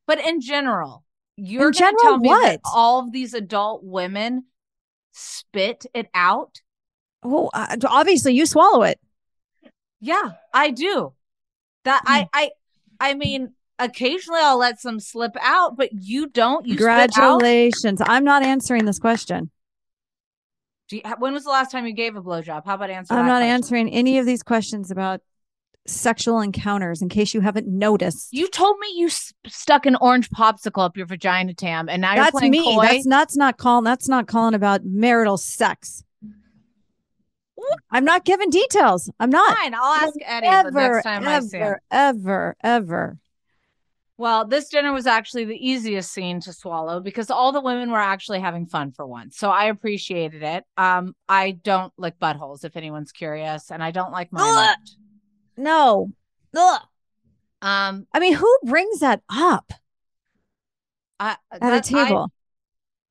But 0.06 0.20
in 0.20 0.42
general, 0.42 1.04
you're 1.36 1.68
In 1.68 1.72
gonna 1.72 1.74
general, 1.74 2.02
tell 2.02 2.18
me 2.18 2.30
that 2.30 2.60
what? 2.62 2.62
all 2.64 3.00
of 3.00 3.12
these 3.12 3.34
adult 3.34 3.84
women 3.84 4.46
spit 5.12 5.86
it 5.94 6.10
out? 6.14 6.62
Oh, 7.24 7.50
uh, 7.54 7.76
obviously 7.86 8.34
you 8.34 8.46
swallow 8.46 8.84
it. 8.84 9.00
Yeah, 10.00 10.34
I 10.54 10.72
do. 10.72 11.14
That. 11.84 12.02
I 12.06 12.28
I 12.34 12.52
I 13.00 13.14
mean, 13.14 13.54
occasionally 13.80 14.40
I'll 14.42 14.58
let 14.58 14.80
some 14.80 15.00
slip 15.00 15.36
out, 15.42 15.78
but 15.78 15.90
you 15.94 16.28
don't. 16.30 16.66
You 16.66 16.76
spit 16.76 16.88
out. 16.88 17.10
Congratulations. 17.14 18.02
I'm 18.06 18.24
not 18.24 18.44
answering 18.44 18.86
this 18.86 19.00
question. 19.00 19.50
Do 20.90 20.96
you, 20.98 21.02
when 21.20 21.34
was 21.34 21.44
the 21.44 21.50
last 21.50 21.72
time 21.72 21.86
you 21.86 21.94
gave 21.94 22.16
a 22.16 22.22
blowjob? 22.22 22.66
How 22.66 22.76
about 22.76 22.90
answer? 22.90 23.14
I'm 23.14 23.26
not 23.26 23.40
question? 23.40 23.50
answering 23.50 23.90
any 23.90 24.20
of 24.20 24.26
these 24.26 24.42
questions 24.44 24.90
about 24.90 25.22
sexual 25.86 26.42
encounters 26.42 27.02
in 27.02 27.10
case 27.10 27.34
you 27.34 27.42
haven't 27.42 27.68
noticed. 27.68 28.30
You 28.32 28.48
told 28.50 28.78
me 28.80 28.88
you 28.96 29.08
s- 29.08 29.34
stuck 29.48 29.86
an 29.86 29.96
orange 30.02 30.30
popsicle 30.30 30.84
up 30.84 30.98
your 30.98 31.06
vagina, 31.06 31.54
Tam, 31.54 31.90
and 31.90 32.02
now 32.02 32.14
you're 32.16 32.24
that's 32.26 32.32
playing 32.32 32.52
me. 32.52 32.76
coy. 32.76 32.82
That's 32.86 33.08
that's 33.08 33.38
not 33.38 33.58
calling 33.58 33.84
that's 33.84 34.08
not 34.08 34.28
calling 34.28 34.54
about 34.54 34.82
marital 34.86 35.38
sex. 35.38 36.04
I'm 37.90 38.06
not 38.06 38.24
giving 38.24 38.50
details. 38.50 39.10
I'm 39.20 39.30
not. 39.30 39.58
Fine, 39.58 39.74
I'll 39.74 39.94
ask 39.94 40.14
Eddie 40.24 40.48
the 40.48 40.54
ever, 40.54 40.72
next 40.94 41.04
time 41.04 41.28
I 41.28 41.40
see 41.40 41.58
him. 41.58 41.64
ever, 41.64 41.82
ever, 41.92 42.56
ever. 42.64 43.18
Well, 44.20 44.46
this 44.48 44.70
dinner 44.70 44.94
was 44.94 45.06
actually 45.06 45.46
the 45.46 45.56
easiest 45.70 46.12
scene 46.12 46.40
to 46.42 46.52
swallow 46.52 47.00
because 47.00 47.30
all 47.30 47.52
the 47.52 47.62
women 47.62 47.92
were 47.92 48.00
actually 48.00 48.40
having 48.40 48.66
fun 48.66 48.92
for 48.92 49.06
once. 49.06 49.38
So 49.38 49.52
I 49.52 49.66
appreciated 49.66 50.42
it. 50.42 50.64
Um, 50.76 51.16
I 51.30 51.52
don't 51.52 51.94
lick 51.98 52.18
buttholes 52.20 52.66
if 52.66 52.76
anyone's 52.76 53.12
curious, 53.12 53.70
and 53.70 53.84
I 53.84 53.92
don't 53.92 54.12
like 54.12 54.32
mine. 54.32 54.44
Ugh. 54.44 54.70
licked. 54.70 54.96
No. 55.56 56.12
Ugh. 56.56 56.82
Um, 57.62 58.08
I 58.12 58.20
mean, 58.20 58.34
who 58.34 58.58
brings 58.66 59.00
that 59.00 59.22
up 59.30 59.72
I, 61.20 61.38
at 61.52 61.62
that- 61.62 61.86
a 61.86 61.90
table? 61.90 62.32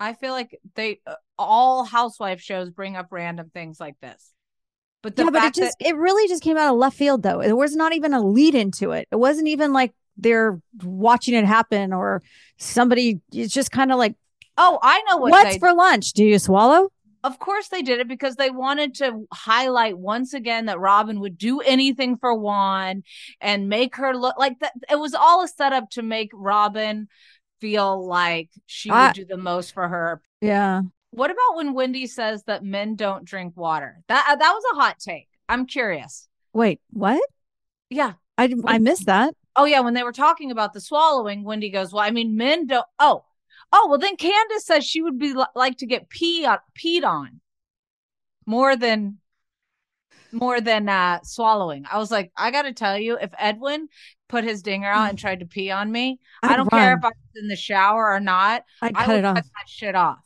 I, 0.00 0.10
I 0.10 0.12
feel 0.14 0.32
like 0.32 0.58
they 0.74 1.00
uh, 1.06 1.14
all 1.38 1.84
housewife 1.84 2.40
shows 2.40 2.70
bring 2.70 2.96
up 2.96 3.06
random 3.10 3.50
things 3.54 3.78
like 3.80 3.98
this. 4.00 4.32
But 5.02 5.14
the 5.14 5.24
yeah, 5.24 5.30
but 5.30 5.44
it 5.44 5.54
just 5.54 5.78
that 5.78 5.88
it 5.88 5.96
really 5.96 6.26
just 6.28 6.42
came 6.42 6.56
out 6.56 6.72
of 6.72 6.78
left 6.78 6.96
field 6.96 7.22
though. 7.22 7.40
There 7.40 7.54
was 7.54 7.76
not 7.76 7.94
even 7.94 8.12
a 8.12 8.20
lead 8.20 8.54
into 8.54 8.90
it. 8.90 9.06
It 9.12 9.16
wasn't 9.16 9.46
even 9.48 9.72
like 9.72 9.94
they're 10.16 10.60
watching 10.82 11.34
it 11.34 11.44
happen 11.44 11.92
or 11.92 12.22
somebody 12.58 13.20
is 13.32 13.52
just 13.52 13.70
kind 13.70 13.92
of 13.92 13.98
like 13.98 14.14
oh, 14.58 14.78
I 14.82 15.02
know 15.08 15.18
what 15.18 15.30
what's 15.32 15.54
they 15.54 15.58
for 15.58 15.74
lunch? 15.74 16.12
Do 16.12 16.24
you 16.24 16.38
swallow? 16.38 16.88
Of 17.24 17.38
course 17.38 17.68
they 17.68 17.82
did 17.82 17.98
it 17.98 18.08
because 18.08 18.36
they 18.36 18.50
wanted 18.50 18.94
to 18.96 19.26
highlight 19.32 19.98
once 19.98 20.32
again 20.32 20.66
that 20.66 20.78
Robyn 20.78 21.18
would 21.20 21.36
do 21.36 21.60
anything 21.60 22.16
for 22.18 22.32
Juan 22.34 23.02
and 23.40 23.68
make 23.68 23.96
her 23.96 24.16
look 24.16 24.38
like 24.38 24.60
that. 24.60 24.74
It 24.88 24.98
was 24.98 25.12
all 25.12 25.42
a 25.42 25.48
setup 25.48 25.90
to 25.90 26.02
make 26.02 26.30
Robyn 26.32 27.08
feel 27.60 28.06
like 28.06 28.50
she 28.66 28.90
I- 28.90 29.08
would 29.08 29.16
do 29.16 29.24
the 29.24 29.36
most 29.36 29.74
for 29.74 29.88
her. 29.88 30.20
Yeah. 30.40 30.82
What 31.10 31.30
about 31.30 31.56
when 31.56 31.72
Wendy 31.72 32.06
says 32.06 32.44
that 32.44 32.62
men 32.62 32.94
don't 32.94 33.24
drink 33.24 33.56
water? 33.56 34.02
That 34.08 34.26
uh, 34.28 34.36
that 34.36 34.52
was 34.52 34.62
a 34.72 34.76
hot 34.76 34.98
take. 34.98 35.28
I'm 35.48 35.66
curious. 35.66 36.28
Wait, 36.52 36.80
what? 36.90 37.22
Yeah. 37.88 38.12
I 38.38 38.54
I 38.66 38.78
missed 38.78 39.06
that. 39.06 39.34
Oh 39.56 39.64
yeah, 39.64 39.80
when 39.80 39.94
they 39.94 40.02
were 40.02 40.12
talking 40.12 40.50
about 40.50 40.72
the 40.72 40.80
swallowing, 40.80 41.42
Wendy 41.44 41.70
goes, 41.70 41.92
"Well, 41.92 42.04
I 42.04 42.10
mean, 42.10 42.36
men 42.36 42.66
don't." 42.66 42.86
Oh, 42.98 43.24
oh, 43.72 43.86
well 43.88 43.98
then 43.98 44.16
Candiace 44.16 44.64
says 44.66 44.84
she 44.84 45.02
would 45.02 45.18
be 45.18 45.32
li- 45.32 45.44
like 45.54 45.78
to 45.78 45.86
get 45.86 46.08
pee 46.08 46.44
on, 46.44 46.58
peed 46.78 47.04
on 47.04 47.40
more 48.46 48.76
than 48.76 49.18
more 50.32 50.60
than 50.60 50.88
uh 50.88 51.20
swallowing. 51.22 51.84
I 51.90 51.98
was 51.98 52.10
like, 52.10 52.30
I 52.36 52.50
got 52.50 52.62
to 52.62 52.72
tell 52.72 52.98
you, 52.98 53.16
if 53.20 53.30
Edwin 53.38 53.88
put 54.28 54.44
his 54.44 54.62
dinger 54.62 54.90
out 54.90 55.08
and 55.08 55.18
tried 55.18 55.40
to 55.40 55.46
pee 55.46 55.70
on 55.70 55.90
me, 55.90 56.20
I 56.42 56.52
I'd 56.52 56.56
don't 56.56 56.70
care 56.70 56.96
if 56.96 57.04
I 57.04 57.08
was 57.08 57.42
in 57.42 57.48
the 57.48 57.56
shower 57.56 58.10
or 58.12 58.20
not. 58.20 58.64
I'd 58.82 58.96
I 58.96 59.04
cut 59.04 59.08
would 59.08 59.18
it 59.18 59.24
off. 59.24 59.34
cut 59.36 59.44
that 59.44 59.68
shit 59.68 59.94
off. 59.94 60.18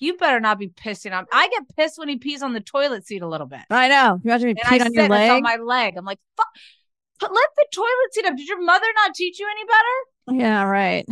You 0.00 0.16
better 0.16 0.38
not 0.38 0.58
be 0.60 0.68
pissing 0.68 1.12
on. 1.16 1.26
I 1.32 1.48
get 1.48 1.76
pissed 1.76 1.98
when 1.98 2.08
he 2.08 2.18
pees 2.18 2.42
on 2.42 2.52
the 2.52 2.60
toilet 2.60 3.04
seat 3.04 3.20
a 3.22 3.26
little 3.28 3.48
bit. 3.48 3.62
I 3.68 3.88
know. 3.88 4.20
You 4.22 4.30
imagine 4.30 4.48
me 4.48 4.54
peed 4.54 4.84
on 4.84 4.94
your 4.94 5.08
leg. 5.08 5.30
on 5.30 5.42
my 5.42 5.56
leg. 5.56 5.96
I'm 5.96 6.04
like, 6.04 6.20
fuck. 6.36 6.46
Put, 7.18 7.30
lift 7.32 7.48
the 7.56 7.66
toilet 7.72 8.12
seat 8.12 8.24
up. 8.26 8.36
Did 8.36 8.48
your 8.48 8.62
mother 8.62 8.86
not 8.94 9.14
teach 9.14 9.38
you 9.38 9.46
any 9.50 9.64
better? 9.64 10.42
Yeah, 10.44 10.62
right. 10.64 11.06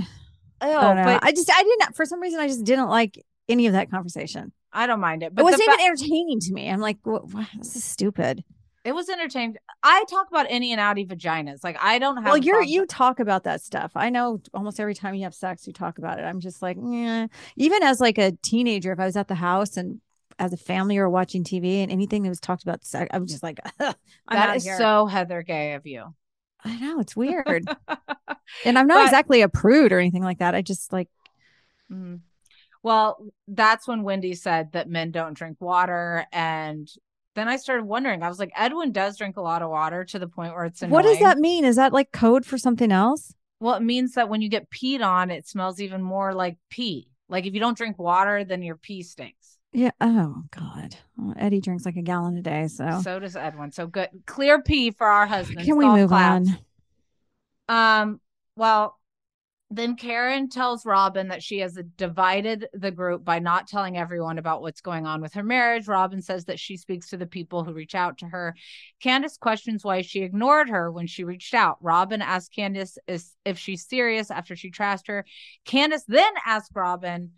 I 0.60 0.70
oh, 0.72 0.94
but 1.04 1.22
I 1.22 1.32
just 1.32 1.50
I 1.52 1.62
didn't 1.62 1.94
for 1.94 2.04
some 2.06 2.20
reason 2.20 2.40
I 2.40 2.46
just 2.48 2.64
didn't 2.64 2.88
like 2.88 3.24
any 3.48 3.66
of 3.66 3.74
that 3.74 3.90
conversation. 3.90 4.52
I 4.72 4.86
don't 4.86 5.00
mind 5.00 5.22
it. 5.22 5.34
But 5.34 5.42
it 5.42 5.44
wasn't 5.44 5.62
even 5.64 5.78
fa- 5.78 5.84
entertaining 5.84 6.40
to 6.40 6.52
me. 6.52 6.68
I'm 6.70 6.80
like, 6.80 6.98
what, 7.02 7.32
what, 7.32 7.46
this 7.58 7.76
is 7.76 7.84
stupid. 7.84 8.44
it 8.84 8.94
was 8.94 9.08
entertaining. 9.08 9.56
I 9.82 10.04
talk 10.08 10.28
about 10.30 10.46
any 10.48 10.72
and 10.72 10.80
outy 10.80 11.06
vaginas. 11.06 11.64
Like 11.64 11.76
I 11.80 11.98
don't 11.98 12.16
have. 12.16 12.26
Well, 12.26 12.38
you're 12.38 12.62
you 12.62 12.86
talk 12.86 13.20
about 13.20 13.44
that 13.44 13.60
stuff. 13.62 13.92
I 13.94 14.10
know 14.10 14.40
almost 14.54 14.80
every 14.80 14.94
time 14.94 15.14
you 15.14 15.24
have 15.24 15.34
sex, 15.34 15.66
you 15.66 15.72
talk 15.72 15.98
about 15.98 16.18
it. 16.18 16.22
I'm 16.22 16.40
just 16.40 16.62
like, 16.62 16.76
yeah. 16.82 17.26
Even 17.56 17.82
as 17.82 18.00
like 18.00 18.18
a 18.18 18.32
teenager, 18.42 18.92
if 18.92 19.00
I 19.00 19.06
was 19.06 19.16
at 19.16 19.28
the 19.28 19.34
house 19.34 19.76
and 19.76 20.00
as 20.38 20.52
a 20.52 20.56
family 20.56 20.98
or 20.98 21.08
watching 21.08 21.44
TV 21.44 21.82
and 21.82 21.90
anything 21.90 22.22
that 22.22 22.28
was 22.28 22.40
talked 22.40 22.62
about 22.62 22.84
sex, 22.84 23.08
I 23.12 23.18
was 23.18 23.30
just 23.30 23.42
like, 23.42 23.58
I'm 23.80 23.94
That 24.30 24.56
is 24.56 24.64
here. 24.64 24.76
so 24.78 25.06
Heather 25.06 25.42
Gay 25.42 25.74
of 25.74 25.86
you. 25.86 26.14
I 26.64 26.78
know 26.78 26.98
it's 27.00 27.14
weird, 27.16 27.46
and 28.64 28.78
I'm 28.78 28.86
not 28.86 28.96
But- 28.98 29.04
exactly 29.04 29.42
a 29.42 29.48
prude 29.48 29.92
or 29.92 29.98
anything 29.98 30.22
like 30.22 30.38
that. 30.38 30.54
I 30.54 30.62
just 30.62 30.92
like, 30.92 31.08
Mhm. 31.92 32.20
Well, 32.82 33.18
that's 33.48 33.88
when 33.88 34.02
Wendy 34.04 34.34
said 34.34 34.72
that 34.72 34.88
men 34.88 35.10
don't 35.10 35.34
drink 35.34 35.56
water. 35.60 36.24
And 36.32 36.88
then 37.34 37.48
I 37.48 37.56
started 37.56 37.84
wondering, 37.84 38.22
I 38.22 38.28
was 38.28 38.38
like, 38.38 38.52
Edwin 38.56 38.92
does 38.92 39.16
drink 39.18 39.36
a 39.36 39.40
lot 39.40 39.62
of 39.62 39.70
water 39.70 40.04
to 40.04 40.18
the 40.20 40.28
point 40.28 40.54
where 40.54 40.66
it's 40.66 40.82
annoying. 40.82 40.92
what 40.92 41.02
does 41.02 41.18
that 41.18 41.38
mean? 41.38 41.64
Is 41.64 41.76
that 41.76 41.92
like 41.92 42.12
code 42.12 42.46
for 42.46 42.58
something 42.58 42.92
else? 42.92 43.34
Well, 43.58 43.74
it 43.74 43.82
means 43.82 44.12
that 44.12 44.28
when 44.28 44.40
you 44.40 44.48
get 44.48 44.70
peed 44.70 45.00
on, 45.04 45.30
it 45.30 45.48
smells 45.48 45.80
even 45.80 46.00
more 46.02 46.32
like 46.32 46.58
pee. 46.70 47.08
Like 47.28 47.44
if 47.46 47.54
you 47.54 47.60
don't 47.60 47.76
drink 47.76 47.98
water, 47.98 48.44
then 48.44 48.62
your 48.62 48.76
pee 48.76 49.02
stinks. 49.02 49.55
Yeah. 49.76 49.90
Oh 50.00 50.42
God. 50.52 50.96
Well, 51.18 51.34
Eddie 51.36 51.60
drinks 51.60 51.84
like 51.84 51.96
a 51.96 52.02
gallon 52.02 52.38
a 52.38 52.40
day. 52.40 52.66
So, 52.68 53.02
So 53.04 53.18
does 53.18 53.36
Edwin. 53.36 53.72
So 53.72 53.86
good. 53.86 54.08
Clear 54.24 54.62
pee 54.62 54.90
for 54.90 55.06
our 55.06 55.26
husband. 55.26 55.66
can 55.66 55.76
we 55.76 55.86
move 55.86 56.08
claps. 56.08 56.48
on? 57.68 58.02
Um, 58.02 58.20
well, 58.56 58.98
then 59.68 59.96
Karen 59.96 60.48
tells 60.48 60.86
Robyn 60.86 61.28
that 61.28 61.42
she 61.42 61.58
has 61.58 61.78
divided 61.98 62.68
the 62.72 62.90
group 62.90 63.22
by 63.22 63.38
not 63.38 63.66
telling 63.66 63.98
everyone 63.98 64.38
about 64.38 64.62
what's 64.62 64.80
going 64.80 65.04
on 65.04 65.20
with 65.20 65.34
her 65.34 65.42
marriage. 65.42 65.88
Robyn 65.88 66.22
says 66.22 66.46
that 66.46 66.58
she 66.58 66.78
speaks 66.78 67.10
to 67.10 67.18
the 67.18 67.26
people 67.26 67.62
who 67.62 67.74
reach 67.74 67.94
out 67.94 68.16
to 68.18 68.26
her. 68.28 68.54
Candiace 69.02 69.36
questions 69.36 69.84
why 69.84 70.00
she 70.00 70.22
ignored 70.22 70.70
her 70.70 70.90
when 70.90 71.06
she 71.06 71.22
reached 71.24 71.52
out. 71.52 71.76
Robyn 71.82 72.22
asks 72.22 72.48
Candiace 72.48 72.96
is, 73.06 73.34
if 73.44 73.58
she's 73.58 73.86
serious 73.86 74.30
after 74.30 74.56
she 74.56 74.70
trashed 74.70 75.08
her. 75.08 75.26
Candiace 75.66 76.04
then 76.08 76.32
asks 76.46 76.74
Robyn, 76.74 77.32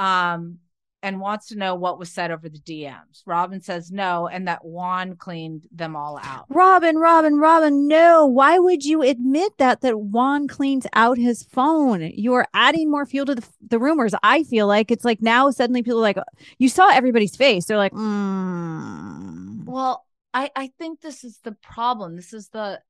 um, 0.00 0.58
and 1.02 1.20
wants 1.20 1.48
to 1.48 1.56
know 1.56 1.74
what 1.74 1.98
was 1.98 2.10
said 2.10 2.30
over 2.30 2.48
the 2.48 2.58
DMs. 2.58 3.22
Robyn 3.26 3.60
says 3.60 3.90
no, 3.90 4.26
and 4.26 4.48
that 4.48 4.64
Juan 4.64 5.16
cleaned 5.16 5.62
them 5.70 5.94
all 5.94 6.18
out. 6.22 6.46
Robyn, 6.48 6.96
Robyn, 6.96 7.38
Robyn, 7.38 7.86
no. 7.86 8.26
Why 8.26 8.58
would 8.58 8.84
you 8.84 9.02
admit 9.02 9.52
that 9.58 9.82
that 9.82 9.98
Juan 10.00 10.48
cleans 10.48 10.86
out 10.94 11.18
his 11.18 11.42
phone? 11.44 12.10
You 12.14 12.34
are 12.34 12.48
adding 12.54 12.90
more 12.90 13.06
fuel 13.06 13.26
to 13.26 13.34
the, 13.34 13.48
the 13.68 13.78
rumors. 13.78 14.14
I 14.22 14.42
feel 14.44 14.66
like 14.66 14.90
it's 14.90 15.04
like 15.04 15.22
now 15.22 15.50
suddenly 15.50 15.82
people 15.82 15.98
are 15.98 16.02
like 16.02 16.18
you 16.58 16.68
saw 16.68 16.90
everybody's 16.90 17.36
face. 17.36 17.66
They're 17.66 17.76
like, 17.76 17.92
mm. 17.92 19.64
Well, 19.64 20.04
I 20.32 20.50
I 20.56 20.70
think 20.78 21.00
this 21.00 21.24
is 21.24 21.38
the 21.44 21.52
problem. 21.52 22.16
This 22.16 22.32
is 22.32 22.48
the 22.48 22.80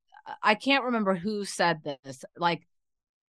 I 0.42 0.54
can't 0.54 0.84
remember 0.84 1.14
who 1.14 1.44
said 1.44 1.82
this. 1.84 2.24
Like 2.36 2.66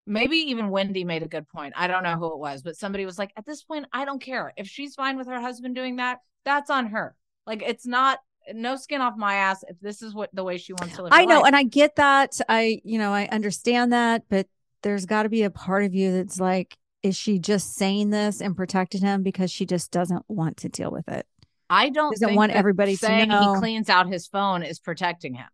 maybe 0.07 0.37
even 0.37 0.69
Wendy 0.69 1.03
made 1.03 1.21
a 1.21 1.27
good 1.27 1.47
point. 1.49 1.73
I 1.75 1.87
don't 1.87 2.03
know 2.03 2.15
who 2.15 2.33
it 2.33 2.39
was, 2.39 2.63
but 2.63 2.75
somebody 2.75 3.05
was 3.05 3.19
like, 3.19 3.31
at 3.35 3.45
this 3.45 3.61
point, 3.63 3.85
I 3.93 4.05
don't 4.05 4.21
care. 4.21 4.53
If 4.57 4.67
she's 4.67 4.95
fine 4.95 5.17
with 5.17 5.27
her 5.27 5.39
husband 5.39 5.75
doing 5.75 5.97
that, 5.97 6.19
that's 6.45 6.69
on 6.69 6.87
her. 6.87 7.15
Like 7.45 7.61
it's 7.61 7.85
not 7.85 8.19
no 8.53 8.75
skin 8.75 9.01
off 9.01 9.15
my 9.17 9.35
ass 9.35 9.63
if 9.67 9.79
this 9.79 10.01
is 10.01 10.13
what 10.13 10.29
the 10.33 10.43
way 10.43 10.57
she 10.57 10.73
wants 10.73 10.95
to 10.95 11.03
live. 11.03 11.13
I 11.13 11.25
know, 11.25 11.39
life. 11.39 11.47
and 11.47 11.55
I 11.55 11.63
get 11.63 11.97
that. 11.97 12.39
I 12.47 12.81
you 12.83 12.97
know 12.97 13.13
I 13.13 13.27
understand 13.31 13.93
that, 13.93 14.23
but 14.29 14.47
there's 14.81 15.05
got 15.05 15.23
to 15.23 15.29
be 15.29 15.43
a 15.43 15.49
part 15.49 15.83
of 15.83 15.93
you 15.93 16.11
that's 16.11 16.39
like, 16.39 16.77
is 17.03 17.15
she 17.15 17.39
just 17.39 17.75
saying 17.75 18.09
this 18.09 18.41
and 18.41 18.55
protecting 18.55 19.01
him 19.01 19.23
because 19.23 19.51
she 19.51 19.65
just 19.65 19.91
doesn't 19.91 20.23
want 20.27 20.57
to 20.57 20.69
deal 20.69 20.91
with 20.91 21.07
it? 21.09 21.25
I 21.69 21.89
don't 21.89 22.11
doesn't 22.11 22.29
think 22.29 22.37
want 22.37 22.53
everybody 22.53 22.93
to 22.93 22.97
saying 22.97 23.29
know. 23.29 23.55
he 23.55 23.59
cleans 23.59 23.89
out 23.89 24.07
his 24.07 24.27
phone 24.27 24.63
is 24.63 24.79
protecting 24.79 25.33
him. 25.33 25.47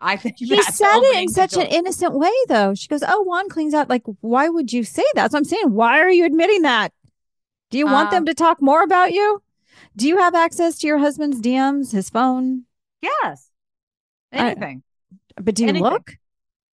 I 0.00 0.16
think 0.16 0.36
He 0.38 0.62
said 0.62 1.00
it 1.02 1.22
in 1.22 1.28
such 1.28 1.54
an 1.56 1.66
innocent 1.66 2.14
way, 2.14 2.32
though. 2.48 2.74
She 2.74 2.86
goes, 2.88 3.02
"Oh, 3.06 3.22
Juan 3.22 3.48
cleans 3.48 3.74
out." 3.74 3.88
Like, 3.88 4.04
why 4.20 4.48
would 4.48 4.72
you 4.72 4.84
say 4.84 5.02
that? 5.14 5.32
So 5.32 5.38
I'm 5.38 5.44
saying. 5.44 5.72
Why 5.72 5.98
are 6.00 6.10
you 6.10 6.24
admitting 6.24 6.62
that? 6.62 6.92
Do 7.70 7.78
you 7.78 7.86
want 7.86 8.10
them 8.10 8.22
Um, 8.22 8.26
to 8.26 8.34
talk 8.34 8.62
more 8.62 8.82
about 8.82 9.12
you? 9.12 9.42
Do 9.96 10.06
you 10.06 10.18
have 10.18 10.34
access 10.34 10.78
to 10.78 10.86
your 10.86 10.98
husband's 10.98 11.40
DMs, 11.40 11.92
his 11.92 12.10
phone? 12.10 12.64
yes. 13.02 13.50
I- 14.32 14.50
Anything. 14.50 14.82
But 15.40 15.54
do 15.54 15.62
you 15.64 15.68
Anything. 15.70 15.90
look? 15.90 16.12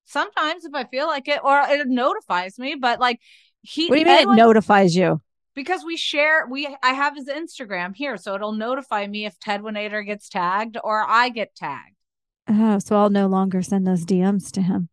sometimes 0.07 0.64
if 0.64 0.75
I 0.75 0.85
feel 0.85 1.07
like 1.07 1.27
it, 1.29 1.41
or 1.43 1.61
it 1.68 1.89
notifies 1.89 2.59
me. 2.59 2.75
But 2.75 3.01
like 3.01 3.20
he, 3.62 3.89
What 3.89 3.97
do 3.97 4.01
you 4.01 4.07
mean 4.07 4.14
Edwin- 4.18 4.39
it 4.39 4.43
notifies 4.43 4.95
you? 4.95 5.20
because 5.55 5.85
we 5.85 5.97
share. 5.97 6.47
We 6.47 6.66
I 6.83 6.93
have 6.93 7.14
his 7.16 7.29
Instagram 7.29 7.95
here, 7.97 8.16
so 8.16 8.35
it'll 8.35 8.53
notify 8.53 9.07
me 9.07 9.25
if 9.25 9.39
Ted 9.41 9.62
Winator 9.62 10.05
gets 10.05 10.29
tagged 10.29 10.77
or 10.85 11.05
I 11.09 11.31
get 11.31 11.55
tagged. 11.55 11.94
Oh, 12.49 12.79
so 12.79 12.97
I'll 12.97 13.11
no 13.11 13.27
longer 13.27 13.63
send 13.63 13.87
those 13.87 14.05
DMs 14.05 14.51
to 14.53 14.63
him. 14.63 14.89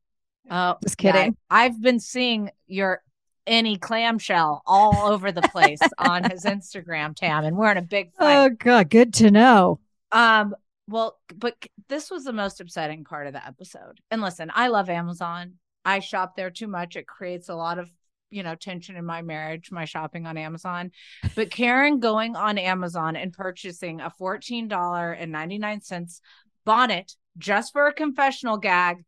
Oh, 0.49 0.77
Just 0.83 1.01
yeah, 1.01 1.11
kidding. 1.11 1.37
I've 1.49 1.81
been 1.81 1.99
seeing 1.99 2.51
your 2.67 3.01
any 3.47 3.77
clamshell 3.77 4.61
all 4.65 5.11
over 5.11 5.31
the 5.31 5.41
place 5.41 5.79
on 5.97 6.29
his 6.29 6.45
Instagram, 6.45 7.15
Tam, 7.15 7.45
and 7.45 7.57
we're 7.57 7.71
in 7.71 7.77
a 7.77 7.81
big 7.81 8.13
fight. 8.13 8.35
Oh 8.35 8.49
God, 8.49 8.89
good 8.89 9.13
to 9.15 9.31
know. 9.31 9.79
Um, 10.11 10.55
well, 10.87 11.17
but 11.35 11.55
this 11.89 12.11
was 12.11 12.25
the 12.25 12.33
most 12.33 12.59
upsetting 12.59 13.03
part 13.03 13.27
of 13.27 13.33
the 13.33 13.45
episode. 13.45 13.99
And 14.09 14.21
listen, 14.21 14.51
I 14.53 14.67
love 14.67 14.89
Amazon. 14.89 15.53
I 15.85 15.99
shop 15.99 16.35
there 16.35 16.51
too 16.51 16.67
much. 16.67 16.95
It 16.95 17.07
creates 17.07 17.49
a 17.49 17.55
lot 17.55 17.79
of, 17.79 17.89
you 18.29 18.43
know, 18.43 18.55
tension 18.55 18.95
in 18.95 19.05
my 19.05 19.21
marriage, 19.21 19.71
my 19.71 19.85
shopping 19.85 20.27
on 20.27 20.37
Amazon. 20.37 20.91
But 21.35 21.49
Karen 21.49 21.99
going 21.99 22.35
on 22.35 22.57
Amazon 22.57 23.15
and 23.15 23.33
purchasing 23.33 24.01
a 24.01 24.11
$14.99 24.11 26.21
bonnet 26.65 27.15
just 27.37 27.73
for 27.73 27.87
a 27.87 27.93
confessional 27.93 28.57
gag. 28.57 29.03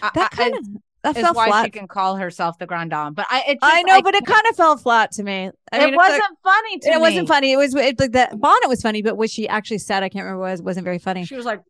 I- 0.00 0.10
That 0.14 0.30
I- 0.32 0.36
kind 0.36 0.54
of 0.54 0.66
that 1.02 1.16
is 1.16 1.22
fell 1.24 1.34
why 1.34 1.48
flat. 1.48 1.64
she 1.64 1.70
can 1.72 1.88
call 1.88 2.14
herself 2.16 2.58
the 2.58 2.66
Grand 2.66 2.90
Dame. 2.90 3.12
But 3.14 3.26
I, 3.28 3.40
it 3.48 3.60
just, 3.60 3.74
I 3.74 3.82
know, 3.82 4.00
but 4.02 4.14
it 4.14 4.24
kind 4.24 4.42
of 4.48 4.54
fell 4.56 4.76
flat 4.76 5.10
to 5.12 5.24
me. 5.24 5.50
I 5.72 5.80
it 5.84 5.88
it's 5.88 5.96
wasn't 5.96 6.20
like- 6.20 6.38
funny 6.44 6.78
to 6.78 6.88
it 6.90 6.94
me. 6.94 7.00
wasn't 7.00 7.28
funny. 7.28 7.52
It 7.52 7.56
was 7.56 7.74
it, 7.74 7.98
like 7.98 8.12
the 8.12 8.28
bonnet 8.36 8.68
was 8.68 8.80
funny, 8.82 9.02
but 9.02 9.16
what 9.16 9.28
she 9.28 9.48
actually 9.48 9.78
said, 9.78 10.04
I 10.04 10.08
can't 10.08 10.24
remember. 10.24 10.42
Was 10.42 10.62
wasn't 10.62 10.84
very 10.84 10.98
funny. 11.00 11.24
She 11.24 11.34
was 11.34 11.44
like, 11.44 11.60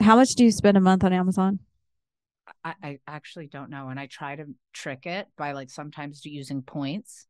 How 0.00 0.16
much 0.16 0.34
do 0.34 0.44
you 0.44 0.50
spend 0.52 0.76
a 0.76 0.80
month 0.80 1.02
on 1.02 1.12
Amazon? 1.14 1.60
I, 2.62 2.74
I 2.82 2.98
actually 3.08 3.46
don't 3.46 3.70
know. 3.70 3.88
And 3.88 3.98
I 3.98 4.06
try 4.06 4.36
to 4.36 4.44
trick 4.74 5.06
it 5.06 5.26
by 5.38 5.52
like 5.52 5.70
sometimes 5.70 6.24
using 6.26 6.60
points. 6.62 7.26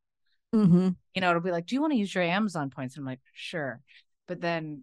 Mm-hmm. 0.55 0.89
You 1.15 1.21
know, 1.21 1.31
it'll 1.31 1.41
be 1.43 1.53
like, 1.53 1.67
Do 1.67 1.77
you 1.77 1.81
want 1.81 1.93
to 1.93 1.99
use 1.99 2.13
your 2.15 2.25
Amazon 2.25 2.69
points? 2.71 2.97
I'm 2.97 3.05
like, 3.05 3.21
Sure. 3.33 3.81
But 4.27 4.41
then 4.41 4.83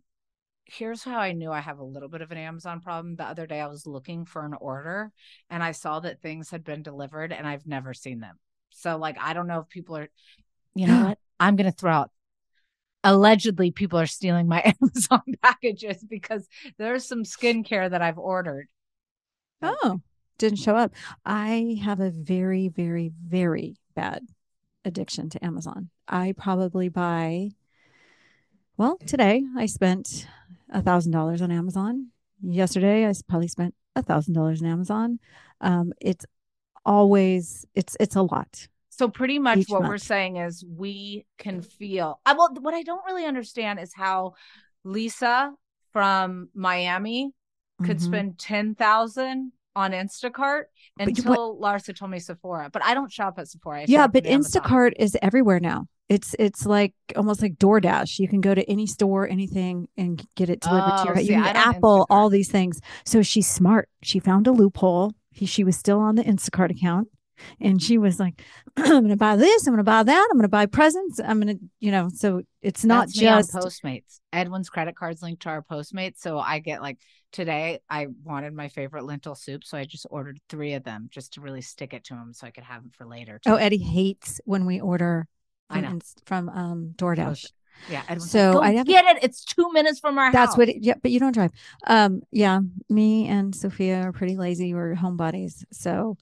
here's 0.72 1.04
how 1.04 1.20
I 1.20 1.32
knew 1.34 1.52
I 1.52 1.60
have 1.60 1.80
a 1.80 1.84
little 1.84 2.10
bit 2.10 2.22
of 2.22 2.32
an 2.32 2.38
Amazon 2.38 2.80
problem. 2.80 3.16
The 3.16 3.26
other 3.26 3.48
day 3.48 3.60
I 3.60 3.68
was 3.68 3.88
looking 3.88 4.26
for 4.26 4.46
an 4.46 4.54
order 4.54 5.12
and 5.50 5.64
I 5.64 5.72
saw 5.72 6.00
that 6.00 6.22
things 6.22 6.50
had 6.50 6.64
been 6.64 6.84
delivered 6.84 7.34
and 7.34 7.48
I've 7.48 7.66
never 7.66 7.94
seen 7.94 8.20
them. 8.20 8.38
So, 8.70 8.98
like, 8.98 9.18
I 9.20 9.34
don't 9.34 9.48
know 9.48 9.62
if 9.62 9.70
people 9.70 9.98
are, 9.98 10.10
you 10.76 10.88
know 10.88 11.06
what? 11.06 11.18
I'm 11.40 11.56
going 11.56 11.72
to 11.72 11.76
throw 11.78 11.92
out. 11.92 12.12
Allegedly, 13.04 13.72
people 13.72 13.98
are 14.00 14.06
stealing 14.06 14.48
my 14.48 14.62
Amazon 14.82 15.24
packages 15.42 16.04
because 16.04 16.48
there's 16.78 17.08
some 17.08 17.24
skincare 17.24 17.90
that 17.90 18.02
I've 18.02 18.18
ordered. 18.18 18.68
Oh, 19.62 20.02
didn't 20.38 20.60
show 20.60 20.76
up. 20.76 20.94
I 21.26 21.80
have 21.84 22.00
a 22.00 22.12
very, 22.12 22.68
very, 22.68 23.12
very 23.26 23.76
bad 23.96 24.24
addiction 24.86 25.30
to 25.30 25.44
Amazon. 25.44 25.90
I 26.08 26.34
probably 26.38 26.90
buy, 26.90 27.52
well, 28.78 28.98
today 29.06 29.44
I 29.58 29.66
spent 29.66 30.28
a 30.70 30.82
thousand 30.82 31.12
dollars 31.12 31.42
on 31.42 31.52
Amazon. 31.52 32.08
Yesterday 32.42 33.08
I 33.08 33.14
probably 33.28 33.48
spent 33.48 33.76
a 33.96 34.02
thousand 34.02 34.34
dollars 34.34 34.62
on 34.62 34.68
Amazon. 34.68 35.20
Um, 35.62 35.94
it's 36.00 36.26
always 36.86 37.66
it's 37.76 37.96
it's 38.00 38.16
a 38.16 38.22
lot. 38.22 38.68
So 38.90 39.08
pretty 39.08 39.40
much 39.40 39.66
what 39.70 39.84
we're 39.84 39.98
saying 39.98 40.38
is 40.38 40.66
we 40.68 41.26
can 41.38 41.62
feel. 41.62 42.20
I 42.26 42.34
well, 42.34 42.54
what 42.60 42.74
I 42.74 42.84
don't 42.84 43.06
really 43.06 43.26
understand 43.26 43.80
is 43.80 43.94
how 43.94 44.34
Lisa 44.84 45.54
from 45.94 46.50
Miami 46.54 47.32
could 47.84 47.98
Mhm. 47.98 48.02
spend 48.02 48.40
ten 48.40 48.76
thousand 48.76 49.54
on 49.76 49.92
Instacart 49.92 50.64
But 50.98 51.08
until 51.08 51.58
Larsa 51.60 51.96
told 51.96 52.12
me 52.12 52.20
Sephora. 52.20 52.70
But 52.72 52.84
I 52.84 52.94
don't 52.94 53.12
shop 53.12 53.40
at 53.40 53.48
Sephora. 53.48 53.86
Yeah, 53.88 54.08
but. 54.08 54.26
Instacart 54.26 54.94
is 55.00 55.16
everywhere 55.22 55.60
now. 55.60 55.88
It's 56.10 56.36
it's 56.40 56.66
like 56.66 56.94
almost 57.16 57.42
like 57.42 57.56
DoorDash. 57.56 58.18
You 58.20 58.28
can 58.28 58.42
go 58.42 58.56
to 58.56 58.68
any 58.70 58.88
store, 58.88 59.28
anything, 59.28 59.88
and 59.96 60.26
get 60.36 60.50
it 60.50 60.60
delivered 60.60 60.88
to 60.90 61.02
Oh, 61.02 61.04
your 61.06 61.14
house. 61.16 61.24
see, 61.24 61.30
You 61.30 61.36
can 61.36 61.44
I 61.44 61.54
get 61.54 61.64
don't 61.64 61.76
Apple, 61.76 62.08
all 62.10 62.30
these 62.30 62.50
things. 62.50 62.82
So 63.06 63.22
she's 63.22 63.48
smart. 63.48 63.90
She 64.02 64.20
found 64.20 64.48
a 64.48 64.52
loophole. 64.52 65.14
He, 65.32 65.46
she 65.46 65.64
was 65.64 65.78
still 65.78 66.00
on 66.00 66.16
the 66.16 66.24
Instacart 66.24 66.72
account. 66.72 67.08
And 67.62 67.82
she 67.82 67.98
was 67.98 68.20
like, 68.20 68.42
I'm 68.78 68.86
going 68.90 69.10
to 69.10 69.16
buy 69.16 69.38
this. 69.38 69.66
I'm 69.66 69.72
going 69.74 69.78
to 69.78 69.84
buy 69.84 70.04
that. 70.04 70.28
I'm 70.30 70.38
going 70.38 70.42
to 70.44 70.50
buy 70.50 70.66
presents. 70.66 71.20
I'm 71.20 71.40
going 71.40 71.58
to, 71.58 71.64
you 71.80 71.92
know, 71.92 72.10
so 72.14 72.42
it's 72.62 72.84
not 72.84 73.08
That's 73.08 73.14
just. 73.14 73.54
Postmates. 73.54 74.20
Edwin's 74.34 74.70
credit 74.70 74.96
card's 74.98 75.22
linked 75.22 75.44
to 75.44 75.50
our 75.50 75.62
Postmates, 75.62 76.18
so 76.18 76.38
I 76.38 76.60
get 76.60 76.82
like 76.82 76.98
today. 77.32 77.80
I 77.90 78.08
wanted 78.26 78.54
my 78.54 78.68
favorite 78.68 79.06
lentil 79.06 79.36
soup, 79.36 79.64
so 79.64 79.78
I 79.78 79.86
just 79.86 80.06
ordered 80.10 80.40
three 80.50 80.74
of 80.74 80.84
them 80.84 81.08
just 81.12 81.34
to 81.36 81.42
really 81.42 81.62
stick 81.62 81.94
it 81.94 82.04
to 82.06 82.14
him, 82.16 82.34
so 82.34 82.46
I 82.46 82.52
could 82.52 82.66
have 82.66 82.82
them 82.82 82.92
for 82.98 83.06
later. 83.06 83.40
Oh. 83.46 83.56
Eddie 83.56 83.78
hates 83.78 84.42
when 84.44 84.66
we 84.66 84.82
order 84.82 85.26
I 85.70 85.82
from, 85.82 85.94
know. 85.94 86.00
From 86.26 86.50
um, 86.50 86.94
DoorDash. 86.98 87.52
yeah. 87.90 88.04
Edwin's 88.10 88.32
so 88.32 88.54
like, 88.54 88.70
I 88.70 88.72
haven't- 88.78 88.92
get 88.92 89.06
it. 89.18 89.24
It's 89.24 89.44
two 89.46 89.72
minutes 89.72 90.00
from 90.00 90.18
our 90.18 90.26
house. 90.26 90.34
That's 90.34 90.52
house. 90.52 90.58
what, 90.58 90.70
it, 90.70 90.78
yeah, 90.84 90.96
but 91.02 91.12
you 91.12 91.20
don't 91.20 91.32
drive. 91.34 91.52
Um, 91.88 92.22
yeah, 92.32 92.60
me 92.90 93.28
and 93.28 93.56
Sophia 93.56 94.02
are 94.04 94.12
pretty 94.12 94.36
lazy. 94.38 94.74
We're 94.74 94.96
homebodies. 94.96 95.64
So 95.72 96.18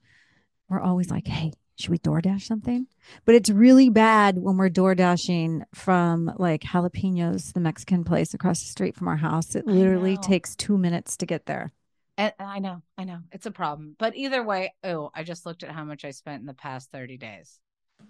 we're 0.68 0.80
always 0.80 1.10
like, 1.10 1.26
hey, 1.26 1.52
should 1.78 1.90
we 1.90 1.98
DoorDash 1.98 2.42
something? 2.42 2.86
But 3.24 3.36
it's 3.36 3.48
really 3.50 3.88
bad 3.88 4.38
when 4.38 4.56
we're 4.56 4.68
DoorDashing 4.68 5.62
from 5.74 6.32
like 6.36 6.62
Jalapenos, 6.62 7.52
the 7.52 7.60
Mexican 7.60 8.04
place 8.04 8.34
across 8.34 8.60
the 8.60 8.66
street 8.68 8.96
from 8.96 9.08
our 9.08 9.16
house. 9.16 9.54
It 9.54 9.66
literally 9.66 10.16
takes 10.16 10.54
two 10.56 10.76
minutes 10.76 11.16
to 11.18 11.26
get 11.26 11.46
there. 11.46 11.72
And 12.16 12.32
I 12.40 12.58
know, 12.58 12.82
I 12.98 13.04
know, 13.04 13.20
it's 13.30 13.46
a 13.46 13.52
problem. 13.52 13.94
But 13.96 14.16
either 14.16 14.42
way, 14.42 14.74
oh, 14.82 15.10
I 15.14 15.22
just 15.22 15.46
looked 15.46 15.62
at 15.62 15.70
how 15.70 15.84
much 15.84 16.04
I 16.04 16.10
spent 16.10 16.40
in 16.40 16.46
the 16.46 16.52
past 16.54 16.90
thirty 16.90 17.16
days. 17.16 17.60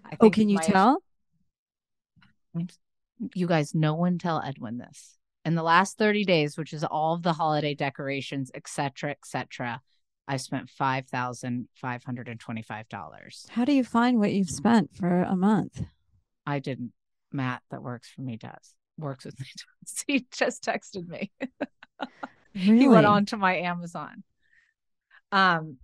I 0.03 0.17
Oh, 0.19 0.31
can 0.31 0.49
you 0.49 0.57
have- 0.59 0.67
tell? 0.67 1.03
You 3.35 3.47
guys, 3.47 3.75
no 3.75 3.95
one 3.95 4.19
tell 4.19 4.43
Edwin 4.45 4.79
this. 4.79 5.17
In 5.45 5.55
the 5.55 5.63
last 5.63 5.99
30 5.99 6.25
days, 6.25 6.59
which 6.59 6.73
is 6.73 6.85
all 6.85 7.15
of 7.15 7.23
the 7.23 7.33
holiday 7.33 7.75
decorations, 7.75 8.51
etc., 8.55 9.11
etc., 9.11 9.81
I 10.31 10.37
spent 10.37 10.69
five 10.69 11.07
thousand 11.07 11.69
five 11.75 12.05
hundred 12.05 12.29
and 12.29 12.39
twenty-five 12.39 12.87
dollars. 12.91 13.47
How 13.49 13.65
do 13.65 13.73
you 13.73 13.83
find 13.83 14.19
what 14.19 14.31
you've 14.31 14.51
spent 14.51 14.95
for 14.95 15.23
a 15.23 15.35
month? 15.35 15.83
I 16.45 16.59
didn't. 16.59 16.93
Matt, 17.33 17.63
that 17.71 17.83
works 17.83 18.11
for 18.11 18.21
me, 18.21 18.37
does 18.37 18.75
works 18.99 19.25
with 19.25 19.39
me. 19.41 19.47
Does. 19.85 20.05
He 20.07 20.27
just 20.33 20.63
texted 20.63 21.09
me. 21.09 21.31
Really? 22.55 22.79
He 22.81 22.89
went 22.89 23.07
on 23.07 23.25
to 23.27 23.37
my 23.37 23.57
Amazon. 23.59 24.25
Um, 25.31 25.77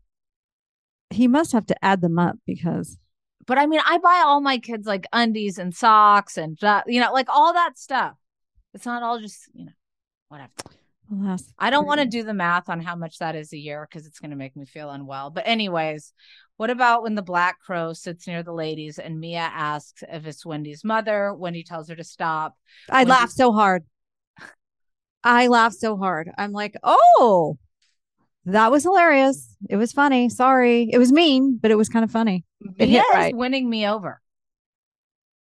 He 1.11 1.29
must 1.29 1.53
have 1.53 1.67
to 1.67 1.85
add 1.85 2.01
them 2.01 2.19
up 2.19 2.37
because 2.47 2.99
but 3.47 3.59
I 3.59 3.67
mean, 3.67 3.81
I 3.85 3.99
buy 3.99 4.23
all 4.25 4.41
my 4.41 4.59
kids 4.59 4.87
like 4.87 5.07
undies 5.13 5.59
and 5.59 5.75
socks 5.75 6.37
and 6.37 6.59
you 6.87 7.01
know, 7.01 7.13
like 7.13 7.29
all 7.29 7.53
that 7.53 7.79
stuff. 7.79 8.15
It's 8.73 8.87
not 8.87 9.03
all 9.03 9.19
just 9.19 9.49
you 9.55 9.67
know, 9.67 9.73
whatever. 10.29 10.53
I 11.59 11.71
don't 11.71 11.87
want 11.87 12.01
to 12.01 12.07
do 12.07 12.23
the 12.23 12.35
math 12.35 12.69
on 12.69 12.81
how 12.81 12.97
much 12.97 13.19
that 13.19 13.37
is 13.37 13.53
a 13.53 13.59
year 13.59 13.87
because 13.89 14.07
it's 14.07 14.19
going 14.19 14.31
to 14.31 14.37
make 14.37 14.57
me 14.57 14.65
feel 14.65 14.91
unwell. 14.91 15.31
But, 15.31 15.47
anyways, 15.47 16.13
what 16.57 16.71
about 16.71 17.03
when 17.03 17.15
the 17.15 17.23
black 17.23 17.61
crow 17.61 17.93
sits 17.93 18.27
near 18.27 18.43
the 18.43 18.55
ladies 18.55 18.99
and 18.99 19.21
Mia 19.21 19.39
asks 19.41 20.03
if 20.09 20.27
it's 20.27 20.47
Wendy's 20.47 20.83
mother? 20.83 21.35
Wendy 21.35 21.63
tells 21.63 21.89
her 21.89 21.97
to 21.97 22.05
stop. 22.05 22.57
I 22.89 23.05
laughed 23.05 23.33
you- 23.33 23.45
so 23.45 23.53
hard. 23.53 23.85
I 25.23 25.49
laugh 25.49 25.73
so 25.73 25.97
hard. 25.97 26.31
I'm 26.37 26.53
like, 26.53 26.75
oh, 26.83 27.59
that 28.47 28.71
was 28.71 28.83
hilarious. 28.83 29.57
It 29.69 29.77
was 29.77 29.93
funny. 29.93 30.29
Sorry. 30.29 30.89
It 30.93 30.99
was 30.99 31.13
mean, 31.13 31.59
but 31.61 31.71
it 31.71 31.77
was 31.77 31.89
kind 31.89 32.05
of 32.05 32.11
funny. 32.11 32.45
It 32.79 32.89
Mia 32.89 33.03
right. 33.13 33.35
winning 33.35 33.69
me 33.69 33.87
over. 33.87 34.21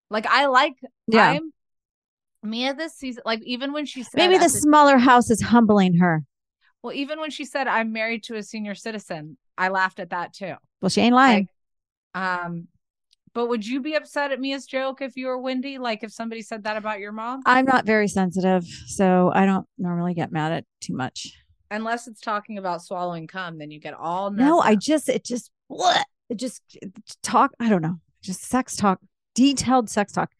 Like, 0.10 0.26
I 0.28 0.46
like, 0.48 0.74
Yeah. 1.08 1.32
I'm 1.32 1.52
Mia 2.44 2.74
this 2.74 2.94
season. 2.96 3.24
Like, 3.26 3.42
even 3.44 3.74
when 3.74 3.86
she 3.86 4.04
said, 4.04 4.18
Maybe 4.18 4.38
the 4.38 4.50
smaller 4.50 4.98
house 4.98 5.30
is 5.30 5.42
humbling 5.42 5.98
her. 5.98 6.24
well, 6.82 6.94
even 6.94 7.20
when 7.20 7.32
she 7.32 7.46
said, 7.46 7.68
I'm 7.68 7.92
married 7.92 8.24
to 8.24 8.36
a 8.36 8.44
senior 8.44 8.76
citizen, 8.76 9.38
I 9.58 9.70
laughed 9.70 10.00
at 10.00 10.10
that 10.12 10.34
too. 10.34 10.56
Well, 10.82 10.90
she 10.90 11.02
ain't 11.02 11.16
lying. 11.16 11.48
Like, 12.14 12.24
um, 12.24 12.68
but 13.34 13.48
would 13.48 13.66
you 13.66 13.82
be 13.82 13.96
upset 13.96 14.32
at 14.32 14.40
Mia's 14.40 14.68
joke 14.68 15.02
if 15.02 15.16
you 15.18 15.28
were 15.28 15.40
Wendy? 15.40 15.78
Like 15.80 16.04
if 16.04 16.12
somebody 16.12 16.42
said 16.44 16.66
that 16.66 16.78
about 16.78 17.00
your 17.00 17.12
mom? 17.12 17.42
I'm 17.46 17.66
not 17.66 17.86
very 17.86 18.08
sensitive, 18.08 18.64
so 18.88 19.32
I 19.34 19.46
don't 19.48 19.66
normally 19.80 20.14
get 20.14 20.32
mad 20.32 20.52
at 20.52 20.66
too 20.82 20.94
much. 20.94 21.34
Unless 21.74 22.08
it's 22.08 22.22
talking 22.22 22.58
about 22.58 22.84
swallowing 22.84 23.26
cum, 23.28 23.58
then 23.58 23.72
you 23.72 23.80
get 23.80 23.96
all 23.96 24.30
No, 24.30 24.58
nuzzed 24.60 24.68
I 24.68 24.76
just, 24.76 25.10
it 25.10 25.26
just, 25.26 25.52
what? 25.68 26.06
It 26.30 26.36
just 26.36 26.62
talk. 27.24 27.52
I 27.60 27.68
don't 27.70 27.82
know. 27.82 28.00
Just 28.22 28.44
sex 28.44 28.76
talk, 28.76 29.00
detailed 29.36 29.90
sex 29.90 30.14
talk 30.14 30.32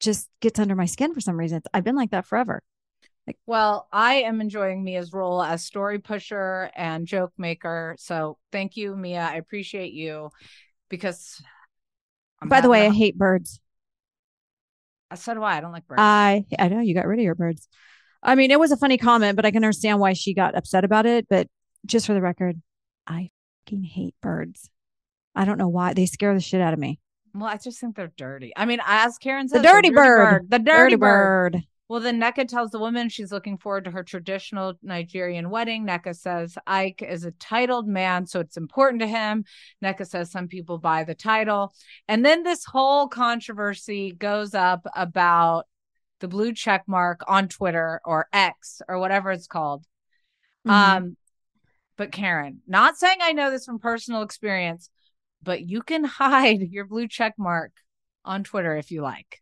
just 0.00 0.28
gets 0.40 0.58
under 0.58 0.74
my 0.74 0.86
skin 0.86 1.14
for 1.14 1.20
some 1.20 1.36
reason. 1.38 1.58
It's- 1.58 1.70
I've 1.72 1.84
been 1.84 1.94
like 1.96 2.10
that 2.10 2.26
forever. 2.26 2.62
Like, 3.26 3.38
well, 3.46 3.86
I 3.92 4.22
am 4.22 4.40
enjoying 4.40 4.82
Mia's 4.82 5.12
role 5.12 5.40
as 5.40 5.64
story 5.64 6.00
pusher 6.00 6.70
and 6.74 7.06
joke 7.06 7.32
maker. 7.38 7.94
So 7.98 8.36
thank 8.50 8.76
you, 8.76 8.96
Mia. 8.96 9.20
I 9.20 9.36
appreciate 9.36 9.92
you 9.92 10.30
because. 10.88 11.40
I'm 12.40 12.48
By 12.48 12.60
the 12.60 12.68
way, 12.68 12.86
I 12.86 12.90
hate 12.90 13.16
birds. 13.16 13.60
so 15.14 15.34
do 15.34 15.42
I. 15.44 15.58
I 15.58 15.60
don't 15.60 15.70
like 15.70 15.86
birds. 15.86 16.00
I 16.00 16.44
I 16.58 16.66
know 16.66 16.80
you 16.80 16.94
got 16.94 17.06
rid 17.06 17.20
of 17.20 17.24
your 17.24 17.36
birds. 17.36 17.68
I 18.22 18.34
mean, 18.34 18.50
it 18.50 18.60
was 18.60 18.70
a 18.72 18.76
funny 18.76 18.98
comment, 18.98 19.36
but 19.36 19.44
I 19.44 19.50
can 19.50 19.64
understand 19.64 19.98
why 20.00 20.12
she 20.12 20.34
got 20.34 20.54
upset 20.56 20.84
about 20.84 21.06
it. 21.06 21.26
But 21.28 21.48
just 21.86 22.06
for 22.06 22.14
the 22.14 22.20
record, 22.22 22.60
I 23.06 23.30
fucking 23.66 23.84
hate 23.84 24.14
birds. 24.22 24.70
I 25.34 25.44
don't 25.44 25.58
know 25.58 25.68
why 25.68 25.94
they 25.94 26.06
scare 26.06 26.34
the 26.34 26.40
shit 26.40 26.60
out 26.60 26.72
of 26.74 26.78
me. 26.78 27.00
well, 27.34 27.48
I 27.48 27.56
just 27.56 27.80
think 27.80 27.96
they're 27.96 28.12
dirty. 28.16 28.52
I 28.56 28.64
mean, 28.66 28.80
as 28.86 29.18
Karen 29.18 29.48
says, 29.48 29.62
The 29.62 29.66
says, 29.68 29.72
dirty 29.74 29.90
bird. 29.90 30.50
the 30.50 30.58
dirty, 30.58 30.96
bird. 30.96 31.52
bird. 31.54 31.62
Well, 31.88 32.00
then 32.00 32.20
Nneka 32.20 32.48
tells 32.48 32.70
the 32.70 32.78
woman 32.78 33.08
she's 33.10 33.32
looking 33.32 33.58
forward 33.58 33.84
to 33.84 33.90
her 33.90 34.02
traditional 34.02 34.74
Nigerian 34.82 35.50
wedding. 35.50 35.86
Nneka 35.86 36.16
says 36.16 36.56
Ike 36.66 37.02
is 37.02 37.24
a 37.26 37.32
titled 37.32 37.86
man, 37.86 38.26
so 38.26 38.40
it's 38.40 38.56
important 38.56 39.00
to 39.02 39.06
him. 39.06 39.44
Nneka 39.84 40.06
says 40.06 40.30
some 40.30 40.48
people 40.48 40.78
buy 40.78 41.04
the 41.04 41.14
title. 41.14 41.74
And 42.08 42.24
then 42.24 42.44
this 42.44 42.64
whole 42.64 43.08
controversy 43.08 44.12
goes 44.12 44.54
up 44.54 44.86
about 44.96 45.66
the 46.22 46.28
blue 46.28 46.54
check 46.54 46.84
mark 46.86 47.20
on 47.26 47.48
Twitter 47.48 48.00
or 48.04 48.28
X 48.32 48.80
or 48.88 48.98
whatever 48.98 49.30
it's 49.32 49.48
called. 49.48 49.84
Mhm. 50.66 50.70
Um, 50.70 51.16
but 51.96 52.12
Karen, 52.12 52.62
not 52.66 52.96
saying 52.96 53.18
I 53.20 53.32
know 53.32 53.50
this 53.50 53.66
from 53.66 53.78
personal 53.80 54.22
experience, 54.22 54.88
but 55.42 55.60
you 55.68 55.82
can 55.82 56.04
hide 56.22 56.60
your 56.70 56.86
blue 56.86 57.08
check 57.08 57.34
mark 57.36 57.72
on 58.24 58.44
Twitter 58.44 58.76
if 58.76 58.90
you 58.90 59.02
like. 59.02 59.40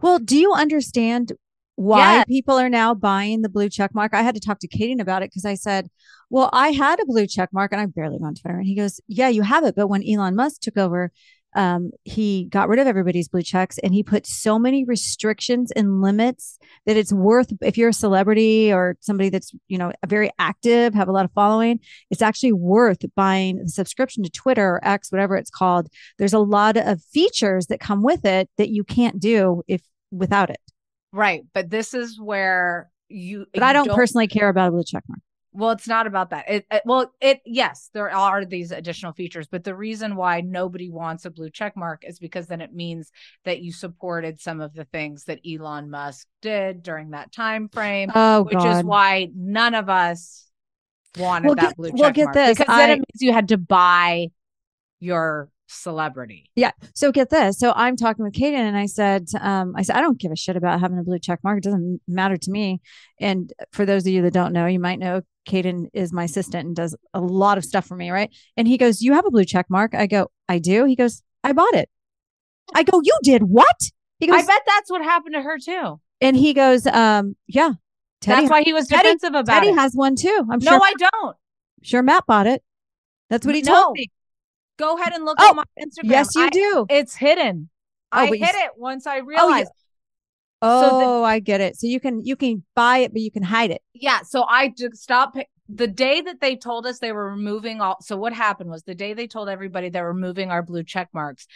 Well, 0.00 0.20
do 0.20 0.38
you 0.38 0.52
understand 0.54 1.32
why 1.74 1.98
Yes. 2.18 2.26
people 2.26 2.54
are 2.56 2.68
now 2.68 2.94
buying 2.94 3.42
the 3.42 3.48
blue 3.48 3.68
check 3.68 3.92
mark? 3.92 4.14
I 4.14 4.22
had 4.22 4.36
to 4.36 4.40
talk 4.40 4.60
to 4.60 4.68
Kaden 4.68 5.00
about 5.00 5.24
it 5.24 5.30
because 5.30 5.44
I 5.44 5.54
said, 5.54 5.90
Well, 6.30 6.48
I 6.52 6.68
had 6.68 7.00
a 7.00 7.06
blue 7.06 7.26
check 7.26 7.48
mark 7.52 7.72
and 7.72 7.80
I 7.80 7.86
barely 7.86 8.20
go 8.20 8.26
on 8.26 8.36
Twitter. 8.36 8.58
And 8.58 8.66
he 8.66 8.76
goes, 8.76 9.00
Yeah, 9.08 9.28
you 9.28 9.42
have 9.42 9.64
it. 9.64 9.74
But 9.74 9.88
when 9.88 10.08
Elon 10.08 10.36
Musk 10.36 10.60
took 10.60 10.78
over, 10.78 11.10
um, 11.54 11.90
he 12.04 12.44
got 12.46 12.68
rid 12.68 12.78
of 12.78 12.86
everybody's 12.86 13.28
blue 13.28 13.42
checks 13.42 13.78
and 13.78 13.94
he 13.94 14.02
put 14.02 14.26
so 14.26 14.58
many 14.58 14.84
restrictions 14.84 15.70
and 15.70 16.02
limits 16.02 16.58
that 16.86 16.96
it's 16.96 17.12
worth 17.12 17.52
if 17.62 17.78
you're 17.78 17.90
a 17.90 17.94
celebrity 17.94 18.72
or 18.72 18.96
somebody 19.00 19.28
that's, 19.30 19.52
you 19.68 19.78
know, 19.78 19.92
very 20.06 20.30
active, 20.38 20.94
have 20.94 21.08
a 21.08 21.12
lot 21.12 21.24
of 21.24 21.32
following, 21.32 21.80
it's 22.10 22.22
actually 22.22 22.52
worth 22.52 22.98
buying 23.14 23.58
the 23.58 23.68
subscription 23.68 24.22
to 24.22 24.30
Twitter 24.30 24.76
or 24.76 24.84
X, 24.86 25.12
whatever 25.12 25.36
it's 25.36 25.50
called. 25.50 25.88
There's 26.18 26.32
a 26.32 26.38
lot 26.38 26.76
of 26.76 27.02
features 27.12 27.66
that 27.66 27.80
come 27.80 28.02
with 28.02 28.24
it 28.24 28.48
that 28.58 28.70
you 28.70 28.84
can't 28.84 29.20
do 29.20 29.62
if 29.68 29.82
without 30.10 30.50
it. 30.50 30.60
Right. 31.12 31.42
But 31.52 31.70
this 31.70 31.94
is 31.94 32.20
where 32.20 32.90
you 33.08 33.46
But 33.54 33.62
I 33.62 33.68
you 33.68 33.84
don't, 33.84 33.94
personally 33.94 34.26
care 34.26 34.48
about 34.48 34.68
a 34.68 34.70
blue 34.72 34.84
check 34.84 35.04
mark. 35.08 35.20
Well, 35.56 35.70
it's 35.70 35.86
not 35.86 36.06
about 36.08 36.30
that. 36.30 36.44
It, 36.50 36.66
it- 36.70 36.82
well, 36.84 37.12
it 37.20 37.40
yes, 37.46 37.88
there 37.94 38.10
are 38.10 38.44
these 38.44 38.72
additional 38.72 39.12
features, 39.12 39.46
but 39.48 39.62
the 39.64 39.74
reason 39.74 40.16
why 40.16 40.40
nobody 40.40 40.90
wants 40.90 41.24
a 41.24 41.30
blue 41.30 41.48
check 41.48 41.76
mark 41.76 42.02
is 42.04 42.18
because 42.18 42.48
then 42.48 42.60
it 42.60 42.74
means 42.74 43.12
that 43.44 43.62
you 43.62 43.72
supported 43.72 44.40
some 44.40 44.60
of 44.60 44.74
the 44.74 44.84
things 44.84 45.24
that 45.24 45.40
Elon 45.48 45.90
Musk 45.90 46.26
did 46.42 46.82
during 46.82 47.10
that 47.10 47.32
time 47.32 47.68
frame, 47.68 48.10
Oh 48.14 48.42
which 48.42 48.54
God. 48.54 48.78
is 48.78 48.84
why 48.84 49.28
none 49.34 49.74
of 49.74 49.88
us 49.88 50.48
wanted 51.18 51.46
Well, 51.46 51.54
that 51.54 51.62
get- 51.68 51.76
blue 51.76 51.90
check 51.90 51.98
well, 52.00 52.10
get 52.12 52.24
mark 52.24 52.34
this, 52.34 52.58
because 52.58 52.76
then 52.76 52.90
it 52.90 52.96
means 52.96 53.20
you 53.20 53.32
had 53.32 53.48
to 53.48 53.56
buy 53.58 54.28
your 55.00 55.50
celebrity. 55.66 56.50
Yeah. 56.56 56.72
So 56.94 57.12
get 57.12 57.30
this. 57.30 57.58
So 57.58 57.72
I'm 57.76 57.96
talking 57.96 58.24
with 58.24 58.34
Kaden 58.34 58.54
and 58.54 58.76
I 58.76 58.86
said, 58.86 59.28
um, 59.40 59.74
I 59.76 59.82
said, 59.82 59.96
I 59.96 60.00
don't 60.00 60.18
give 60.18 60.32
a 60.32 60.36
shit 60.36 60.56
about 60.56 60.80
having 60.80 60.98
a 60.98 61.02
blue 61.02 61.18
check 61.18 61.40
mark. 61.44 61.58
It 61.58 61.64
doesn't 61.64 62.00
matter 62.08 62.36
to 62.36 62.50
me. 62.50 62.80
And 63.20 63.52
for 63.72 63.86
those 63.86 64.06
of 64.06 64.12
you 64.12 64.22
that 64.22 64.32
don't 64.34 64.52
know, 64.52 64.66
you 64.66 64.78
might 64.80 64.98
know 64.98 65.22
Kaden 65.46 65.86
is 65.92 66.12
my 66.12 66.24
assistant 66.24 66.66
and 66.66 66.76
does 66.76 66.96
a 67.12 67.20
lot 67.20 67.58
of 67.58 67.64
stuff 67.64 67.86
for 67.86 67.96
me. 67.96 68.10
Right. 68.10 68.30
And 68.56 68.66
he 68.68 68.78
goes, 68.78 69.02
You 69.02 69.12
have 69.14 69.26
a 69.26 69.30
blue 69.30 69.44
check 69.44 69.66
mark. 69.68 69.94
I 69.94 70.06
go, 70.06 70.30
I 70.48 70.58
do. 70.58 70.84
He 70.84 70.96
goes, 70.96 71.22
I 71.42 71.52
bought 71.52 71.74
it. 71.74 71.88
I 72.74 72.82
go, 72.82 73.00
You 73.04 73.16
did 73.22 73.42
what? 73.44 73.76
He 74.20 74.26
goes, 74.26 74.36
I 74.42 74.46
bet 74.46 74.62
that's 74.66 74.90
what 74.90 75.02
happened 75.02 75.34
to 75.34 75.42
her 75.42 75.58
too. 75.58 76.00
and 76.20 76.36
he 76.36 76.54
goes, 76.54 76.86
um, 76.86 77.36
yeah. 77.46 77.72
Teddy, 78.20 78.42
that's 78.42 78.50
why 78.50 78.62
he 78.62 78.72
was 78.72 78.86
Teddy- 78.88 79.02
defensive 79.02 79.34
about 79.34 79.46
Teddy 79.52 79.68
it. 79.68 79.74
has 79.74 79.92
one 79.94 80.16
too. 80.16 80.46
I'm 80.50 80.58
no, 80.60 80.70
sure, 80.70 80.78
No, 80.78 80.84
I 80.84 80.92
don't. 81.10 81.36
sure 81.82 82.02
Matt 82.02 82.24
bought 82.26 82.46
it. 82.46 82.62
That's 83.28 83.44
what 83.44 83.54
he 83.54 83.60
No. 83.62 83.74
told 83.74 83.96
me. 83.98 84.06
Go 84.78 84.96
ahead 84.98 85.12
and 85.12 85.24
look 85.24 85.36
Oh, 85.40 85.50
on 85.50 85.56
my 85.56 85.64
Instagram. 85.78 86.10
Yes, 86.10 86.34
you 86.34 86.44
I- 86.44 86.48
do. 86.50 86.86
It's 86.88 87.14
hidden. 87.16 87.68
Oh, 88.12 88.18
I 88.18 88.28
but 88.30 88.38
you 88.38 88.46
it 88.48 88.70
once 88.76 89.06
I 89.06 89.18
realized. 89.18 89.68
Oh, 89.70 89.83
So 90.64 90.80
the- 90.98 91.04
oh, 91.06 91.22
I 91.24 91.38
get 91.40 91.60
it. 91.60 91.76
So 91.76 91.86
you 91.86 92.00
can 92.00 92.24
you 92.24 92.36
can 92.36 92.64
buy 92.74 92.98
it, 92.98 93.12
but 93.12 93.20
you 93.22 93.30
can 93.30 93.42
hide 93.42 93.70
it. 93.70 93.82
yeah 93.94 94.20
so 94.22 94.44
i 94.48 94.68
just 94.68 94.96
stopped 94.96 95.38
the 95.68 95.86
day 95.86 96.20
that 96.20 96.40
they 96.40 96.56
told 96.56 96.86
us 96.86 96.98
they 96.98 97.12
were 97.12 97.30
removing 97.30 97.80
all 97.80 97.96
so 98.00 98.16
what 98.16 98.32
happened 98.32 98.68
was 98.70 98.82
the 98.82 98.94
day 98.94 99.14
they 99.14 99.26
told 99.26 99.48
everybody 99.48 99.88
they 99.88 100.00
were 100.00 100.12
removing 100.12 100.50
our 100.50 100.62
blue 100.62 100.82
check 100.82 101.08
marks 101.14 101.46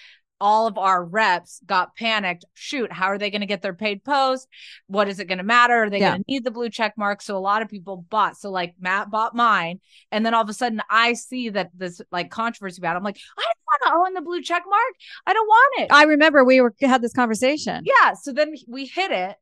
all 0.40 0.66
of 0.66 0.78
our 0.78 1.04
reps 1.04 1.60
got 1.66 1.96
panicked 1.96 2.44
shoot 2.54 2.92
how 2.92 3.06
are 3.06 3.18
they 3.18 3.30
going 3.30 3.40
to 3.40 3.46
get 3.46 3.60
their 3.62 3.74
paid 3.74 4.04
post 4.04 4.46
what 4.86 5.08
is 5.08 5.18
it 5.18 5.24
going 5.26 5.38
to 5.38 5.44
matter 5.44 5.84
are 5.84 5.90
they 5.90 5.98
Yeah. 5.98 6.10
going 6.10 6.24
to 6.24 6.30
need 6.30 6.44
the 6.44 6.50
blue 6.50 6.70
check 6.70 6.94
mark 6.96 7.20
so 7.22 7.36
a 7.36 7.38
lot 7.40 7.60
of 7.62 7.68
people 7.68 7.96
bought 8.08 8.36
so 8.36 8.50
like 8.50 8.74
matt 8.80 9.10
bought 9.10 9.34
mine 9.34 9.80
and 10.12 10.24
then 10.24 10.34
all 10.34 10.42
of 10.42 10.48
a 10.48 10.52
sudden 10.54 10.80
i 10.90 11.12
see 11.14 11.48
that 11.50 11.70
this 11.76 12.00
like 12.12 12.30
controversy 12.30 12.80
about 12.80 12.94
it 12.94 12.98
i'm 12.98 13.02
like 13.04 13.18
i 13.38 13.42
don't 13.42 13.64
want 13.66 13.82
to 13.82 14.08
own 14.08 14.14
the 14.14 14.20
blue 14.26 14.40
check 14.42 14.62
mark 14.68 14.94
i 15.26 15.32
don't 15.32 15.46
want 15.46 15.80
it 15.82 15.88
I 15.92 16.04
remember 16.04 16.44
we 16.44 16.60
were 16.60 16.74
had 16.80 17.02
this 17.02 17.12
conversation. 17.12 17.84
yeah 17.84 18.12
so 18.14 18.32
then 18.32 18.54
we 18.68 18.86
hit 18.86 19.10
it 19.10 19.36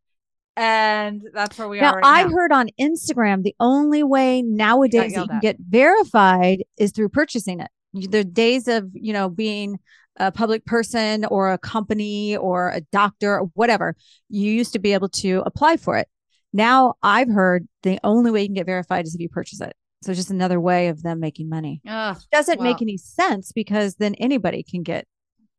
and 0.57 1.23
that's 1.35 1.59
where 1.59 1.69
we 1.69 1.81
Now, 1.81 1.93
are 1.93 1.97
right 1.97 2.05
I 2.05 2.23
now. 2.25 2.31
heard 2.31 2.53
on 2.53 2.69
Instagram 2.81 3.43
the 3.43 3.55
only 3.61 4.03
way 4.03 4.41
nowadays 4.41 5.13
you 5.15 5.27
can 5.27 5.37
at. 5.37 5.43
get 5.43 5.57
verified 5.61 6.65
is 6.79 6.93
through 6.93 7.11
purchasing 7.11 7.61
it. 7.61 7.71
The 7.93 8.25
days 8.25 8.67
of, 8.69 8.89
you 8.95 9.13
know, 9.13 9.29
being 9.29 9.79
a 10.19 10.33
public 10.33 10.65
person 10.65 11.25
or 11.27 11.53
a 11.53 11.59
company 11.59 12.37
or 12.37 12.71
a 12.71 12.81
doctor 12.93 13.39
or 13.39 13.45
whatever, 13.55 13.95
you 14.29 14.51
used 14.51 14.73
to 14.73 14.79
be 14.79 14.93
able 14.93 15.09
to 15.11 15.43
apply 15.47 15.77
for 15.77 15.97
it. 15.99 16.09
Now 16.53 16.95
I've 17.03 17.29
heard 17.29 17.69
the 17.83 17.99
only 18.03 18.31
way 18.31 18.43
you 18.43 18.49
can 18.49 18.55
get 18.55 18.67
verified 18.67 19.05
is 19.07 19.15
if 19.15 19.21
you 19.21 19.29
purchase 19.29 19.61
it. 19.61 19.75
So 20.03 20.15
just 20.15 20.31
another 20.31 20.61
way 20.61 20.89
of 20.89 21.03
them 21.03 21.21
making 21.21 21.49
money. 21.49 21.81
Ugh, 21.89 22.17
Doesn't 22.33 22.61
make 22.63 22.81
any 22.83 22.97
sense 22.97 23.53
because 23.53 23.97
then 23.97 24.15
anybody 24.17 24.63
can 24.63 24.83
get 24.83 25.07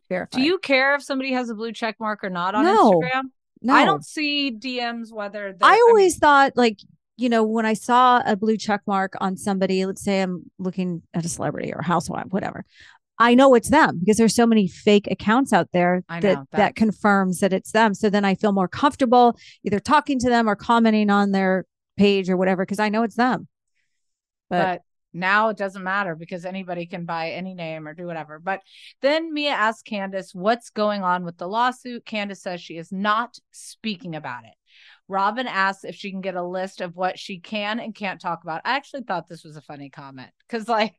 verified. 0.10 0.40
do 0.40 0.46
you 0.46 0.58
care 0.60 0.96
if 0.96 1.04
somebody 1.04 1.34
has 1.34 1.50
a 1.50 1.56
blue 1.56 1.72
check 1.74 1.98
mark 2.00 2.24
or 2.24 2.30
not 2.30 2.56
on 2.56 2.64
No. 2.64 2.92
instagram 2.94 3.24
No. 3.62 3.74
I 3.74 3.86
don't 3.86 4.06
see 4.06 4.52
DMs 4.52 5.12
whether 5.12 5.52
they're- 5.52 5.58
I 5.62 5.72
mean, 5.74 5.82
always 5.90 6.18
thought 6.18 6.54
like, 6.56 6.80
you 7.18 7.28
know, 7.30 7.44
when 7.44 7.66
I 7.66 7.74
saw 7.74 8.22
a 8.26 8.36
blue 8.36 8.56
check 8.58 8.82
mark 8.88 9.14
on 9.20 9.36
somebody, 9.36 9.86
let's 9.86 10.04
say 10.04 10.22
I'm 10.22 10.50
looking 10.60 11.02
at 11.16 11.26
a 11.26 11.30
celebrity 11.30 11.74
or 11.74 11.80
a 11.80 11.84
housewife, 11.84 12.28
whatever. 12.30 12.64
I 13.20 13.34
know 13.36 13.56
it's 13.56 13.70
them 13.70 14.00
because 14.00 14.18
there's 14.18 14.36
so 14.36 14.46
many 14.46 14.68
fake 14.68 15.08
accounts 15.10 15.52
out 15.52 15.70
there 15.74 16.04
that 16.08 16.46
that 16.52 16.76
confirms 16.76 17.40
that 17.40 17.54
it's 17.54 17.72
them. 17.72 17.94
So 17.94 18.10
then 18.10 18.26
I 18.26 18.36
feel 18.36 18.52
more 18.52 18.68
comfortable 18.68 19.38
either 19.64 19.80
talking 19.80 20.20
to 20.20 20.30
them 20.30 20.48
or 20.48 20.56
commenting 20.56 21.10
on 21.10 21.32
their 21.32 21.66
page 21.98 22.30
or 22.30 22.38
whatever 22.38 22.64
because 22.64 22.80
I 22.80 22.90
know 22.90 23.04
it's 23.04 23.16
them. 23.16 23.48
But, 24.50 24.64
but 24.64 24.82
now 25.14 25.50
it 25.50 25.58
doesn't 25.58 25.84
matter 25.84 26.16
because 26.16 26.46
anybody 26.46 26.86
can 26.86 27.06
buy 27.06 27.32
any 27.32 27.54
name 27.54 27.88
or 27.88 27.94
do 27.94 28.06
whatever. 28.06 28.40
But 28.40 28.62
then 29.02 29.34
Mia 29.34 29.52
asks 29.52 29.84
Candiace 29.84 30.34
what's 30.34 30.70
going 30.70 31.04
on 31.04 31.26
with 31.26 31.38
the 31.38 31.48
lawsuit. 31.48 32.06
Candiace 32.06 32.42
says 32.42 32.62
she 32.62 32.78
is 32.78 32.92
not 32.92 33.38
speaking 33.52 34.16
about 34.16 34.46
it. 34.46 34.54
Robyn 35.08 35.48
asks 35.48 35.86
if 35.86 35.96
she 35.96 36.12
can 36.12 36.22
get 36.22 36.36
a 36.36 36.44
list 36.44 36.82
of 36.82 36.96
what 36.96 37.18
she 37.18 37.40
can 37.40 37.80
and 37.80 37.96
can't 37.96 38.20
talk 38.20 38.44
about. 38.44 38.62
I 38.66 38.76
actually 38.76 39.04
thought 39.04 39.28
this 39.28 39.44
was 39.44 39.56
a 39.56 39.62
funny 39.62 39.90
comment 39.90 40.32
because, 40.48 40.68
like, 40.68 40.96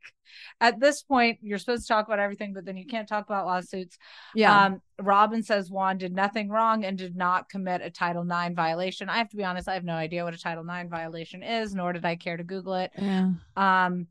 at 0.61 0.80
this 0.80 1.02
point, 1.02 1.38
you're 1.42 1.59
supposed 1.59 1.82
to 1.82 1.88
talk 1.88 2.06
about 2.06 2.18
everything, 2.18 2.54
but 2.54 2.64
then 2.64 2.76
you 2.76 2.86
can't 2.86 3.09
talk 3.09 3.26
about 3.26 3.46
lawsuits. 3.46 3.98
yeah. 4.34 4.66
Um, 4.66 4.82
Robyn 5.00 5.42
says 5.42 5.70
Juan 5.70 5.98
did 5.98 6.14
nothing 6.14 6.48
wrong 6.48 6.84
and 6.84 6.96
did 6.96 7.16
not 7.16 7.50
commit 7.50 7.82
a 7.82 7.90
Title 7.90 8.22
IX 8.22 8.54
violation. 8.54 9.09
I 9.09 9.18
have 9.18 9.28
to 9.30 9.36
be 9.36 9.44
honest, 9.44 9.68
I 9.68 9.74
have 9.74 9.84
no 9.84 9.94
idea 9.94 10.24
what 10.24 10.34
a 10.34 10.38
Title 10.38 10.64
IX 10.68 10.88
violation 10.88 11.42
is, 11.42 11.74
nor 11.74 11.92
did 11.92 12.04
I 12.04 12.16
care 12.16 12.36
to 12.36 12.44
Google 12.44 12.74
it. 12.74 12.90
yeah. 12.96 13.30
Um, 13.56 14.06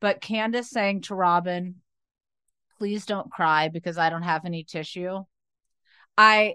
but 0.00 0.20
Candiace 0.20 0.70
saying 0.70 1.02
to 1.02 1.14
Robyn, 1.14 1.76
please 2.78 3.06
don't 3.06 3.30
cry 3.30 3.68
because 3.68 3.98
I 3.98 4.10
don't 4.10 4.22
have 4.22 4.44
any 4.44 4.62
tissue. 4.62 5.24
I 6.16 6.54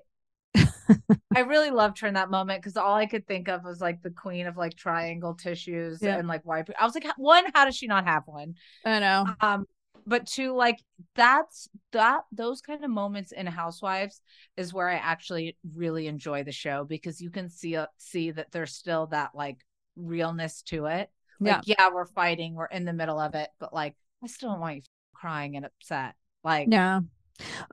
I 1.36 1.40
really 1.48 1.72
loved 1.72 2.00
her 2.00 2.08
in 2.08 2.14
that 2.16 2.30
moment 2.30 2.62
because 2.62 2.78
all 2.78 2.96
I 2.96 3.06
could 3.06 3.28
think 3.28 3.48
of 3.48 3.64
was 3.64 3.82
like 3.82 4.02
the 4.02 4.10
queen 4.10 4.48
of 4.48 4.58
like 4.58 4.76
triangle 4.76 5.34
tissues 5.36 6.00
Yeah. 6.02 6.18
and 6.18 6.28
like 6.28 6.46
wipe. 6.46 6.70
I 6.80 6.86
was 6.86 6.96
like, 6.96 7.06
one, 7.18 7.46
how 7.54 7.66
does 7.66 7.76
she 7.76 7.88
not 7.88 8.06
have 8.06 8.24
one? 8.26 8.56
I 8.86 9.00
know. 9.00 9.26
Um, 9.42 9.66
but 10.06 10.28
two, 10.28 10.54
like 10.54 10.80
that's 11.16 11.70
that 11.94 12.22
those 12.32 12.62
kind 12.62 12.84
of 12.84 12.90
moments 12.90 13.32
in 13.32 13.46
Housewives 13.48 14.22
is 14.58 14.74
where 14.74 14.90
I 14.90 14.96
actually 14.96 15.58
really 15.76 16.08
enjoy 16.08 16.44
the 16.44 16.52
show 16.52 16.84
because 16.84 17.22
you 17.22 17.30
can 17.30 17.50
see 17.50 17.78
uh, 17.78 17.86
see 17.98 18.32
that 18.32 18.52
there's 18.52 18.74
still 18.76 19.08
that 19.08 19.32
like 19.34 19.58
realness 19.96 20.62
to 20.64 20.88
it. 20.88 21.10
Yeah. 21.40 21.62
Yeah, 21.66 21.90
we're 21.94 22.06
fighting, 22.06 22.54
we're 22.56 22.66
in 22.66 22.86
the 22.86 22.94
middle 22.94 23.20
of 23.20 23.36
it, 23.36 23.50
but 23.60 23.74
like 23.74 23.96
I 24.24 24.28
still 24.28 24.50
don't 24.52 24.60
want 24.60 24.76
you 24.78 24.82
crying 25.14 25.56
and 25.56 25.66
upset. 25.66 26.16
Like, 26.44 26.68
Yeah. 26.70 27.00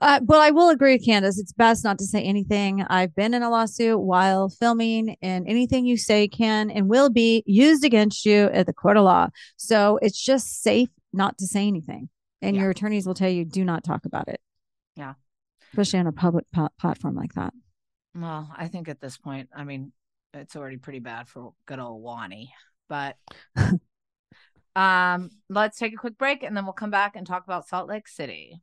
Uh, 0.01 0.21
but 0.21 0.39
I 0.39 0.51
will 0.51 0.71
agree 0.71 0.95
with 0.95 1.05
Candiace. 1.07 1.39
It's 1.39 1.53
best 1.53 1.85
not 1.85 1.99
to 1.99 2.05
say 2.07 2.23
anything. 2.23 2.83
I've 2.83 3.15
been 3.15 3.35
in 3.35 3.43
a 3.43 3.51
lawsuit 3.51 4.01
while 4.01 4.49
filming, 4.49 5.17
and 5.23 5.47
anything 5.47 5.85
you 5.85 5.97
say 5.97 6.29
can 6.29 6.71
and 6.71 6.89
will 6.89 7.11
be 7.11 7.43
used 7.47 7.85
against 7.85 8.25
you 8.25 8.45
at 8.53 8.67
the 8.67 8.73
court 8.73 8.97
of 8.97 9.05
law. 9.05 9.29
So 9.57 9.99
it's 10.03 10.23
just 10.23 10.63
safe 10.63 10.89
not 11.13 11.37
to 11.39 11.47
say 11.47 11.67
anything. 11.67 12.09
And 12.43 12.57
Yeah. 12.57 12.63
your 12.63 12.71
attorneys 12.71 13.07
will 13.07 13.15
tell 13.15 13.29
you 13.29 13.45
do 13.45 13.65
not 13.65 13.85
talk 13.85 14.07
about 14.07 14.29
it. 14.29 14.41
Yeah. 14.97 15.15
Especially 15.73 15.99
on 16.01 16.07
a 16.07 16.13
public 16.13 16.47
po- 16.53 16.71
platform 16.81 17.15
like 17.15 17.35
that. 17.35 17.53
well, 18.15 18.51
I 18.57 18.67
think 18.69 18.89
at 18.89 19.01
this 19.01 19.17
point, 19.19 19.51
I 19.55 19.65
mean, 19.65 19.93
it's 20.35 20.57
already 20.57 20.79
pretty 20.79 20.99
bad 21.01 21.29
for 21.29 21.53
good 21.67 21.79
old 21.79 22.03
Wani, 22.03 22.53
but 22.89 23.17
um, 24.77 25.31
let's 25.49 25.79
take 25.79 25.93
a 25.93 25.97
quick 25.97 26.17
break 26.19 26.43
and 26.43 26.57
then 26.57 26.65
we'll 26.65 26.73
come 26.73 26.91
back 26.91 27.15
and 27.17 27.27
talk 27.27 27.45
about 27.45 27.69
Salt 27.69 27.89
Lake 27.89 28.09
City. 28.09 28.63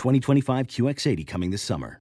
2025 0.00 0.66
QX80 0.66 1.26
coming 1.26 1.50
this 1.50 1.60
summer. 1.60 2.00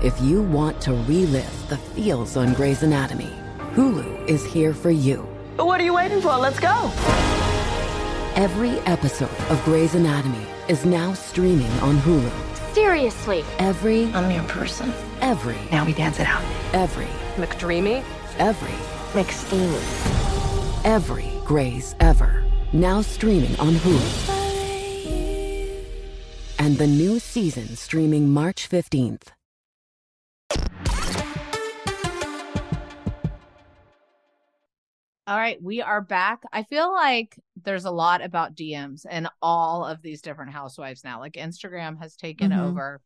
If 0.00 0.20
you 0.20 0.40
want 0.40 0.80
to 0.82 0.92
relive 0.92 1.68
the 1.68 1.76
feels 1.76 2.36
on 2.36 2.54
Grey's 2.54 2.84
Anatomy, 2.84 3.32
Hulu 3.74 4.28
is 4.28 4.44
here 4.44 4.72
for 4.72 4.92
you. 4.92 5.26
But 5.56 5.66
What 5.66 5.80
are 5.80 5.84
you 5.84 5.94
waiting 5.94 6.20
for? 6.20 6.36
Let's 6.36 6.60
go. 6.60 6.92
Every 8.36 8.78
episode 8.86 9.34
of 9.50 9.60
Grey's 9.64 9.96
Anatomy 9.96 10.46
is 10.68 10.84
now 10.84 11.12
streaming 11.12 11.72
on 11.80 11.96
Hulu. 11.98 12.30
Seriously. 12.72 13.44
Every, 13.58 14.04
I'm 14.12 14.30
your 14.30 14.44
person. 14.44 14.92
every, 15.20 15.56
Now 15.72 15.84
we 15.84 15.94
dance 15.94 16.20
it 16.20 16.26
out. 16.28 16.42
every, 16.72 17.08
McDreamy? 17.34 18.04
every, 18.38 18.78
McSteamy. 19.20 20.84
every 20.84 21.32
Grey's 21.44 21.96
ever. 21.98 22.44
Now 22.72 23.02
streaming 23.02 23.58
on 23.58 23.74
Hulu. 23.74 24.37
And 26.68 26.76
the 26.76 26.86
new 26.86 27.18
season 27.18 27.76
streaming 27.76 28.28
March 28.28 28.68
15th. 28.68 29.28
All 35.26 35.36
right, 35.36 35.62
we 35.62 35.82
are 35.82 36.00
back. 36.00 36.42
I 36.52 36.62
feel 36.62 36.92
like 36.92 37.38
there's 37.62 37.84
a 37.84 37.90
lot 37.90 38.22
about 38.22 38.54
DMs 38.54 39.04
and 39.08 39.28
all 39.42 39.86
of 39.86 40.00
these 40.02 40.22
different 40.22 40.52
housewives 40.52 41.04
now. 41.04 41.20
Like 41.20 41.34
Instagram 41.34 41.98
has 42.00 42.16
taken 42.16 42.50
Mhm. 42.50 42.60
over 42.60 43.00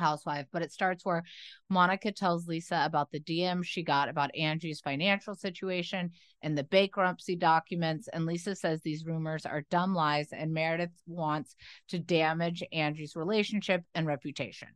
housewife, 0.00 0.46
but 0.52 0.62
it 0.62 0.72
starts 0.72 1.04
where 1.04 1.22
Monica 1.68 2.10
tells 2.10 2.48
Lisa 2.48 2.82
about 2.84 3.10
the 3.10 3.20
DM 3.20 3.64
she 3.64 3.82
got 3.82 4.08
about 4.08 4.34
Angie's 4.36 4.80
financial 4.80 5.34
situation 5.34 6.10
and 6.42 6.58
the 6.58 6.64
bankruptcy 6.64 7.36
documents. 7.36 8.08
And 8.12 8.26
Lisa 8.26 8.56
says 8.56 8.80
these 8.80 9.04
rumors 9.04 9.46
are 9.46 9.64
dumb 9.70 9.94
lies, 9.94 10.28
and 10.32 10.52
Meredith 10.52 10.90
wants 11.06 11.54
to 11.88 11.98
damage 11.98 12.64
Angie's 12.72 13.14
relationship 13.14 13.84
and 13.94 14.06
reputation. 14.06 14.68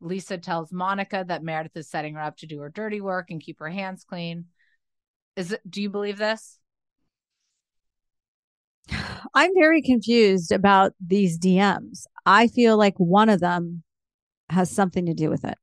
Lisa 0.00 0.36
tells 0.36 0.72
Monica 0.72 1.24
that 1.28 1.44
Meredith 1.44 1.76
is 1.76 1.88
setting 1.88 2.14
her 2.14 2.20
up 2.20 2.36
to 2.38 2.46
do 2.46 2.60
her 2.60 2.68
dirty 2.68 3.00
work 3.00 3.30
and 3.30 3.40
keep 3.40 3.60
her 3.60 3.70
hands 3.70 4.04
clean. 4.04 4.46
Is 5.36 5.52
it 5.52 5.60
do 5.68 5.80
you 5.80 5.88
believe 5.88 6.18
this? 6.18 6.58
I'm 9.34 9.52
very 9.54 9.80
confused 9.80 10.52
about 10.52 10.92
these 11.04 11.38
DMs. 11.38 12.04
I 12.26 12.48
feel 12.48 12.76
like 12.76 12.96
one 12.98 13.28
of 13.28 13.40
them 13.40 13.82
has 14.52 14.70
something 14.70 15.06
to 15.06 15.14
do 15.14 15.28
with 15.30 15.44
it. 15.44 15.56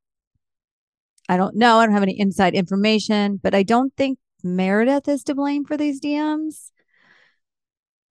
I 1.28 1.38
don't 1.38 1.56
know. 1.56 1.78
I 1.78 1.86
don't 1.86 1.94
have 1.94 2.04
any 2.04 2.20
inside 2.20 2.56
information, 2.56 3.40
but 3.42 3.54
I 3.54 3.64
don't 3.64 3.96
think 3.96 4.20
Meredith 4.44 5.08
is 5.08 5.24
to 5.26 5.36
blame 5.36 5.64
for 5.64 5.78
these 5.78 6.02
DMs. 6.02 6.72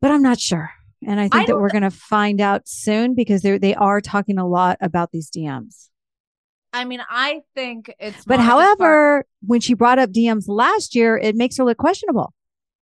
But 0.01 0.13
I'm 0.13 0.23
not 0.23 0.39
sure. 0.39 0.71
And 1.07 1.21
I 1.21 1.25
I 1.25 1.29
think 1.29 1.47
that 1.49 1.57
we're 1.57 1.71
going 1.71 1.83
to 1.83 1.91
find 1.91 2.41
out 2.41 2.63
soon 2.69 3.15
because 3.15 3.43
they 3.43 3.59
they 3.59 3.75
are 3.75 4.01
talking 4.01 4.39
a 4.39 4.47
lot 4.47 4.79
about 4.81 5.11
these 5.13 5.31
DMs. 5.31 5.89
I 6.73 6.85
mean, 6.85 7.01
I 7.09 7.41
think 7.55 7.93
it's 7.99 8.25
But 8.25 8.41
however, 8.41 9.25
when 9.47 9.61
she 9.61 9.75
brought 9.75 9.99
up 9.99 10.11
DMs 10.11 10.45
last 10.49 10.95
year, 10.95 11.17
it 11.17 11.35
makes 11.35 11.57
her 11.57 11.65
look 11.65 11.79
questionable. 11.79 12.33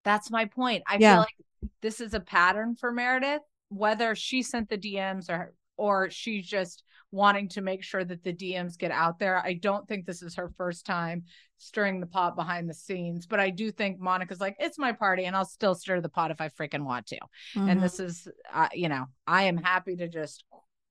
That's 0.04 0.32
my 0.32 0.46
point. 0.46 0.84
I 0.88 0.98
Yeah. 0.98 1.14
feel 1.14 1.20
like 1.20 1.72
this 1.82 2.02
is 2.02 2.14
a 2.14 2.20
pattern 2.20 2.76
for 2.76 2.92
Meredith, 2.92 3.42
whether 3.70 4.16
she 4.16 4.42
sent 4.44 4.70
the 4.70 4.78
DMs 4.78 5.30
or 5.30 5.54
or 5.78 6.10
she's 6.10 6.48
just 6.48 6.84
wanting 7.16 7.48
to 7.50 7.62
make 7.62 7.82
sure 7.84 8.04
that 8.04 8.24
the 8.24 8.34
DMs 8.34 8.78
get 8.78 8.92
out 8.92 9.18
there. 9.20 9.38
I 9.38 9.54
don't 9.54 9.88
think 9.88 10.06
this 10.06 10.22
is 10.22 10.36
her 10.36 10.52
first 10.58 10.86
time 10.86 11.24
stirring 11.58 12.00
the 12.02 12.06
pot 12.08 12.36
behind 12.36 12.70
the 12.70 12.74
scenes, 12.74 13.26
but 13.26 13.40
I 13.40 13.50
do 13.50 13.72
think 13.72 14.00
Monica's 14.00 14.42
like, 14.42 14.58
it's 14.60 14.78
my 14.78 14.92
party 14.92 15.24
and 15.26 15.36
I'll 15.36 15.46
still 15.46 15.74
stir 15.76 16.02
the 16.02 16.10
pot 16.10 16.30
if 16.32 16.42
I 16.42 16.50
freaking 16.50 16.84
want 16.84 17.08
to. 17.08 17.20
Mhm. 17.56 17.72
And 17.72 17.82
this 17.82 18.00
is, 18.00 18.28
uh, 18.54 18.68
you 18.74 18.90
know, 18.90 19.06
I 19.26 19.44
am 19.44 19.56
happy 19.58 19.96
to 19.96 20.08
just, 20.10 20.44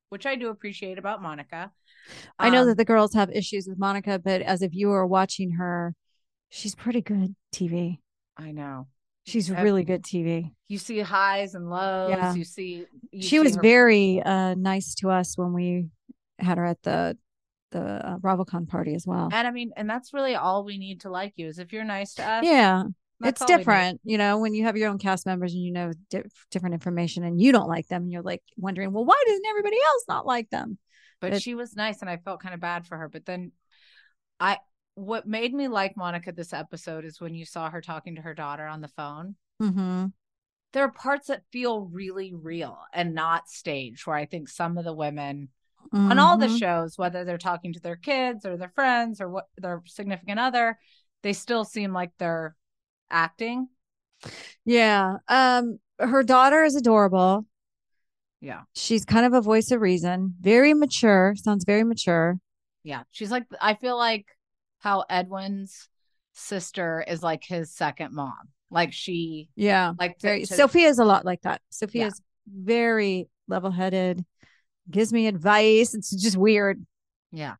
which 0.08 0.24
I 0.24 0.36
do 0.36 0.48
appreciate 0.48 0.98
about 0.98 1.20
Monica. 1.20 1.70
I 2.38 2.48
know 2.50 2.62
Um, 2.62 2.68
that 2.68 2.76
the 2.78 2.84
girls 2.86 3.12
have 3.14 3.30
issues 3.30 3.66
with 3.68 3.78
Monica, 3.78 4.18
but 4.18 4.40
as 4.40 4.62
if 4.62 4.72
you 4.72 4.86
viewer 4.88 5.06
watching 5.06 5.52
her, 5.52 5.94
she's 6.48 6.74
pretty 6.74 7.02
good 7.02 7.34
TV. 7.52 8.00
I 8.36 8.52
know. 8.52 8.88
She's 9.26 9.50
really 9.50 9.84
good 9.84 10.02
TV. 10.02 10.54
You 10.68 10.76
see 10.76 11.00
highs 11.00 11.54
and 11.54 11.70
lows. 11.70 12.10
Yeah. 12.10 12.34
You 12.34 12.44
see, 12.44 12.84
you 13.10 13.22
she 13.22 13.28
see 13.28 13.38
was 13.40 13.56
her- 13.56 13.62
very 13.62 14.20
uh, 14.22 14.54
nice 14.54 14.94
to 14.96 15.08
us 15.10 15.38
when 15.38 15.52
we 15.54 15.88
had 16.38 16.58
her 16.58 16.64
at 16.64 16.82
the 16.82 17.16
the 17.70 17.80
uh, 17.80 18.18
BravoCon 18.18 18.68
party 18.68 18.94
as 18.94 19.06
well. 19.06 19.28
And 19.32 19.46
I 19.46 19.50
mean, 19.50 19.72
and 19.76 19.90
that's 19.90 20.14
really 20.14 20.34
all 20.36 20.64
we 20.64 20.78
need 20.78 21.00
to 21.02 21.10
like 21.10 21.34
you 21.36 21.48
is 21.48 21.58
if 21.58 21.72
you're 21.72 21.84
nice 21.84 22.14
to 22.14 22.22
us. 22.24 22.44
Yeah, 22.44 22.84
that's 23.20 23.32
it's 23.32 23.42
all 23.42 23.48
we 23.48 23.54
need. 23.54 23.58
different, 23.58 24.00
you 24.04 24.18
know, 24.18 24.38
when 24.38 24.54
you 24.54 24.64
have 24.64 24.76
your 24.76 24.90
own 24.90 24.98
cast 24.98 25.26
members 25.26 25.54
and 25.54 25.62
you 25.62 25.72
know 25.72 25.92
di- 26.10 26.22
different 26.50 26.74
information 26.74 27.24
and 27.24 27.40
you 27.40 27.52
don't 27.52 27.68
like 27.68 27.88
them, 27.88 28.02
and 28.04 28.12
you're 28.12 28.22
like 28.22 28.42
wondering, 28.56 28.92
well, 28.92 29.04
why 29.04 29.20
doesn't 29.26 29.46
everybody 29.46 29.76
else 29.76 30.04
not 30.08 30.26
like 30.26 30.50
them? 30.50 30.78
But 31.20 31.32
But- 31.32 31.42
she 31.42 31.54
was 31.54 31.74
nice 31.74 32.00
and 32.00 32.10
I 32.10 32.18
felt 32.18 32.40
kind 32.40 32.54
of 32.54 32.60
bad 32.60 32.86
for 32.86 32.96
her. 32.96 33.08
But 33.08 33.26
then 33.26 33.52
I 34.38 34.58
what 34.94 35.26
made 35.26 35.52
me 35.52 35.68
like 35.68 35.96
Monica 35.96 36.32
this 36.32 36.52
episode 36.52 37.04
is 37.04 37.20
when 37.20 37.34
you 37.34 37.44
saw 37.44 37.70
her 37.70 37.80
talking 37.80 38.14
to 38.16 38.22
her 38.22 38.34
daughter 38.34 38.66
on 38.66 38.80
the 38.80 38.88
phone. 38.88 39.34
Mm-hmm. 39.60 40.06
There 40.72 40.84
are 40.84 40.92
parts 40.92 41.28
that 41.28 41.42
feel 41.52 41.80
really 41.80 42.32
real 42.34 42.78
and 42.92 43.14
not 43.14 43.48
staged, 43.48 44.06
where 44.06 44.16
I 44.16 44.26
think 44.26 44.48
some 44.48 44.76
of 44.78 44.84
the 44.84 44.92
women 44.92 45.48
on 45.94 46.18
all 46.18 46.36
the 46.36 46.46
Mhm. 46.46 46.58
shows, 46.58 46.98
whether 46.98 47.24
they're 47.24 47.38
talking 47.38 47.72
to 47.72 47.80
their 47.80 47.96
kids 47.96 48.44
or 48.44 48.56
their 48.56 48.70
friends 48.70 49.20
or 49.20 49.28
what 49.28 49.46
their 49.56 49.82
significant 49.86 50.40
other, 50.40 50.78
they 51.22 51.32
still 51.32 51.64
seem 51.64 51.92
like 51.92 52.10
they're 52.18 52.56
acting. 53.10 53.68
Yeah. 54.64 55.18
Um, 55.28 55.78
her 55.98 56.22
daughter 56.22 56.64
is 56.64 56.74
adorable. 56.76 57.46
Yeah. 58.40 58.62
She's 58.74 59.04
kind 59.04 59.24
of 59.24 59.32
a 59.32 59.40
voice 59.40 59.70
of 59.70 59.80
reason, 59.80 60.34
very 60.40 60.74
mature, 60.74 61.34
sounds 61.36 61.64
very 61.64 61.84
mature. 61.84 62.38
Yeah. 62.82 63.04
She's 63.10 63.30
like, 63.30 63.44
I 63.60 63.74
feel 63.74 63.96
like 63.96 64.26
how 64.80 65.04
Edwin's 65.08 65.88
sister 66.32 67.04
is 67.06 67.22
like 67.22 67.44
his 67.44 67.72
second 67.72 68.12
mom. 68.14 68.34
Like 68.70 68.92
she, 68.92 69.48
Yeah. 69.54 69.94
like 69.98 70.18
to- 70.18 70.26
Very 70.26 70.44
to- 70.44 70.54
Sophia's 70.54 70.98
a 70.98 71.04
lot 71.04 71.24
like 71.24 71.42
that. 71.42 71.62
Sophia's 71.70 72.20
very 72.46 73.28
level 73.48 73.70
headed, 73.70 74.24
gives 74.90 75.12
me 75.12 75.26
advice. 75.26 75.94
It's 75.94 76.10
just 76.10 76.36
weird. 76.36 76.84
Yeah. 77.32 77.54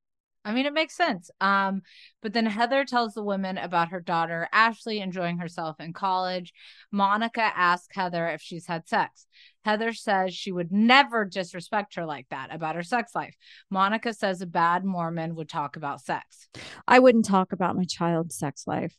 I 0.47 0.53
mean, 0.53 0.67
it 0.67 0.75
makes 0.75 0.95
sense. 0.95 1.31
Um, 1.41 1.81
but 2.23 2.35
then 2.35 2.45
Heather 2.45 2.85
tells 2.85 3.15
the 3.15 3.23
women 3.23 3.57
about 3.57 3.89
her 3.89 4.01
daughter 4.01 4.47
Ashley 4.53 5.01
enjoying 5.01 5.39
herself 5.39 5.81
in 5.81 5.95
college. 5.95 6.53
Monica 6.93 7.51
asks 7.57 7.97
Heather 7.97 8.29
if 8.29 8.43
she's 8.43 8.67
had 8.67 8.87
sex. 8.87 9.27
Heather 9.65 9.95
says 9.95 10.35
she 10.35 10.53
would 10.53 10.71
never 10.71 11.25
disrespect 11.25 11.95
her 11.95 12.05
like 12.05 12.27
that 12.29 12.55
about 12.55 12.77
her 12.77 12.83
sex 12.83 13.15
life. 13.15 13.35
Monica 13.71 14.13
says 14.13 14.43
a 14.43 14.47
bad 14.47 14.85
Mormon 14.85 15.35
would 15.37 15.49
talk 15.49 15.77
about 15.77 16.03
sex. 16.03 16.49
I 16.87 16.99
wouldn't 16.99 17.25
talk 17.25 17.53
about 17.53 17.77
my 17.77 17.85
child's 17.85 18.37
sex 18.37 18.67
life. 18.67 18.95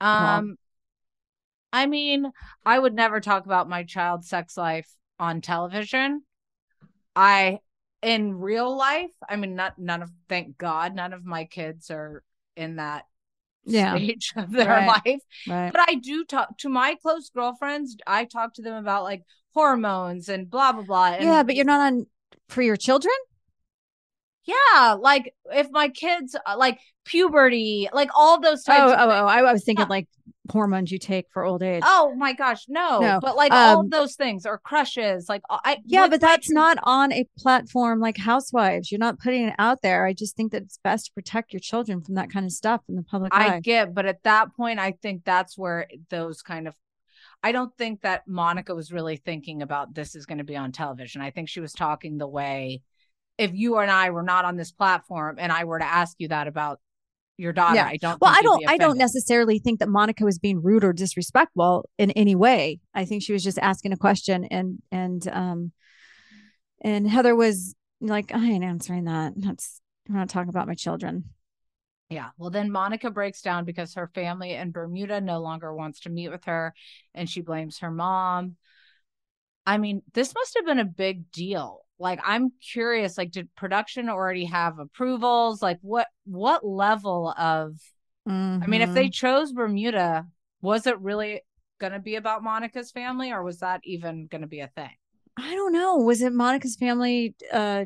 Um, 0.00 0.56
I 1.72 1.86
mean, 1.86 2.32
I 2.64 2.78
would 2.78 2.94
never 2.94 3.20
talk 3.20 3.46
about 3.46 3.68
my 3.68 3.84
child's 3.84 4.28
sex 4.28 4.56
life 4.56 4.88
on 5.20 5.40
television. 5.40 6.22
I, 7.16 7.58
in 8.02 8.38
real 8.38 8.76
life, 8.76 9.10
I 9.28 9.36
mean, 9.36 9.56
not 9.56 9.78
none 9.78 10.02
of, 10.02 10.10
thank 10.28 10.58
God, 10.58 10.94
none 10.94 11.12
of 11.12 11.24
my 11.24 11.44
kids 11.44 11.90
are 11.90 12.22
in 12.56 12.76
that 12.76 13.06
Yeah. 13.64 13.94
stage 13.96 14.32
of 14.36 14.52
their 14.52 14.68
Right. 14.68 14.86
life. 15.04 15.20
Right. 15.46 15.72
But 15.72 15.88
I 15.88 15.94
do 15.94 16.24
talk 16.24 16.58
to 16.58 16.68
my 16.68 16.96
close 17.02 17.30
girlfriends. 17.30 17.96
I 18.06 18.24
talk 18.26 18.54
to 18.54 18.62
them 18.62 18.74
about 18.74 19.02
like 19.04 19.22
hormones 19.54 20.28
and 20.28 20.48
blah 20.50 20.72
blah 20.72 20.82
blah. 20.82 21.06
And 21.14 21.24
yeah, 21.24 21.42
but 21.42 21.56
you're 21.56 21.64
not 21.64 21.80
on 21.80 22.06
for 22.48 22.62
your 22.62 22.76
children? 22.76 23.14
yeah, 24.44 24.92
like 24.92 25.34
if 25.52 25.68
my 25.70 25.88
kids 25.88 26.36
uh, 26.46 26.56
like 26.56 26.78
puberty, 27.04 27.88
like 27.92 28.10
all 28.14 28.40
those 28.40 28.62
Oh, 28.68 28.72
types. 28.72 28.92
oh, 28.92 28.94
of 28.94 29.00
oh, 29.00 29.08
things. 29.08 29.20
I, 29.30 29.38
I 29.40 29.52
was 29.52 29.64
thinking 29.64 29.84
Yeah. 29.84 29.90
like 29.90 30.08
hormones 30.50 30.90
you 30.90 30.98
take 30.98 31.26
for 31.32 31.44
old 31.44 31.62
age. 31.62 31.82
Oh 31.84 32.14
my 32.16 32.32
gosh, 32.32 32.64
no. 32.68 33.00
No, 33.00 33.18
But 33.20 33.36
like 33.36 33.52
all 33.52 33.80
um, 33.80 33.86
of 33.86 33.90
those 33.90 34.14
things 34.14 34.46
or 34.46 34.58
crushes, 34.58 35.28
like 35.28 35.42
I 35.50 35.78
Yeah, 35.84 36.08
but 36.08 36.20
that's 36.20 36.48
chil- 36.48 36.54
not 36.54 36.78
on 36.82 37.12
a 37.12 37.26
platform 37.38 38.00
like 38.00 38.16
Housewives. 38.16 38.90
You're 38.90 38.98
not 38.98 39.18
putting 39.18 39.48
it 39.48 39.54
out 39.58 39.82
there. 39.82 40.06
I 40.06 40.12
just 40.12 40.36
think 40.36 40.52
that 40.52 40.62
it's 40.62 40.78
best 40.82 41.06
to 41.06 41.12
protect 41.12 41.52
your 41.52 41.60
children 41.60 42.02
from 42.02 42.14
that 42.16 42.30
kind 42.30 42.46
of 42.46 42.52
stuff 42.52 42.82
in 42.88 42.96
the 42.96 43.02
public 43.02 43.34
I 43.34 43.56
eye. 43.56 43.60
get, 43.60 43.94
but 43.94 44.06
at 44.06 44.22
that 44.24 44.54
point, 44.54 44.78
I 44.78 44.92
think 44.92 45.24
that's 45.24 45.56
where 45.56 45.86
those 46.10 46.42
kind 46.42 46.68
of. 46.68 46.74
I 47.42 47.52
don't 47.52 47.76
think 47.76 48.02
that 48.02 48.26
Monica 48.26 48.74
was 48.74 48.92
really 48.92 49.16
thinking 49.16 49.62
about 49.62 49.94
this 49.94 50.14
is 50.14 50.26
going 50.26 50.38
to 50.38 50.44
be 50.44 50.56
on 50.56 50.72
television. 50.72 51.20
I 51.20 51.30
think 51.30 51.48
she 51.48 51.60
was 51.60 51.72
talking 51.72 52.18
the 52.18 52.26
way 52.26 52.82
if 53.38 53.52
you 53.54 53.78
and 53.78 53.90
I 53.90 54.10
were 54.10 54.22
not 54.22 54.44
on 54.44 54.56
this 54.56 54.72
platform 54.72 55.36
and 55.38 55.52
I 55.52 55.64
were 55.64 55.78
to 55.78 55.84
ask 55.84 56.16
you 56.18 56.28
that 56.28 56.48
about 56.48 56.80
your 57.36 57.52
daughter, 57.52 57.76
Yeah. 57.76 57.86
I 57.86 57.96
don't. 57.96 58.20
Well, 58.20 58.32
I 58.34 58.42
don't 58.42 58.64
I 58.68 58.78
don't 58.78 58.98
necessarily 58.98 59.58
think 59.58 59.80
that 59.80 59.88
Monica 59.88 60.24
was 60.24 60.38
being 60.38 60.62
rude 60.62 60.84
or 60.84 60.92
disrespectful 60.92 61.88
in 61.98 62.10
any 62.12 62.34
way. 62.34 62.80
I 62.94 63.04
think 63.04 63.22
she 63.22 63.32
was 63.32 63.44
just 63.44 63.58
asking 63.58 63.92
a 63.92 63.96
question 63.96 64.44
and 64.44 64.78
and 64.90 65.26
um 65.28 65.72
and 66.80 67.08
Heather 67.08 67.34
was 67.34 67.74
like, 68.00 68.34
I 68.34 68.44
ain't 68.44 68.64
answering 68.64 69.04
that. 69.04 69.34
That's 69.36 69.80
we're 70.08 70.16
not 70.16 70.28
talking 70.28 70.50
about 70.50 70.68
my 70.68 70.74
children. 70.74 71.24
Yeah. 72.08 72.28
Well, 72.38 72.50
then 72.50 72.70
Monica 72.70 73.10
breaks 73.10 73.42
down 73.42 73.64
because 73.64 73.94
her 73.94 74.10
family 74.14 74.52
in 74.52 74.70
Bermuda 74.70 75.20
no 75.20 75.40
longer 75.40 75.74
wants 75.74 76.00
to 76.00 76.10
meet 76.10 76.28
with 76.28 76.44
her 76.44 76.72
and 77.14 77.28
she 77.28 77.40
blames 77.40 77.78
her 77.78 77.90
mom. 77.90 78.56
I 79.66 79.78
mean, 79.78 80.02
this 80.14 80.32
must 80.32 80.54
have 80.56 80.64
been 80.64 80.78
a 80.78 80.84
big 80.84 81.32
deal. 81.32 81.80
Like 81.98 82.20
I'm 82.24 82.52
curious 82.72 83.16
like 83.16 83.30
did 83.30 83.54
production 83.54 84.08
already 84.08 84.44
have 84.46 84.78
approvals? 84.78 85.62
Like 85.62 85.78
what 85.80 86.08
what 86.24 86.66
level 86.66 87.32
of 87.36 87.76
I 88.28 88.66
mean, 88.66 88.82
if 88.82 88.92
they 88.92 89.08
chose 89.08 89.52
Bermuda, 89.52 90.26
was 90.60 90.86
it 90.86 91.00
really 91.00 91.42
going 91.80 91.92
to 91.92 92.00
be 92.00 92.16
about 92.16 92.42
Monica's 92.42 92.90
family 92.90 93.30
or 93.30 93.42
was 93.42 93.60
that 93.60 93.80
even 93.84 94.26
going 94.26 94.40
to 94.40 94.48
be 94.48 94.60
a 94.60 94.68
thing? 94.68 94.90
I 95.36 95.54
don't 95.54 95.72
know. 95.72 95.96
Was 95.96 96.22
it 96.22 96.32
Monica's 96.32 96.76
family? 96.76 97.34
Uh, 97.52 97.84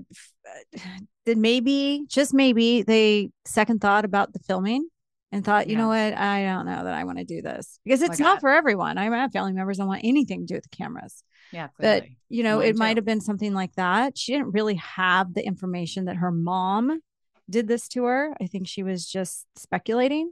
did 1.26 1.36
maybe, 1.36 2.04
just 2.08 2.32
maybe, 2.32 2.82
they 2.82 3.30
second 3.44 3.80
thought 3.80 4.04
about 4.04 4.32
the 4.32 4.38
filming 4.38 4.88
and 5.32 5.44
thought, 5.44 5.68
you 5.68 5.76
know 5.76 5.88
what? 5.88 6.14
I 6.14 6.44
don't 6.44 6.66
know 6.66 6.84
that 6.84 6.94
I 6.94 7.04
want 7.04 7.18
to 7.18 7.24
do 7.24 7.42
this 7.42 7.78
because 7.84 8.00
it's 8.02 8.10
Like 8.10 8.20
not 8.20 8.38
I- 8.38 8.40
for 8.40 8.50
everyone. 8.50 8.98
I 8.98 9.04
have 9.04 9.32
family 9.32 9.52
members 9.52 9.78
don't 9.78 9.88
want 9.88 10.04
anything 10.04 10.40
to 10.40 10.46
do 10.46 10.54
with 10.54 10.64
the 10.64 10.76
cameras. 10.76 11.22
Yeah, 11.52 11.68
But 11.78 12.00
clearly. 12.02 12.16
you 12.28 12.42
know, 12.42 12.58
Mine 12.58 12.68
it 12.68 12.76
might 12.76 12.96
have 12.96 13.04
been 13.04 13.20
something 13.20 13.52
like 13.54 13.74
that. 13.76 14.16
She 14.16 14.32
didn't 14.32 14.52
really 14.52 14.76
have 14.76 15.34
the 15.34 15.44
information 15.44 16.04
that 16.06 16.16
her 16.16 16.30
mom 16.30 17.00
did 17.48 17.66
this 17.66 17.88
to 17.88 18.04
her. 18.04 18.34
I 18.40 18.46
think 18.46 18.68
she 18.68 18.82
was 18.82 19.06
just 19.06 19.46
speculating. 19.56 20.30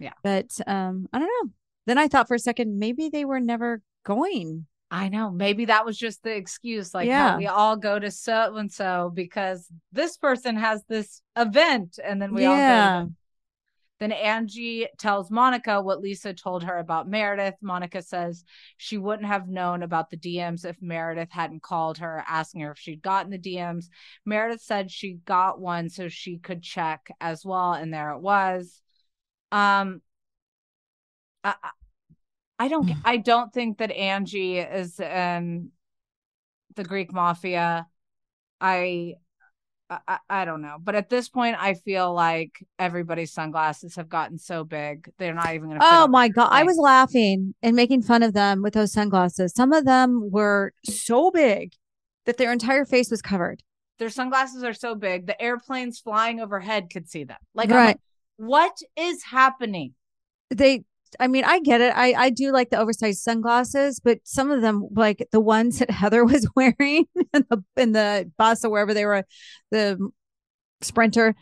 Yeah. 0.00 0.12
But 0.22 0.50
um, 0.66 1.08
I 1.12 1.18
don't 1.20 1.28
know. 1.28 1.52
Then 1.86 1.98
I 1.98 2.08
thought 2.08 2.26
for 2.28 2.34
a 2.34 2.38
second 2.38 2.78
maybe 2.78 3.08
they 3.08 3.24
were 3.24 3.40
never 3.40 3.80
going. 4.04 4.66
I 4.90 5.08
know. 5.08 5.30
Maybe 5.30 5.64
that 5.66 5.84
was 5.84 5.96
just 5.98 6.22
the 6.22 6.34
excuse. 6.34 6.94
Like, 6.94 7.06
Yeah. 7.08 7.36
we 7.38 7.46
all 7.46 7.76
go 7.76 7.98
to 7.98 8.10
so 8.10 8.56
and 8.56 8.70
so 8.72 9.10
because 9.14 9.66
this 9.92 10.16
person 10.16 10.56
has 10.56 10.84
this 10.88 11.22
event, 11.36 11.98
and 12.04 12.20
then 12.22 12.32
we 12.34 12.44
all 12.46 12.56
go. 12.56 13.12
Yeah. 14.00 14.08
To 14.08 14.10
them. 14.10 14.12
Then 14.12 14.12
Angie 14.12 14.88
tells 14.98 15.30
Monica 15.30 15.80
what 15.82 16.00
Lisa 16.00 16.34
told 16.34 16.64
her 16.64 16.78
about 16.78 17.08
Meredith. 17.08 17.54
Monica 17.62 18.02
says 18.02 18.44
she 18.76 18.98
wouldn't 18.98 19.28
have 19.28 19.48
known 19.48 19.82
about 19.82 20.10
the 20.10 20.16
DMs 20.16 20.64
if 20.64 20.82
Meredith 20.82 21.32
hadn't 21.32 21.62
called 21.62 21.98
her 21.98 22.24
asking 22.28 22.62
her 22.62 22.72
if 22.72 22.78
she'd 22.78 23.02
gotten 23.02 23.30
the 23.30 23.38
DMs. 23.38 23.86
Meredith 24.24 24.62
said 24.62 24.90
she 24.90 25.14
got 25.24 25.60
one 25.60 25.88
so 25.88 26.08
she 26.08 26.38
could 26.38 26.62
check 26.62 27.10
as 27.20 27.44
well, 27.44 27.72
and 27.72 27.92
there 27.94 28.10
it 28.12 28.20
was. 28.20 28.82
Um, 29.52 30.02
I, 31.44 31.54
I- 31.62 31.70
I 32.58 32.68
don't. 32.68 32.90
I 33.04 33.18
don't 33.18 33.52
think 33.52 33.78
that 33.78 33.90
Angie 33.90 34.58
is 34.58 34.98
in 34.98 35.72
the 36.74 36.84
Greek 36.84 37.12
mafia. 37.12 37.86
I, 38.60 39.16
I, 39.88 40.18
I 40.28 40.44
don't 40.44 40.62
know, 40.62 40.78
but 40.82 40.96
at 40.96 41.08
this 41.10 41.28
point, 41.28 41.56
I 41.60 41.74
feel 41.74 42.12
like 42.12 42.64
everybody's 42.78 43.32
sunglasses 43.32 43.94
have 43.96 44.08
gotten 44.08 44.36
so 44.36 44.64
big 44.64 45.08
they're 45.18 45.32
not 45.34 45.54
even 45.54 45.68
going 45.68 45.80
to. 45.80 45.86
Oh 45.88 46.08
my 46.08 46.28
god, 46.28 46.48
I 46.50 46.64
was 46.64 46.76
laughing 46.76 47.54
and 47.62 47.76
making 47.76 48.02
fun 48.02 48.22
of 48.24 48.32
them 48.32 48.62
with 48.62 48.74
those 48.74 48.92
sunglasses. 48.92 49.52
Some 49.54 49.72
of 49.72 49.84
them 49.84 50.28
were 50.32 50.72
so 50.84 51.30
big 51.30 51.74
that 52.24 52.36
their 52.36 52.50
entire 52.52 52.84
face 52.84 53.10
was 53.10 53.22
covered. 53.22 53.62
Their 53.98 54.10
sunglasses 54.10 54.64
are 54.64 54.74
so 54.74 54.94
big, 54.96 55.26
the 55.26 55.40
airplanes 55.40 56.00
flying 56.00 56.40
overhead 56.40 56.88
could 56.92 57.08
see 57.08 57.22
them. 57.24 57.38
Like, 57.54 57.70
Right. 57.70 57.86
like, 57.86 57.98
what 58.36 58.76
is 58.96 59.22
happening? 59.22 59.94
They 60.50 60.84
I 61.20 61.28
mean, 61.28 61.44
I 61.44 61.60
get 61.60 61.80
it. 61.80 61.92
I 61.96 62.12
I 62.14 62.30
do 62.30 62.52
like 62.52 62.70
the 62.70 62.78
oversized 62.78 63.22
sunglasses, 63.22 64.00
but 64.00 64.18
some 64.24 64.50
of 64.50 64.60
them 64.60 64.88
like 64.92 65.28
the 65.32 65.40
ones 65.40 65.78
that 65.80 65.90
Heather 65.90 66.24
was 66.24 66.48
wearing 66.56 67.06
in 67.16 67.46
the 67.50 67.64
in 67.76 67.92
the 67.92 68.30
bus 68.36 68.64
or 68.64 68.70
wherever 68.70 68.94
they 68.94 69.04
were 69.04 69.24
the 69.70 70.10
sprinter 70.82 71.34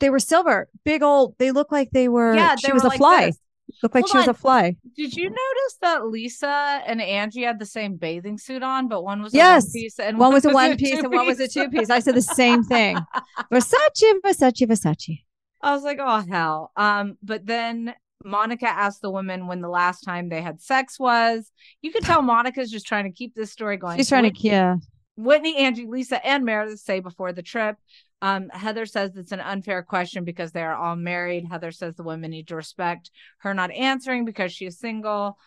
they 0.00 0.10
were 0.10 0.18
silver, 0.18 0.68
big 0.84 1.02
old. 1.02 1.34
They 1.38 1.52
look 1.52 1.70
like 1.70 1.90
they 1.92 2.08
were. 2.08 2.34
Yeah, 2.34 2.56
she 2.56 2.68
they 2.68 2.72
was 2.72 2.82
were 2.82 2.88
a 2.88 2.90
like 2.90 2.98
fly. 2.98 3.26
this. 3.26 3.38
Looked 3.82 3.94
like 3.94 4.04
Hold 4.04 4.10
she 4.10 4.18
was 4.18 4.28
a 4.28 4.34
fly. 4.34 4.76
Did 4.96 5.14
you 5.14 5.24
notice 5.24 5.76
that 5.82 6.06
Lisa 6.06 6.82
and 6.86 7.02
Angie 7.02 7.42
had 7.42 7.58
the 7.58 7.66
same 7.66 7.96
bathing 7.96 8.38
suit 8.38 8.62
on, 8.62 8.88
but 8.88 9.04
one 9.04 9.22
was 9.22 9.34
a 9.34 9.36
Yes, 9.36 9.64
one 9.64 9.72
piece 9.72 9.98
and 9.98 10.18
one 10.18 10.32
was 10.32 10.44
a 10.46 10.50
one 10.50 10.76
piece 10.76 10.98
and 10.98 11.12
one 11.12 11.26
was 11.26 11.38
a 11.38 11.48
two 11.48 11.68
piece. 11.68 11.90
I 11.90 12.00
said 12.00 12.14
the 12.14 12.22
same 12.22 12.64
thing. 12.64 12.96
Versace, 13.52 14.12
Versace, 14.24 14.66
Versace. 14.66 15.22
I 15.60 15.74
was 15.74 15.82
like, 15.82 15.98
oh 16.00 16.24
hell. 16.28 16.72
Um, 16.76 17.18
but 17.22 17.44
then 17.44 17.94
Monica 18.24 18.68
asked 18.68 19.00
the 19.00 19.10
women 19.10 19.46
when 19.46 19.60
the 19.60 19.68
last 19.68 20.00
time 20.00 20.28
they 20.28 20.42
had 20.42 20.60
sex 20.60 20.98
was. 20.98 21.50
You 21.82 21.92
could 21.92 22.04
tell 22.04 22.22
Monica's 22.22 22.70
just 22.70 22.86
trying 22.86 23.04
to 23.04 23.12
keep 23.12 23.34
this 23.34 23.52
story 23.52 23.76
going. 23.76 23.96
She's 23.96 24.08
trying 24.08 24.24
Whit- 24.24 24.36
to, 24.36 24.46
yeah. 24.46 24.76
Whitney, 25.16 25.56
Angie, 25.56 25.86
Lisa, 25.86 26.24
and 26.24 26.44
Meredith 26.44 26.80
say 26.80 27.00
before 27.00 27.32
the 27.32 27.42
trip. 27.42 27.76
Um, 28.20 28.48
Heather 28.50 28.86
says 28.86 29.16
it's 29.16 29.32
an 29.32 29.40
unfair 29.40 29.82
question 29.82 30.24
because 30.24 30.52
they 30.52 30.62
are 30.62 30.74
all 30.74 30.96
married. 30.96 31.46
Heather 31.48 31.70
says 31.70 31.94
the 31.94 32.02
women 32.02 32.30
need 32.30 32.48
to 32.48 32.56
respect 32.56 33.10
her 33.38 33.54
not 33.54 33.70
answering 33.70 34.24
because 34.24 34.52
she 34.52 34.66
is 34.66 34.78
single. 34.78 35.38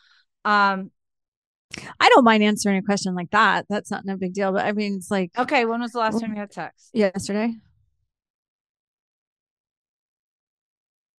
Um, 0.45 0.91
I 1.99 2.09
don't 2.09 2.23
mind 2.23 2.43
answering 2.43 2.77
a 2.77 2.81
question 2.81 3.15
like 3.15 3.31
that. 3.31 3.65
That's 3.69 3.91
not 3.91 4.05
no 4.05 4.17
big 4.17 4.33
deal. 4.33 4.51
But 4.51 4.65
I 4.65 4.71
mean, 4.71 4.95
it's 4.95 5.11
like 5.11 5.31
okay, 5.37 5.65
when 5.65 5.81
was 5.81 5.91
the 5.91 5.99
last 5.99 6.19
time 6.19 6.31
you 6.33 6.39
had 6.39 6.53
sex? 6.53 6.89
yesterday. 6.93 7.53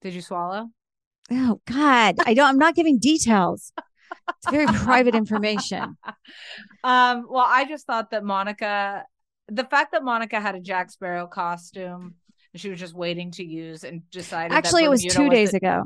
Did 0.02 0.14
you 0.14 0.20
swallow? 0.20 0.68
Oh 1.30 1.60
God, 1.66 2.16
I 2.26 2.34
don't. 2.34 2.46
I'm 2.48 2.58
not 2.58 2.74
giving 2.74 2.98
details. 2.98 3.72
It's 4.28 4.50
very 4.50 4.66
private 4.66 5.14
information. 5.14 5.96
Um, 6.84 7.26
well, 7.30 7.44
I 7.46 7.64
just 7.64 7.86
thought 7.86 8.10
that 8.10 8.24
Monica, 8.24 9.04
the 9.46 9.62
fact 9.62 9.92
that 9.92 10.02
Monica 10.02 10.40
had 10.40 10.56
a 10.56 10.60
Jack 10.60 10.90
Sparrow 10.90 11.28
costume, 11.28 12.14
and 12.52 12.60
she 12.60 12.70
was 12.70 12.80
just 12.80 12.92
waiting 12.92 13.30
to 13.32 13.44
use 13.44 13.84
and 13.84 14.08
decided. 14.10 14.50
that 14.50 14.64
Actually, 14.64 14.84
it 14.84 14.90
was 14.90 15.04
two 15.04 15.28
days 15.28 15.52
the- 15.52 15.58
ago. 15.58 15.84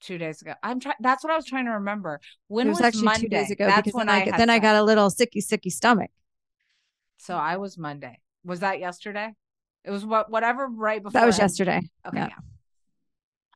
Two 0.00 0.16
days 0.18 0.40
ago. 0.40 0.54
I'm 0.62 0.78
trying. 0.78 0.94
That's 1.00 1.24
what 1.24 1.32
I 1.32 1.36
was 1.36 1.46
trying 1.46 1.64
to 1.64 1.72
remember. 1.72 2.20
When 2.46 2.68
it 2.68 2.70
was, 2.70 2.78
was, 2.78 2.84
actually 2.86 3.02
Monday? 3.02 3.20
two 3.22 3.28
days 3.28 3.50
ago 3.50 3.66
That's 3.66 3.78
because 3.78 3.94
when 3.94 4.08
I, 4.08 4.30
I 4.32 4.36
then 4.36 4.50
I 4.50 4.60
got 4.60 4.76
a 4.76 4.82
little 4.84 5.10
sicky 5.10 5.44
sicky 5.44 5.72
stomach. 5.72 6.10
So 7.16 7.34
I 7.34 7.56
was 7.56 7.76
Monday. 7.76 8.20
Was 8.44 8.60
that 8.60 8.78
yesterday? 8.78 9.32
It 9.84 9.90
was 9.90 10.06
what 10.06 10.30
whatever 10.30 10.68
right 10.68 11.02
before. 11.02 11.20
That 11.20 11.26
was 11.26 11.40
I- 11.40 11.42
yesterday. 11.42 11.80
Okay. 12.06 12.16
Yeah. 12.18 12.28
Yeah. 12.28 12.34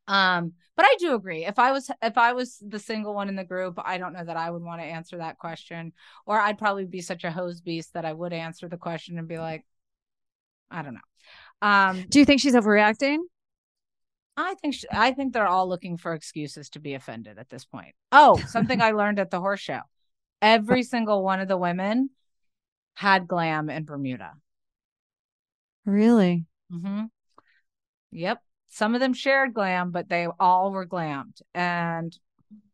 Um, 0.08 0.52
but 0.76 0.84
I 0.84 0.96
do 0.98 1.14
agree. 1.14 1.44
If 1.44 1.58
I 1.58 1.72
was 1.72 1.90
if 2.02 2.18
I 2.18 2.32
was 2.32 2.58
the 2.66 2.78
single 2.78 3.14
one 3.14 3.28
in 3.28 3.36
the 3.36 3.44
group, 3.44 3.78
I 3.82 3.98
don't 3.98 4.12
know 4.12 4.24
that 4.24 4.36
I 4.36 4.50
would 4.50 4.62
want 4.62 4.80
to 4.80 4.86
answer 4.86 5.18
that 5.18 5.38
question. 5.38 5.92
Or 6.26 6.40
I'd 6.40 6.58
probably 6.58 6.86
be 6.86 7.00
such 7.00 7.24
a 7.24 7.30
hose 7.30 7.60
beast 7.60 7.94
that 7.94 8.04
I 8.04 8.12
would 8.12 8.32
answer 8.32 8.68
the 8.68 8.78
question 8.78 9.18
and 9.18 9.28
be 9.28 9.38
like, 9.38 9.64
I 10.70 10.82
don't 10.82 10.94
know. 10.94 11.68
Um, 11.68 12.06
Do 12.08 12.18
you 12.18 12.24
think 12.24 12.40
she's 12.40 12.54
overreacting? 12.54 13.18
I 14.36 14.54
think 14.54 14.74
sh 14.74 14.84
I 14.90 15.12
think 15.12 15.32
they're 15.32 15.46
all 15.46 15.68
looking 15.68 15.98
for 15.98 16.14
excuses 16.14 16.70
to 16.70 16.80
be 16.80 16.94
offended 16.94 17.38
at 17.38 17.50
this 17.50 17.64
point. 17.64 17.94
Oh, 18.10 18.42
something 18.48 18.80
I 18.80 18.92
learned 18.92 19.18
at 19.18 19.30
the 19.30 19.40
horse 19.40 19.60
show. 19.60 19.80
Every 20.40 20.82
single 20.82 21.22
one 21.22 21.38
of 21.38 21.48
the 21.48 21.56
women 21.56 22.10
had 22.94 23.28
glam 23.28 23.70
in 23.70 23.84
Bermuda. 23.84 24.32
Really? 25.84 26.46
Mm-hmm. 26.72 27.04
Yep. 28.12 28.42
Some 28.72 28.94
of 28.94 29.00
them 29.00 29.12
shared 29.12 29.54
glam, 29.54 29.90
but 29.90 30.08
they 30.08 30.26
all 30.40 30.72
were 30.72 30.86
glammed. 30.86 31.40
And 31.54 32.16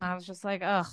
I 0.01 0.15
was 0.15 0.25
just 0.27 0.45
like, 0.45 0.63
ugh, 0.63 0.87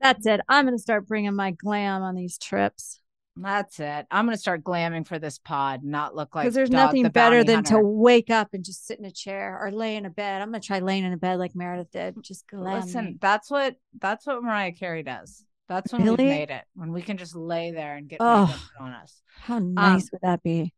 That's 0.00 0.26
it. 0.26 0.40
I'm 0.48 0.64
gonna 0.64 0.78
start 0.78 1.08
bringing 1.08 1.34
my 1.34 1.50
glam 1.52 2.02
on 2.02 2.14
these 2.14 2.38
trips 2.38 3.00
that's 3.36 3.80
it. 3.80 4.06
I'm 4.10 4.26
going 4.26 4.36
to 4.36 4.40
start 4.40 4.62
glamming 4.62 5.06
for 5.06 5.18
this 5.18 5.38
pod, 5.38 5.82
not 5.82 6.14
look 6.14 6.34
like 6.34 6.44
because 6.44 6.54
there's 6.54 6.70
nothing 6.70 7.02
the 7.02 7.10
better 7.10 7.42
than 7.42 7.64
to 7.64 7.80
wake 7.80 8.30
up 8.30 8.50
and 8.52 8.64
just 8.64 8.86
sit 8.86 8.98
in 8.98 9.04
a 9.04 9.10
chair 9.10 9.58
or 9.60 9.72
lay 9.72 9.96
in 9.96 10.06
a 10.06 10.10
bed. 10.10 10.40
I'm 10.40 10.48
gonna 10.48 10.60
try 10.60 10.78
laying 10.78 11.04
in 11.04 11.12
a 11.12 11.16
bed 11.16 11.38
like 11.38 11.54
Meredith 11.54 11.90
did. 11.90 12.16
Just 12.22 12.46
glam. 12.46 12.80
Listen, 12.80 13.04
me. 13.06 13.18
that's 13.20 13.50
what 13.50 13.76
that's 14.00 14.26
what 14.26 14.42
Mariah 14.42 14.72
Carey 14.72 15.02
does. 15.02 15.44
That's 15.68 15.92
when 15.92 16.04
Really? 16.04 16.24
we've 16.24 16.32
made 16.32 16.50
it. 16.50 16.64
When 16.74 16.92
we 16.92 17.02
can 17.02 17.16
just 17.16 17.34
lay 17.34 17.72
there 17.72 17.96
and 17.96 18.08
get 18.08 18.18
Oh. 18.20 18.54
on 18.78 18.92
us. 18.92 19.20
How 19.40 19.56
um, 19.56 19.74
nice 19.74 20.10
would 20.12 20.20
that 20.22 20.42
be? 20.42 20.72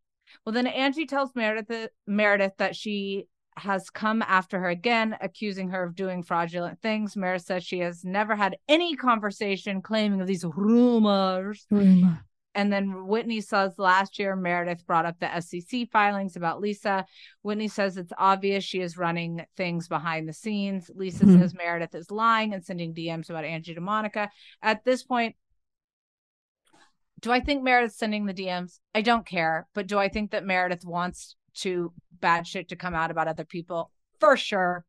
Well, 0.45 0.53
then 0.53 0.67
Angie 0.67 1.07
tells 1.07 1.35
Meredith 1.35 1.91
Meredith 2.07 2.57
that 2.59 2.77
she 2.77 3.27
has 3.59 3.89
come 3.89 4.21
after 4.21 4.61
her 4.61 4.69
again, 4.69 5.17
accusing 5.21 5.71
her 5.71 5.83
of 5.83 5.95
doing 5.95 6.23
fraudulent 6.23 6.81
things. 6.83 7.17
Meredith 7.17 7.47
says 7.47 7.65
she 7.65 7.79
has 7.79 8.05
never 8.05 8.37
had 8.37 8.57
any 8.69 8.97
conversation 8.97 9.81
claiming 9.81 10.21
of 10.21 10.27
these 10.27 10.45
rumors. 10.45 11.67
And 12.55 12.73
then 12.73 13.07
Whitney 13.07 13.43
says 13.43 13.79
last 13.79 14.19
year 14.19 14.35
Meredith 14.35 14.87
brought 14.87 15.05
up 15.05 15.19
the 15.21 15.41
SEC 15.41 15.91
filings 15.91 16.37
about 16.37 16.61
Lisa. 16.61 17.05
Whitney 17.43 17.69
says 17.69 17.99
it's 17.99 18.15
obvious 18.17 18.65
she 18.65 18.81
is 18.81 18.97
running 18.97 19.45
things 19.59 19.89
behind 19.89 20.27
the 20.27 20.33
scenes. 20.33 20.91
Lisa 20.95 21.25
Mhm. 21.27 21.39
says 21.39 21.55
Meredith 21.55 21.95
is 21.95 22.11
lying 22.11 22.55
and 22.55 22.65
sending 22.65 22.95
DMs 22.95 23.29
about 23.29 23.45
Angie 23.45 23.75
to 23.75 23.81
Monica. 23.83 24.31
At 24.63 24.85
this 24.85 25.03
point, 25.03 25.37
do 27.27 27.33
I 27.33 27.41
think 27.41 27.65
Meredith's 27.65 27.99
sending 27.99 28.27
the 28.27 28.33
DMs? 28.33 28.79
I 28.95 29.03
don't 29.03 29.27
care. 29.27 29.67
But 29.75 29.89
do 29.89 29.99
I 29.99 30.09
think 30.09 30.31
that 30.31 30.45
Meredith 30.45 30.85
wants 30.85 31.35
to 31.57 31.93
bad 32.21 32.47
shit 32.47 32.69
to 32.69 32.77
come 32.77 32.95
out 32.95 33.11
about 33.11 33.27
other 33.27 33.45
people? 33.45 33.91
For 34.21 34.37
sure. 34.37 34.85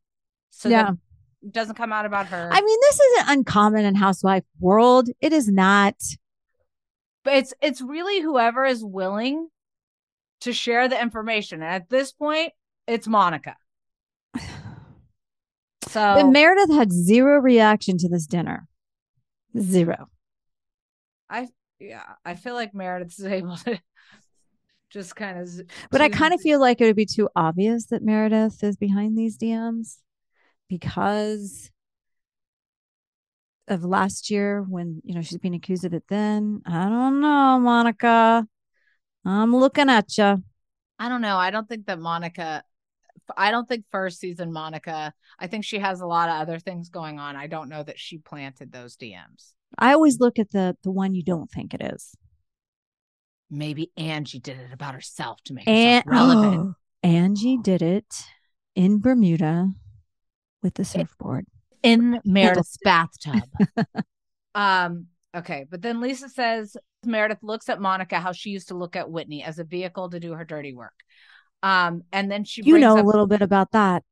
So 0.52 0.70
Yeah. 0.70 0.84
that 0.84 0.98
it 1.42 1.52
doesn't 1.52 1.74
come 1.74 1.92
out 1.92 2.06
about 2.06 2.28
her. 2.28 2.50
I 2.54 2.62
mean, 2.62 2.80
this 2.82 3.00
isn't 3.00 3.30
uncommon 3.40 3.86
in 3.86 3.96
housewife 3.96 4.44
world. 4.60 5.10
It 5.20 5.34
is 5.34 5.48
not. 5.48 5.96
but 7.24 7.34
it's 7.34 7.56
it's 7.60 7.82
really 7.82 8.22
whoever 8.22 8.66
is 8.66 8.84
willing 8.86 9.50
to 10.42 10.54
share 10.54 10.88
the 10.88 11.02
information 11.02 11.64
and 11.64 11.72
at 11.74 11.90
this 11.90 12.12
point 12.12 12.54
it's 12.86 13.08
monica 13.08 13.56
so 15.88 16.14
But 16.16 16.28
Meredith 16.30 16.70
had 16.70 16.92
zero 16.94 17.40
reaction 17.42 17.98
to 17.98 18.08
this 18.10 18.28
dinner. 18.28 18.68
Zero. 19.60 20.10
i 21.30 21.48
yeah 21.80 22.04
i 22.26 22.36
feel 22.36 22.54
like 22.54 22.74
meredith 22.74 23.18
is 23.20 23.26
able 23.40 23.56
to 23.58 23.80
just 24.90 25.16
kind 25.18 25.38
of 25.38 25.50
But 25.92 26.00
I 26.00 26.08
kind 26.08 26.34
of 26.34 26.40
feel 26.40 26.62
like 26.62 26.80
it 26.80 26.86
would 26.86 26.96
be 26.96 27.06
too 27.06 27.28
obvious 27.36 27.88
that 27.88 28.02
Meredith 28.02 28.64
is 28.64 28.78
behind 28.78 29.18
these 29.18 29.38
DMs 29.38 29.98
because 30.70 31.70
of 33.68 33.84
last 33.84 34.30
year 34.30 34.64
when, 34.64 35.02
you 35.04 35.14
know, 35.14 35.22
she's 35.22 35.40
being 35.40 35.56
accused 35.56 35.84
of 35.84 35.94
it 35.94 36.06
then. 36.08 36.62
I 36.66 36.86
don't 36.88 37.20
know, 37.20 37.60
Monica. 37.60 38.48
I'm 39.26 39.54
looking 39.54 39.90
at 39.90 40.18
you. 40.18 40.42
i 41.00 41.10
don't 41.10 41.22
know 41.22 41.38
i 41.38 41.52
don't 41.52 41.68
think 41.68 41.86
that 41.86 42.00
monica 42.00 42.64
i 43.36 43.52
don't 43.52 43.68
think 43.68 43.86
first 43.92 44.20
season 44.20 44.52
monica 44.54 45.14
i 45.38 45.48
think 45.48 45.66
she 45.66 45.80
has 45.80 46.00
a 46.02 46.06
lot 46.06 46.30
of 46.30 46.36
other 46.36 46.60
things 46.60 46.90
going 46.90 47.20
on 47.20 47.36
i 47.36 47.48
don't 47.48 47.70
know 47.70 47.84
that 47.84 48.00
she 48.00 48.18
planted 48.18 48.72
those 48.72 48.96
dms 48.96 49.54
I 49.78 49.94
always 49.94 50.20
look 50.20 50.40
at 50.40 50.52
the 50.52 50.78
the 50.84 50.92
one 50.92 51.14
you 51.14 51.24
don't 51.24 51.50
think 51.52 51.74
it 51.74 51.82
is. 51.82 52.16
maybe 53.50 53.92
angie 53.98 54.40
did 54.40 54.58
it 54.60 54.74
about 54.74 54.94
herself 54.94 55.42
to 55.44 55.54
make 55.54 55.68
And 55.68 56.04
herself 56.04 56.04
relevant 56.06 56.76
Angie 57.04 57.58
did 57.58 57.82
it 57.82 58.24
in 58.76 59.00
Bermuda 59.00 59.72
with 60.62 60.74
the 60.74 60.84
surfboard. 60.84 61.46
in 61.84 62.20
Meredith's 62.26 62.78
bathtub. 62.84 63.44
um, 64.56 65.08
okay, 65.36 65.66
but 65.70 65.82
then 65.82 66.02
Lisa 66.02 66.28
says 66.28 66.76
Meredith 67.06 67.44
looks 67.44 67.70
at 67.70 67.80
Monica 67.80 68.20
how 68.20 68.32
she 68.32 68.50
used 68.50 68.70
to 68.70 68.76
look 68.76 68.96
at 68.96 69.10
Whitney 69.10 69.44
as 69.44 69.60
a 69.60 69.64
vehicle 69.64 70.10
to 70.10 70.20
do 70.20 70.34
her 70.34 70.44
dirty 70.44 70.74
work. 70.74 70.94
Um, 71.64 72.04
and 72.12 72.30
then 72.32 72.44
she 72.44 72.62
You 72.64 72.78
know 72.80 73.00
a 73.00 73.04
little 73.04 73.28
bit 73.28 73.42
about 73.42 73.72
that. 73.72 74.04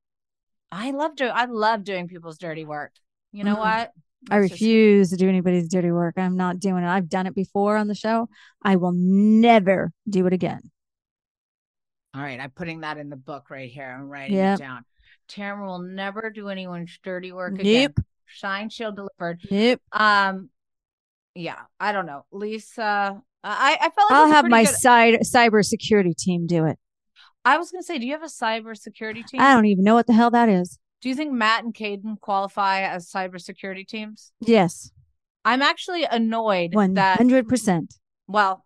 I 0.71 0.91
love 0.91 1.15
do 1.15 1.25
I 1.25 1.45
love 1.45 1.83
doing 1.83 2.07
people's 2.07 2.37
dirty 2.37 2.65
work. 2.65 2.91
You 3.31 3.43
know 3.43 3.55
Mm. 3.55 3.59
what? 3.59 3.91
I 4.31 4.37
refuse 4.37 5.09
to 5.11 5.17
do 5.17 5.29
anybody's 5.29 5.67
dirty 5.69 5.91
work. 5.91 6.15
I'm 6.17 6.35
not 6.35 6.59
doing 6.59 6.83
it. 6.83 6.87
I've 6.87 7.09
done 7.09 7.27
it 7.27 7.35
before 7.35 7.77
on 7.77 7.87
the 7.87 7.95
show. 7.95 8.27
I 8.63 8.75
will 8.77 8.93
never 8.93 9.91
do 10.09 10.25
it 10.27 10.33
again. 10.33 10.61
All 12.15 12.21
right, 12.21 12.39
I'm 12.39 12.51
putting 12.51 12.81
that 12.81 12.97
in 12.97 13.09
the 13.09 13.17
book 13.17 13.49
right 13.49 13.69
here. 13.69 13.93
I'm 13.97 14.07
writing 14.09 14.35
Yep. 14.37 14.59
it 14.59 14.61
down. 14.63 14.85
Tamra 15.29 15.65
will 15.65 15.79
never 15.79 16.29
do 16.33 16.49
anyone's 16.49 16.97
dirty 17.03 17.31
work 17.31 17.59
again. 17.59 17.91
Nope. 17.97 18.05
Shine 18.25 18.69
shield 18.69 18.95
delivered. 18.95 19.41
Yep. 19.49 19.81
Um, 19.91 20.49
yeah, 21.35 21.59
I 21.79 21.91
don't 21.91 22.05
know, 22.05 22.25
Lisa. 22.31 23.21
I 23.43 23.77
I 23.79 23.89
felt 23.89 24.09
like 24.09 24.19
I'll 24.19 24.27
have 24.31 24.47
my 24.47 24.63
good- 24.63 24.75
side 24.75 25.19
cyber 25.21 25.63
security 25.63 26.13
team 26.17 26.47
do 26.47 26.65
it. 26.65 26.79
I 27.43 27.57
was 27.57 27.69
gonna 27.69 27.83
say, 27.83 27.99
do 27.99 28.05
you 28.07 28.13
have 28.13 28.23
a 28.23 28.27
cyber 28.27 28.75
security 28.75 29.21
team? 29.23 29.39
I 29.41 29.53
don't 29.53 29.65
even 29.65 29.83
know 29.83 29.93
what 29.93 30.07
the 30.07 30.13
hell 30.13 30.31
that 30.31 30.49
is. 30.49 30.79
Do 31.05 31.09
you 31.09 31.15
think 31.15 31.33
Matt 31.33 31.63
and 31.63 31.71
Caden 31.71 32.19
qualify 32.19 32.81
as 32.81 33.11
cybersecurity 33.11 33.87
teams? 33.87 34.31
Yes, 34.39 34.89
I'm 35.45 35.61
actually 35.61 36.03
annoyed 36.03 36.73
one 36.73 36.95
that 36.95 37.17
hundred 37.17 37.47
percent. 37.47 37.93
well, 38.27 38.65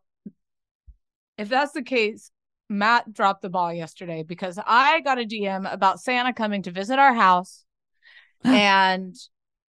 if 1.38 1.50
that's 1.50 1.74
the 1.74 1.82
case, 1.82 2.32
Matt 2.70 3.12
dropped 3.12 3.42
the 3.42 3.50
ball 3.50 3.74
yesterday 3.74 4.24
because 4.24 4.58
I 4.66 5.02
got 5.02 5.20
a 5.20 5.26
DM 5.26 5.70
about 5.70 6.00
Santa 6.00 6.32
coming 6.32 6.62
to 6.62 6.72
visit 6.72 6.98
our 6.98 7.14
house 7.14 7.66
and 8.46 9.18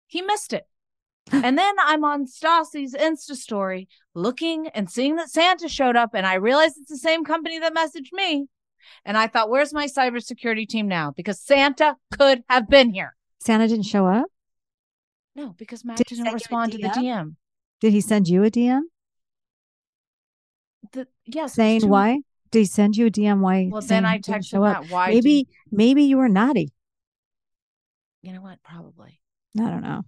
he 0.06 0.20
missed 0.20 0.52
it. 0.52 0.66
And 1.32 1.56
then 1.56 1.74
I'm 1.80 2.04
on 2.04 2.26
Stassi's 2.26 2.92
Insta 2.92 3.34
story 3.34 3.88
looking 4.14 4.68
and 4.74 4.90
seeing 4.90 5.16
that 5.16 5.30
Santa 5.30 5.70
showed 5.70 5.96
up, 5.96 6.10
and 6.12 6.26
I 6.26 6.34
realized 6.34 6.76
it's 6.78 6.90
the 6.90 6.98
same 6.98 7.24
company 7.24 7.58
that 7.60 7.74
messaged 7.74 8.12
me. 8.12 8.48
And 9.04 9.16
I 9.16 9.26
thought, 9.26 9.50
where's 9.50 9.72
my 9.72 9.86
cybersecurity 9.86 10.68
team 10.68 10.88
now? 10.88 11.12
Because 11.16 11.40
Santa 11.40 11.96
could 12.16 12.42
have 12.48 12.68
been 12.68 12.92
here. 12.92 13.14
Santa 13.40 13.68
didn't 13.68 13.86
show 13.86 14.06
up. 14.06 14.26
No, 15.34 15.54
because 15.56 15.84
Matt 15.84 15.98
Did 15.98 16.06
didn't 16.08 16.24
send 16.24 16.26
you 16.26 16.30
a 16.30 16.34
respond 16.34 16.72
to 16.72 16.78
the 16.78 16.88
DM? 16.88 17.36
Did 17.80 17.92
he 17.92 18.00
send 18.00 18.26
you 18.28 18.42
a 18.42 18.50
DM 18.50 18.80
The, 20.92 21.06
yes, 21.26 21.54
saying 21.54 21.82
two- 21.82 21.88
why? 21.88 22.20
Did 22.50 22.60
he 22.60 22.64
send 22.64 22.96
you 22.96 23.06
a 23.06 23.10
DM 23.10 23.40
why? 23.40 23.68
Well, 23.70 23.82
then 23.82 24.06
I 24.06 24.18
texted? 24.18 24.60
Matt, 24.60 24.90
why? 24.90 25.10
Maybe, 25.10 25.48
maybe 25.70 26.02
you 26.04 26.16
were 26.16 26.28
naughty. 26.30 26.72
you 28.22 28.32
know 28.32 28.40
what? 28.40 28.58
Probably. 28.62 29.20
I 29.58 29.68
don't 29.70 29.82
know. 29.82 30.02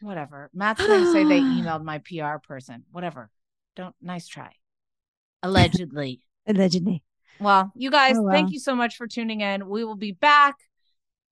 Whatever. 0.00 0.50
Matt's 0.54 0.84
going 0.84 1.04
to 1.04 1.12
say 1.12 1.24
they 1.24 1.40
emailed 1.40 1.84
my 1.84 1.98
PR 1.98 2.38
person. 2.46 2.84
Whatever. 2.90 3.30
Don't. 3.76 3.94
Nice 4.02 4.26
try. 4.26 4.52
Allegedly. 5.42 6.22
Allegedly. 6.46 7.02
Well, 7.38 7.72
you 7.74 7.90
guys, 7.90 8.16
Oh, 8.18 8.30
thank 8.30 8.52
you 8.52 8.58
so 8.58 8.74
much 8.74 8.96
for 8.96 9.06
tuning 9.06 9.40
in. 9.40 9.68
We 9.68 9.84
will 9.84 9.96
be 9.96 10.12
back 10.12 10.56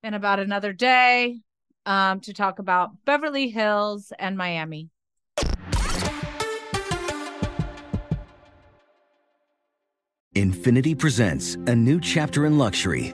in 0.03 0.13
about 0.13 0.39
another 0.39 0.73
day 0.73 1.39
um, 1.85 2.19
to 2.21 2.33
talk 2.33 2.59
about 2.59 2.91
Beverly 3.05 3.49
Hills 3.49 4.11
and 4.19 4.37
Miami. 4.37 4.89
Infiniti 10.35 10.97
presents 10.97 11.55
a 11.67 11.75
new 11.75 11.99
chapter 11.99 12.47
in 12.47 12.57
luxury, 12.57 13.13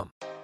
com. 0.01 0.30